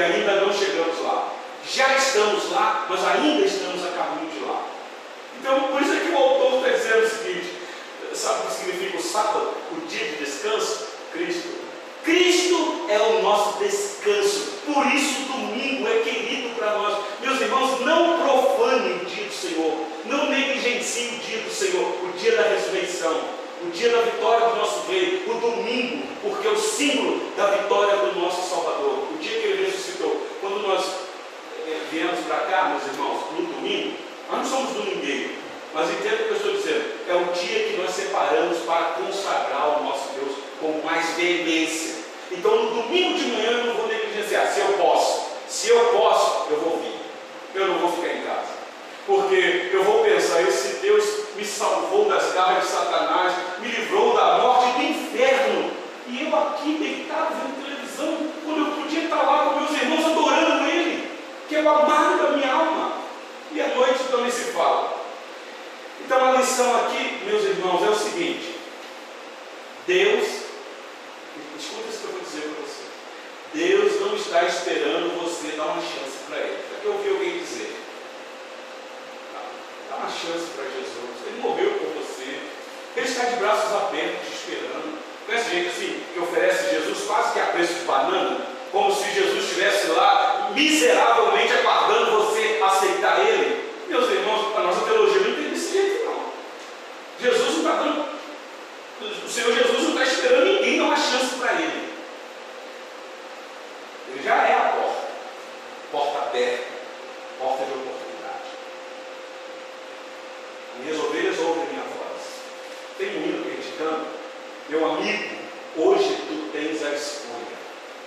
ainda 0.09 0.35
não 0.41 0.53
chegamos 0.53 0.99
lá. 1.01 1.33
Já 1.67 1.95
estamos 1.95 2.51
lá, 2.51 2.87
mas 2.89 3.05
ainda 3.05 3.45
estamos 3.45 3.85
a 3.85 3.91
caminho 3.91 4.31
de 4.31 4.39
lá. 4.39 4.63
Então, 5.39 5.63
por 5.63 5.81
isso 5.81 5.93
é 5.93 5.99
que 5.99 6.11
o 6.11 6.17
autor 6.17 6.67
está 6.67 6.77
dizendo 6.77 7.05
o 7.05 7.09
seguinte: 7.09 7.53
sabe 8.13 8.39
o 8.39 8.47
que 8.47 8.53
significa 8.53 8.97
o 8.97 9.01
sábado? 9.01 9.53
O 9.71 9.87
dia 9.87 10.05
de 10.05 10.25
descanso? 10.25 10.87
Cristo. 11.13 11.59
Cristo 12.03 12.85
é 12.89 12.97
o 12.97 13.21
nosso 13.21 13.59
descanso. 13.59 14.59
Por 14.65 14.85
isso, 14.87 15.21
domingo 15.23 15.87
é 15.87 15.99
querido 15.99 16.55
para 16.55 16.77
nós. 16.77 16.99
Meus 17.21 17.41
irmãos, 17.41 17.81
não 17.81 18.19
profane 18.21 18.93
o 18.93 19.05
dia 19.05 19.25
do 19.25 19.33
Senhor. 19.33 19.73
Não 20.05 20.29
negligencie 20.29 21.15
o 21.15 21.19
dia 21.19 21.37
do 21.39 21.53
Senhor, 21.53 21.85
o 22.03 22.11
dia 22.17 22.35
da 22.35 22.43
ressurreição, 22.43 23.21
o 23.61 23.69
dia 23.71 23.89
da 23.89 24.01
vitória 24.01 24.47
do 24.47 24.55
nosso 24.55 24.87
Rei, 24.87 25.23
o 25.27 25.33
domingo, 25.33 26.03
porque 26.21 26.47
é 26.47 26.51
o 26.51 26.57
símbolo 26.57 27.21
da 27.35 27.47
vitória 27.47 27.97
do 27.97 28.19
nosso 28.19 28.49
Salvador. 28.49 29.07
O 29.13 29.17
dia 29.19 29.39
que 29.39 29.47
ele 29.47 29.65
ressuscitou. 29.65 30.25
Quando 30.39 30.65
nós 30.65 30.85
é, 31.67 31.77
viemos 31.91 32.19
para 32.21 32.37
cá, 32.37 32.69
meus 32.69 32.85
irmãos, 32.85 33.25
no 33.37 33.45
domingo, 33.45 33.97
nós 34.29 34.39
não 34.39 34.45
somos 34.45 34.73
domingueiros. 34.73 35.31
Mas 35.73 35.91
entenda 35.91 36.15
o 36.15 36.25
que 36.25 36.29
eu 36.29 36.37
estou 36.37 36.51
dizendo. 36.53 36.93
É 37.07 37.13
o 37.13 37.33
dia 37.33 37.63
que 37.65 37.77
nós 37.77 37.91
separamos 37.91 38.57
para 38.59 38.83
consagrar 38.93 39.79
o 39.79 39.83
nosso 39.83 40.09
Deus 40.15 40.37
com 40.59 40.81
mais 40.85 41.09
veemência. 41.11 41.99
Então, 42.31 42.63
no 42.63 42.81
domingo 42.81 43.17
de 43.17 43.25
manhã, 43.25 43.51
eu 43.51 43.65
não 43.65 43.73
vou 43.75 43.87
negligenciar. 43.87 44.47
Se 44.47 44.61
eu 44.61 44.73
posso, 44.73 45.29
se 45.47 45.69
eu 45.69 45.79
posso, 45.85 46.51
eu 46.51 46.59
vou 46.59 46.77
vir. 46.77 46.99
Eu 47.55 47.67
não 47.67 47.79
vou 47.79 47.91
ficar 47.91 48.13
em 48.13 48.21
casa. 48.21 48.59
Porque 49.05 49.69
eu 49.73 49.83
vou 49.83 50.03
pensar: 50.03 50.41
esse 50.41 50.77
Deus 50.77 51.28
me 51.39 51.45
salvou 51.45 52.09
das 52.09 52.33
garras 52.33 52.65
de 52.65 52.69
Satanás, 52.69 53.33
me 53.59 53.69
livrou 53.69 54.13
da 54.13 54.39
morte 54.39 54.67
e 54.67 54.73
do 54.73 54.83
inferno. 54.83 55.71
E 56.07 56.23
eu 56.23 56.35
aqui 56.37 56.73
deitado 56.73 57.35
vendo 57.35 57.63
televisão, 57.63 58.31
quando 58.43 58.67
eu 58.67 58.83
podia 58.83 59.03
estar 59.03 59.23
lá 59.23 59.45
com 59.45 59.59
meus 59.61 59.71
irmãos 59.71 60.05
adorando 60.05 60.65
Ele, 60.65 61.09
que 61.47 61.55
é 61.55 61.61
o 61.61 61.69
amado 61.69 62.23
da 62.23 62.31
minha 62.31 62.51
alma. 62.51 62.91
E 63.53 63.61
à 63.61 63.67
noite 63.69 64.03
também 64.11 64.29
se 64.29 64.51
fala. 64.51 64.99
Então 66.03 66.27
a 66.27 66.37
lição 66.37 66.75
aqui, 66.75 67.21
meus 67.25 67.43
irmãos, 67.45 67.83
é 67.83 67.89
o 67.89 67.95
seguinte: 67.95 68.55
Deus, 69.87 70.27
escuta 71.57 71.89
isso 71.89 71.99
que 71.99 72.05
eu 72.05 72.11
vou 72.11 72.21
dizer 72.21 72.41
para 72.41 72.65
você. 72.65 72.83
Deus 73.53 74.01
não 74.01 74.15
está 74.15 74.43
esperando 74.43 75.21
você 75.21 75.55
dar 75.55 75.67
uma 75.67 75.81
chance 75.81 76.17
para 76.27 76.37
Ele. 76.37 76.53
É 76.53 76.81
que 76.81 76.85
eu 76.85 76.93
ouvi 76.93 77.09
alguém 77.09 77.39
dizer: 77.39 77.75
dá 79.89 79.95
uma 79.95 80.09
chance 80.09 80.51
para 80.55 80.65
Jesus. 80.65 81.27
Ele 81.27 81.41
morreu 81.41 81.71
por 81.71 82.01
você. 82.01 82.39
Ele 82.95 83.07
está 83.07 83.25
de 83.25 83.35
braços 83.37 83.75
abertos 83.75 84.27
te 84.27 84.33
esperando. 84.33 84.99
Conhece 85.25 85.49
gente 85.49 85.69
assim 85.69 86.03
que 86.13 86.19
oferece 86.19 86.71
Jesus 86.71 87.05
quase 87.05 87.33
que 87.33 87.39
a 87.39 87.45
preço 87.47 87.73
de 87.73 87.81
banana? 87.81 88.47
Como 88.71 88.93
se 88.93 89.11
Jesus 89.11 89.43
estivesse 89.43 89.87
lá 89.87 90.51
miseravelmente 90.55 91.53
aguardando 91.53 92.11
você 92.17 92.59
aceitar 92.63 93.19
Ele. 93.19 93.69
Meus 93.87 94.09
irmãos, 94.09 94.55
a 94.55 94.61
nossa 94.61 94.85
teologia 94.85 95.21
não 95.21 95.35
tem 95.35 95.49
desse 95.49 95.71
jeito, 95.71 96.05
não. 96.05 96.31
Jesus 97.19 97.49
não 97.49 97.57
está 97.57 97.71
dando. 97.83 98.05
O 99.25 99.29
Senhor 99.29 99.53
Jesus 99.53 99.83
não 99.83 99.89
está 99.89 100.03
esperando 100.03 100.45
ninguém 100.45 100.77
dar 100.77 100.85
uma 100.85 100.97
chance 100.97 101.35
para 101.39 101.53
Ele. 101.53 101.89
Ele 104.09 104.23
já 104.23 104.35
é 104.35 104.53
a 104.53 104.73
porta. 104.75 105.07
Porta 105.91 106.19
aberta. 106.19 106.63
Porta 107.39 107.65
de 107.65 107.71
oportunidade. 107.71 108.49
Minhas 110.79 110.99
ovelhas 110.99 111.39
ouvem 111.39 111.63
a 111.63 111.67
minha 111.67 111.83
voz. 111.83 112.21
Tem 112.97 113.09
um 113.09 113.23
hino 113.23 113.43
que 113.43 113.49
a 113.49 113.55
gente 113.55 113.77
canta. 113.77 114.19
Meu 114.69 114.85
amigo, 114.85 115.35
hoje 115.77 116.15
tu 116.27 116.49
tens 116.51 116.83
a 116.85 116.91
escolha. 116.91 117.59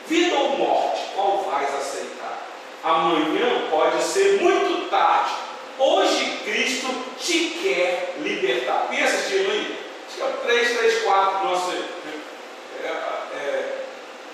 Vida 0.07 0.37
ou 0.37 0.57
morte, 0.57 1.01
qual 1.15 1.43
vais 1.51 1.75
aceitar? 1.75 2.49
Amanhã 2.83 3.69
pode 3.71 4.03
ser 4.03 4.41
muito 4.41 4.89
tarde 4.89 5.43
Hoje 5.79 6.39
Cristo 6.45 6.87
te 7.19 7.59
quer 7.63 8.15
libertar. 8.23 8.89
Esse 8.93 9.35
hino 9.35 9.51
aí? 9.51 9.77
Acho 10.07 10.17
que 10.17 10.23
é 10.23 10.27
o 10.27 10.33
334 10.33 11.39
do 11.39 11.45
nosso. 11.45 11.73
É, 11.73 12.87
é, 12.87 13.85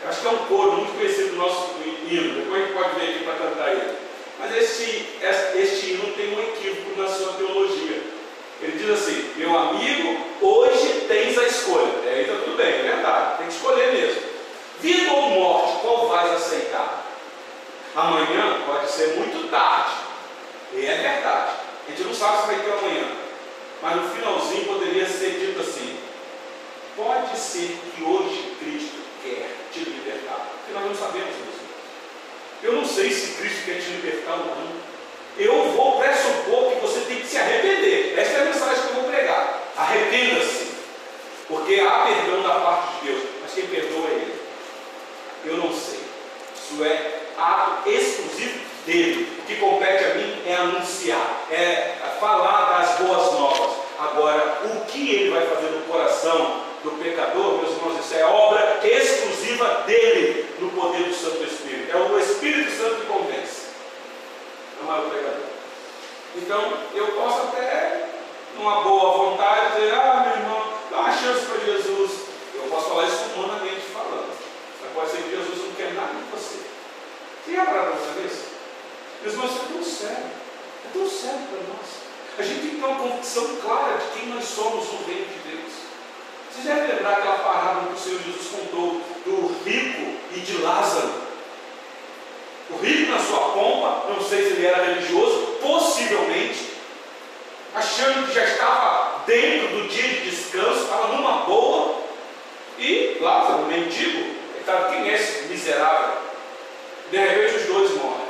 acho 0.06 0.20
que 0.20 0.26
é 0.26 0.30
um 0.30 0.46
coro 0.46 0.72
muito 0.72 0.92
conhecido 0.92 1.30
do 1.30 1.36
nosso 1.36 1.74
hino. 2.10 2.34
Depois 2.34 2.62
a 2.62 2.66
gente 2.66 2.76
pode 2.76 3.00
ver 3.00 3.10
aqui 3.10 3.24
para 3.24 3.34
cantar 3.34 3.72
ele. 3.72 3.96
Mas 4.38 4.56
este, 4.56 5.08
este 5.54 5.86
hino 5.86 6.12
tem 6.12 6.34
um 6.34 6.40
equívoco 6.40 7.00
na 7.00 7.08
sua 7.08 7.32
teologia. 7.34 8.02
Ele 8.60 8.78
diz 8.78 8.90
assim: 8.90 9.30
Meu 9.36 9.56
amigo, 9.56 10.27
hoje 10.40 11.06
tens 11.08 11.38
a 11.38 11.44
escolha. 11.44 11.92
É, 12.06 12.22
então 12.22 12.40
tudo 12.42 12.56
bem, 12.56 12.66
é 12.66 12.82
verdade, 12.82 13.38
tem 13.38 13.46
que 13.46 13.52
escolher 13.52 13.92
mesmo. 13.92 14.22
Vida 14.80 15.12
ou 15.12 15.30
morte, 15.30 15.80
qual 15.80 16.08
vais 16.08 16.32
aceitar? 16.32 17.04
Amanhã 17.96 18.62
pode 18.66 18.90
ser 18.90 19.16
muito 19.16 19.50
tarde. 19.50 19.94
E 20.72 20.86
é 20.86 20.94
verdade. 20.94 21.56
A 21.86 21.90
gente 21.90 22.04
não 22.04 22.14
sabe 22.14 22.42
se 22.42 22.46
vai 22.46 22.60
ter 22.60 22.72
amanhã. 22.72 23.10
Mas 23.82 23.96
no 23.96 24.08
finalzinho 24.10 24.66
poderia 24.66 25.06
ser 25.06 25.30
dito 25.38 25.60
assim: 25.60 25.98
pode 26.96 27.36
ser 27.36 27.78
que 27.94 28.02
hoje 28.02 28.56
Cristo 28.60 28.98
quer 29.22 29.48
te 29.72 29.80
libertar. 29.80 30.46
Porque 30.58 30.74
nós 30.74 30.84
não 30.84 30.94
sabemos 30.94 31.30
isso. 31.30 31.58
Eu 32.62 32.72
não 32.72 32.84
sei 32.84 33.10
se 33.10 33.34
Cristo 33.34 33.64
quer 33.64 33.80
te 33.80 33.90
libertar 33.90 34.32
ou 34.32 34.46
não. 34.46 34.88
Eu 35.36 35.70
vou 35.70 35.98
pressupor 35.98 36.70
que 36.70 36.80
você 36.80 37.00
tem 37.00 37.20
que 37.20 37.26
se 37.26 37.38
arrepender. 37.38 38.18
Essa 38.18 38.38
é 38.38 38.40
a 38.42 38.44
mensagem 38.44 38.82
que 38.82 38.88
eu 38.88 39.02
vou 39.02 39.10
pregar. 39.10 39.67
Arrependa-se. 39.78 40.68
Porque 41.46 41.80
há 41.80 42.06
perdão 42.06 42.42
da 42.42 42.60
parte 42.60 42.98
de 42.98 43.06
Deus. 43.06 43.22
Mas 43.40 43.54
quem 43.54 43.66
perdoa 43.66 44.08
é 44.08 44.12
Ele. 44.12 44.40
Eu 45.46 45.56
não 45.56 45.72
sei. 45.72 46.00
Isso 46.54 46.84
é 46.84 47.20
ato 47.38 47.88
exclusivo 47.88 48.58
dele. 48.84 49.38
O 49.38 49.46
que 49.46 49.56
compete 49.56 50.04
a 50.04 50.14
mim 50.14 50.42
é 50.46 50.54
anunciar, 50.56 51.46
é 51.50 51.96
falar 52.20 52.78
das 52.78 52.98
boas 52.98 53.32
novas. 53.32 53.76
Agora, 53.98 54.60
o 54.64 54.84
que 54.86 55.10
ele 55.10 55.30
vai 55.30 55.46
fazer 55.46 55.70
no 55.70 55.82
coração 55.82 56.62
do 56.82 56.92
pecador, 57.02 57.58
meus 57.58 57.76
irmãos, 57.76 57.98
isso 57.98 58.14
é 58.14 58.24
obra 58.24 58.80
exclusiva 58.84 59.82
dele, 59.86 60.54
no 60.60 60.70
poder 60.70 61.04
do 61.04 61.14
Santo 61.14 61.42
Espírito. 61.42 61.90
É 61.90 61.96
o 61.96 62.18
Espírito 62.18 62.70
Santo 62.70 62.96
que 62.96 63.06
convence, 63.06 63.66
não 64.82 64.94
é 64.94 64.98
o 65.00 65.10
pecador. 65.10 65.48
Então, 66.36 66.72
eu 66.94 67.06
posso 67.08 67.48
até, 67.48 68.04
numa 68.58 68.82
boa 68.82 69.30
vontade, 69.30 69.76
dizer: 69.76 69.94
Ah, 69.94 70.26
meu 70.26 70.42
irmão, 70.42 70.62
dá 70.90 70.98
uma 70.98 71.12
chance 71.12 71.46
para 71.46 71.64
Jesus. 71.64 72.10
Eu 72.54 72.62
posso 72.68 72.88
falar 72.88 73.06
isso 73.06 73.24
humanamente 73.36 73.80
falando. 73.92 74.36
Mas 74.82 74.92
pode 74.92 75.10
ser 75.10 75.22
que 75.22 75.30
Jesus 75.30 75.58
não 75.58 75.72
quer 75.74 75.94
nada 75.94 76.12
de 76.14 76.30
você. 76.30 76.58
Parou 77.64 77.92
para 77.92 78.06
saber 78.06 78.26
isso? 78.26 78.44
Meus 79.22 79.34
irmãos, 79.34 79.50
isso 79.50 79.60
é 79.60 79.72
tão 79.72 79.84
sério. 79.84 80.30
É 80.84 80.88
tão 80.92 81.08
sério 81.08 81.40
para 81.48 81.74
nós. 81.74 82.08
A 82.38 82.42
gente 82.42 82.60
tem 82.60 82.70
que 82.70 82.76
ter 82.76 82.84
uma 82.84 82.98
convicção 82.98 83.56
clara 83.56 83.98
de 83.98 84.18
quem 84.18 84.28
nós 84.28 84.44
somos 84.44 84.92
no 84.92 85.06
reino 85.06 85.26
de 85.26 85.50
Deus. 85.50 85.72
Vocês 86.50 86.66
devem 86.66 86.94
lembrar 86.94 87.12
aquela 87.12 87.38
parábola 87.38 87.88
que 87.88 87.94
o 87.94 87.98
Senhor 87.98 88.20
Jesus 88.20 88.48
contou 88.48 89.00
do 89.24 89.64
rico 89.64 90.18
e 90.34 90.40
de 90.40 90.58
Lázaro. 90.58 91.28
O 92.70 92.76
rico 92.76 93.10
na 93.10 93.18
sua 93.18 93.40
pompa, 93.52 94.08
não 94.08 94.22
sei 94.22 94.42
se 94.42 94.48
ele 94.54 94.66
era 94.66 94.84
religioso, 94.84 95.58
possivelmente, 95.60 96.67
achando 97.74 98.26
que 98.26 98.34
já 98.34 98.44
estava 98.44 99.24
dentro 99.26 99.68
do 99.68 99.88
dia 99.88 100.08
de 100.08 100.30
descanso, 100.30 100.84
estava 100.84 101.08
numa 101.08 101.44
boa, 101.44 102.02
e 102.78 103.18
Lázaro, 103.20 103.62
o 103.62 103.66
mendigo, 103.66 104.34
estava, 104.58 104.90
quem 104.90 105.08
é 105.08 105.14
esse 105.14 105.46
miserável? 105.48 106.18
De 107.10 107.16
repente 107.16 107.56
os 107.56 107.66
dois 107.66 107.90
morrem. 107.94 108.28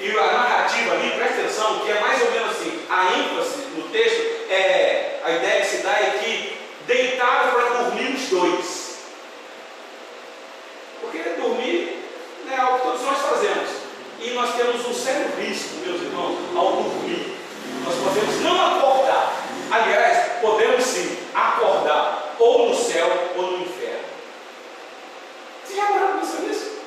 E 0.00 0.10
a 0.10 0.32
narrativa 0.32 0.92
ali, 0.92 1.10
presta 1.10 1.42
atenção, 1.42 1.80
que 1.80 1.90
é 1.90 2.00
mais 2.00 2.22
ou 2.22 2.30
menos 2.30 2.50
assim, 2.50 2.86
a 2.88 3.18
ênfase 3.18 3.66
no 3.76 3.88
texto, 3.90 4.50
é, 4.50 5.20
a 5.22 5.30
ideia 5.30 5.60
que 5.60 5.66
se 5.66 5.76
dá 5.82 5.90
é 5.90 6.18
que 6.22 6.58
deitaram 6.86 7.52
para 7.52 7.68
dormir 7.82 8.14
os 8.14 8.28
dois. 8.28 8.98
Porque 11.00 11.18
dormir 11.40 12.02
né, 12.44 12.54
é 12.56 12.60
algo 12.60 12.78
que 12.78 12.84
todos 12.84 13.02
nós 13.02 13.18
fazemos. 13.18 13.68
E 14.20 14.30
nós 14.30 14.54
temos 14.54 14.86
um 14.86 14.94
sério 14.94 15.30
risco, 15.38 15.76
meus 15.84 16.00
irmãos, 16.00 16.38
ao 16.56 16.72
dormir. 16.76 17.29
Nós 17.84 17.94
podemos 17.94 18.40
não 18.42 18.66
acordar. 18.66 19.44
Aliás, 19.70 20.40
podemos 20.40 20.84
sim 20.84 21.16
acordar, 21.34 22.34
ou 22.38 22.68
no 22.68 22.74
céu 22.74 23.08
ou 23.36 23.42
no 23.42 23.58
inferno. 23.62 24.04
Você 25.64 25.76
já 25.76 25.86
para 25.86 26.18
pensar 26.18 26.40
nisso? 26.40 26.80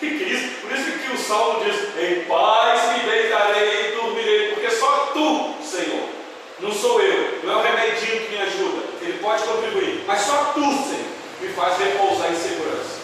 Que 0.00 0.18
Cristo, 0.18 0.62
por 0.62 0.72
isso 0.72 0.98
que 0.98 1.12
o 1.12 1.18
Salmo 1.18 1.64
diz: 1.64 1.76
Em 1.96 2.24
paz 2.24 2.92
me 2.92 3.10
deitarei 3.10 3.88
e 3.88 3.96
dormirei, 3.96 4.52
porque 4.52 4.70
só 4.70 5.10
tu, 5.12 5.54
Senhor, 5.62 6.08
não 6.60 6.72
sou 6.72 7.00
eu, 7.00 7.40
não 7.42 7.52
é 7.52 7.56
o 7.56 7.62
remedinho 7.62 8.24
que 8.24 8.30
me 8.30 8.42
ajuda, 8.42 8.82
ele 9.02 9.18
pode 9.18 9.42
contribuir, 9.42 10.04
mas 10.06 10.20
só 10.22 10.52
tu, 10.54 10.60
Senhor, 10.60 11.12
me 11.40 11.48
faz 11.48 11.78
repousar 11.78 12.32
em 12.32 12.36
segurança. 12.36 13.02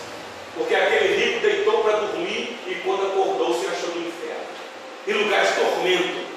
Porque 0.55 0.75
aquele 0.75 1.17
rico 1.17 1.41
deitou 1.41 1.85
para 1.85 1.99
dormir 1.99 2.59
e 2.67 2.75
quando 2.85 3.07
acordou 3.07 3.55
se 3.55 3.67
achou 3.67 3.95
no 3.95 4.07
inferno, 4.07 4.49
em 5.07 5.13
lugar 5.13 5.47
de 5.47 5.53
tormento, 5.55 6.28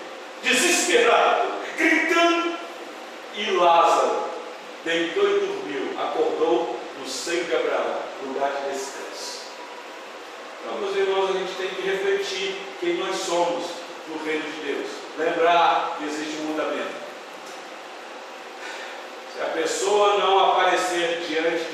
desesperado, 0.43 1.51
gritando. 1.77 2.57
E 3.35 3.51
Lázaro 3.51 4.23
deitou 4.83 5.23
e 5.23 5.39
dormiu, 5.39 5.99
acordou 5.99 6.77
no 6.99 7.07
seio 7.07 7.45
de 7.45 7.55
Abraão, 7.55 7.99
lugar 8.23 8.51
de 8.51 8.71
descanso. 8.71 9.41
Então, 10.59 10.79
meus 10.79 10.95
irmãos, 10.95 11.29
a 11.29 11.39
gente 11.39 11.53
tem 11.53 11.69
que 11.69 11.81
refletir 11.81 12.55
quem 12.79 12.95
nós 12.95 13.15
somos 13.15 13.65
no 14.07 14.23
reino 14.25 14.43
de 14.43 14.73
Deus. 14.73 14.87
Lembrar 15.17 15.95
que 15.97 16.05
existe 16.05 16.41
um 16.41 16.49
mandamento. 16.49 17.01
Se 19.33 19.41
a 19.41 19.45
pessoa 19.45 20.17
não 20.17 20.51
aparecer 20.51 21.23
diante 21.27 21.71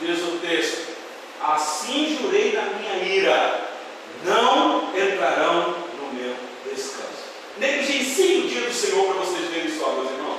diz 0.00 0.20
o 0.20 0.38
texto: 0.38 0.96
Assim 1.42 2.18
jurei 2.20 2.52
na 2.52 2.62
minha 2.62 3.04
ira, 3.04 3.68
não 4.24 4.90
entrarão 4.96 5.74
Negligencie 7.58 8.38
o 8.38 8.48
dia 8.48 8.60
do 8.62 8.72
Senhor 8.72 9.04
para 9.06 9.24
vocês 9.24 9.50
verem 9.50 9.78
só, 9.78 9.92
meus 9.92 10.10
irmãos. 10.10 10.38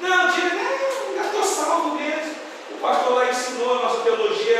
Não, 0.00 0.30
dia, 0.32 0.50
não, 0.54 1.16
já 1.16 1.26
estou 1.26 1.44
salvo 1.44 1.94
mesmo. 1.94 2.34
O 2.72 2.76
pastor 2.78 3.14
lá 3.14 3.30
ensinou, 3.30 3.78
a 3.78 3.82
nossa 3.82 4.02
teologia 4.02 4.53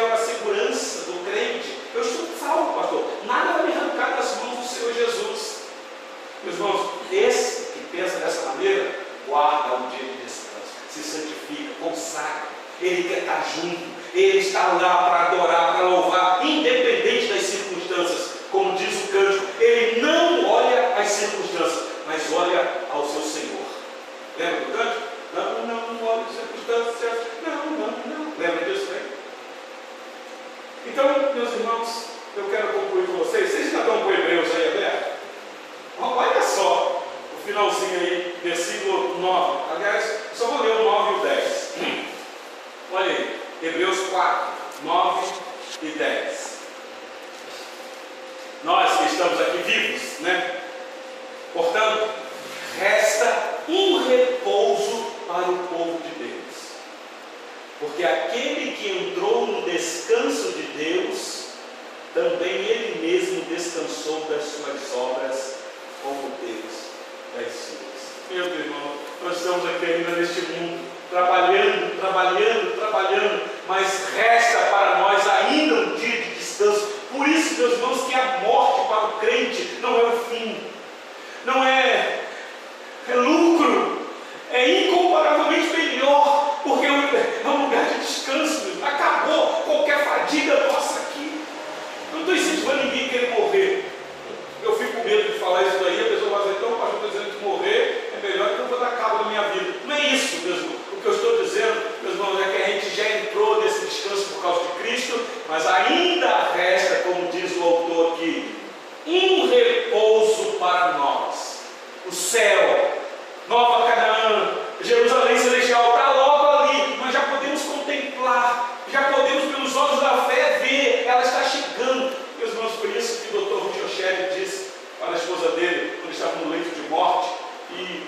céu, 112.34 112.98
Nova 113.46 113.88
Canaã, 113.88 114.58
Jerusalém 114.80 115.38
Celestial, 115.38 115.90
está 115.90 116.10
logo 116.10 116.46
ali. 116.48 116.96
Nós 116.96 117.12
já 117.12 117.20
podemos 117.20 117.62
contemplar, 117.62 118.80
já 118.90 119.02
podemos, 119.04 119.54
pelos 119.54 119.76
olhos 119.76 120.00
da 120.00 120.16
fé, 120.24 120.58
ver, 120.58 121.04
ela 121.06 121.22
está 121.22 121.44
chegando. 121.44 122.12
Meus 122.36 122.50
irmãos, 122.52 122.72
por 122.72 122.90
isso 122.90 123.22
que 123.22 123.36
o 123.36 123.40
Dr. 123.40 123.62
Ruth 123.62 123.84
Osheri 123.84 124.34
disse 124.34 124.72
para 124.98 125.12
a 125.12 125.16
esposa 125.16 125.50
dele, 125.52 126.00
quando 126.00 126.12
estava 126.12 126.36
no 126.40 126.50
leito 126.50 126.74
de 126.74 126.88
morte, 126.88 127.28
e 127.70 128.02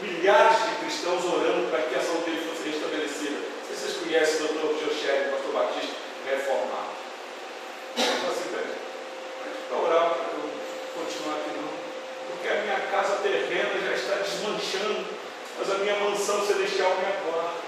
milhares 0.00 0.56
de 0.56 0.74
cristãos 0.80 1.22
orando 1.26 1.68
para 1.70 1.82
que 1.82 1.96
a 1.96 2.00
saúde 2.00 2.30
dele 2.30 2.48
fosse 2.48 2.70
restabelecida. 2.70 3.36
Não 3.36 3.66
sei 3.68 3.76
se 3.76 3.82
vocês 3.82 3.96
conhecem 4.02 4.46
o 4.46 4.48
Dr. 4.48 4.72
Ruth 4.72 4.90
Osheri, 4.90 5.30
pastor 5.32 5.52
Batista, 5.52 5.96
reformado. 6.24 6.96
Não 7.98 8.30
assim, 8.30 8.48
para 9.68 9.78
orar 9.78 10.14
para 10.16 10.32
eu 10.32 10.48
continuar 10.96 11.36
aqui 11.36 11.50
não. 11.60 11.76
Porque 12.46 12.48
a 12.48 12.62
minha 12.62 12.80
casa 12.90 13.16
terrena 13.22 13.74
já 13.82 13.94
está 13.94 14.16
desmanchando, 14.16 15.06
mas 15.58 15.70
a 15.70 15.78
minha 15.78 15.94
mansão 15.96 16.44
celestial 16.46 16.90
me 16.96 17.06
aguarda. 17.06 17.66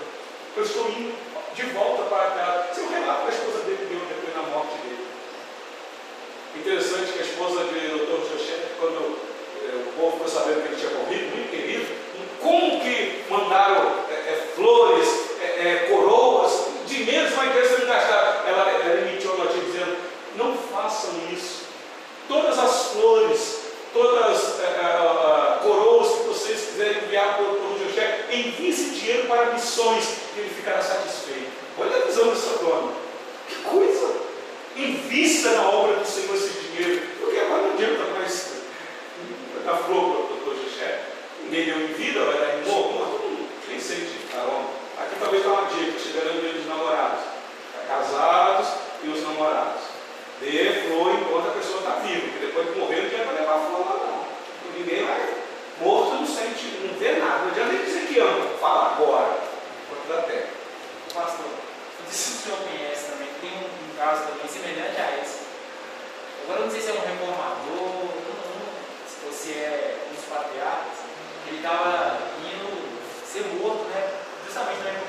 Eu 0.57 0.63
estou 0.63 0.89
indo 0.91 1.15
de 1.55 1.63
volta 1.73 2.05
para 2.05 2.31
casa. 2.31 2.75
Seu 2.75 2.89
relato 2.89 3.23
que 3.23 3.29
a 3.29 3.35
esposa 3.35 3.59
dele 3.65 3.87
deu 3.91 4.01
depois 4.09 4.35
da 4.35 4.43
morte 4.51 4.75
dele. 4.83 5.07
Interessante 6.57 7.13
que 7.13 7.19
a 7.19 7.23
esposa 7.23 7.65
de 7.65 7.81
Dr. 7.89 8.21
José, 8.31 8.73
quando 8.79 9.19
eh, 9.63 9.85
o 9.87 9.93
povo 9.93 10.13
ficou 10.13 10.29
sabendo 10.29 10.63
que 10.63 10.69
ele 10.69 10.77
tinha 10.77 10.91
morrido, 10.99 11.37
muito 11.37 11.51
querido, 11.51 11.87
como 12.41 12.81
que 12.81 13.25
mandaram 13.29 14.05
eh, 14.11 14.15
eh, 14.15 14.53
flores, 14.55 15.29
coroas, 15.89 16.69
dinheiro 16.87 17.33
uma 17.35 17.47
empresa 17.47 17.79
não 17.79 17.87
gastaram. 17.87 18.49
Ela, 18.49 18.71
ela 18.71 19.09
emitiu 19.09 19.33
a 19.35 19.37
notícia 19.37 19.63
dizendo: 19.63 19.97
não 20.37 20.57
façam 20.57 21.11
isso. 21.33 21.67
Todas 22.27 22.59
as 22.59 22.87
flores, 22.93 23.61
todas 23.93 24.25
as 24.25 25.63
coroas 25.63 26.09
que 26.09 26.29
vocês 26.29 26.61
quiserem 26.61 27.05
enviar 27.05 27.37
para 27.37 27.45
o 27.45 27.68
Enviem 28.39 28.71
esse 28.71 28.91
dinheiro 28.91 29.27
para 29.27 29.53
missões, 29.53 30.05
que 30.35 30.41
ele 30.41 30.55
ficará 30.55 30.83
satisfeito. 30.83 31.51
Olha 31.79 31.97
a 31.97 32.07
visão 32.07 32.29
dessa 32.29 32.59
dona. 32.59 32.93
Que 33.49 33.57
coisa! 33.63 34.29
Invista 34.77 35.51
na 35.53 35.69
obra 35.71 35.97
do 35.97 36.07
Senhor 36.07 36.35
esse 36.37 36.51
dinheiro, 36.61 37.03
porque 37.19 37.39
agora 37.39 37.63
não 37.63 37.73
adianta 37.73 38.05
mais 38.17 38.53
dar 39.65 39.75
flor 39.75 40.11
para 40.11 40.21
o 40.21 40.27
doutor 40.29 40.55
José. 40.65 41.01
Ninguém 41.45 41.65
deu 41.65 41.81
em 41.81 41.93
vida, 41.95 42.25
vai 42.25 42.39
dar 42.39 42.59
em 42.59 42.71
morto 42.71 43.09
nem 43.79 43.81
sei 43.81 43.97
de 43.97 44.19
caramba. 44.33 44.71
Aqui 44.99 45.15
talvez 45.21 45.45
dá 45.45 45.51
uma 45.51 45.69
dica, 45.71 45.99
chegando 45.99 46.35
no 46.35 46.41
dia 46.41 46.53
dos 46.53 46.67
namorados. 46.67 47.21
Casados 47.87 48.69
e 49.05 49.09
os 49.09 49.23
namorados. 49.23 49.83
Dê 50.41 50.83
flor 50.83 51.15
enquanto 51.15 51.49
a 51.49 51.53
pessoa 51.53 51.79
está 51.79 51.91
viva, 52.01 52.21
porque 52.21 52.47
depois 52.47 52.67
de 52.67 52.79
morrer 52.79 52.97
não 52.97 53.07
adianta 53.07 53.33
levar 53.33 53.59
flor 53.67 53.81
lá 53.81 54.07
não. 54.07 54.27
Ninguém 54.77 55.07
vai. 55.07 55.48
Morto 55.81 56.15
não 56.15 56.27
sente, 56.27 56.83
não 56.83 56.99
vê 56.99 57.13
nada. 57.13 57.39
Não 57.39 57.49
adianta 57.51 57.73
nem 57.73 57.85
dizer 57.85 58.07
que 58.09 58.19
ama. 58.19 58.47
Fala 58.61 58.95
agora, 58.95 59.39
enquanto 59.85 60.09
dá 60.09 60.23
tempo. 60.23 60.49
Pastor, 61.15 61.47
não 61.47 62.11
sei 62.11 62.13
se 62.13 62.31
o 62.31 62.43
senhor 62.43 62.59
conhece 62.59 63.11
também, 63.13 63.29
tem 63.41 63.51
um, 63.51 63.97
caso 63.97 64.27
também 64.27 64.49
semelhante 64.49 65.01
a 65.01 65.23
esse. 65.23 65.39
Agora 66.43 66.61
eu 66.61 66.67
não 66.67 66.73
sei 66.73 66.81
se 66.81 66.91
é 66.91 66.93
um 66.93 67.01
reformador, 67.01 68.09
se 69.33 69.53
é 69.53 69.99
um 70.11 70.15
dos 70.15 70.25
patriarcas, 70.25 70.99
ele 71.47 71.57
estava 71.57 72.19
indo 72.43 72.99
ser 73.25 73.45
morto, 73.61 73.85
né? 73.89 74.13
Justamente 74.45 74.83
por 74.83 75.09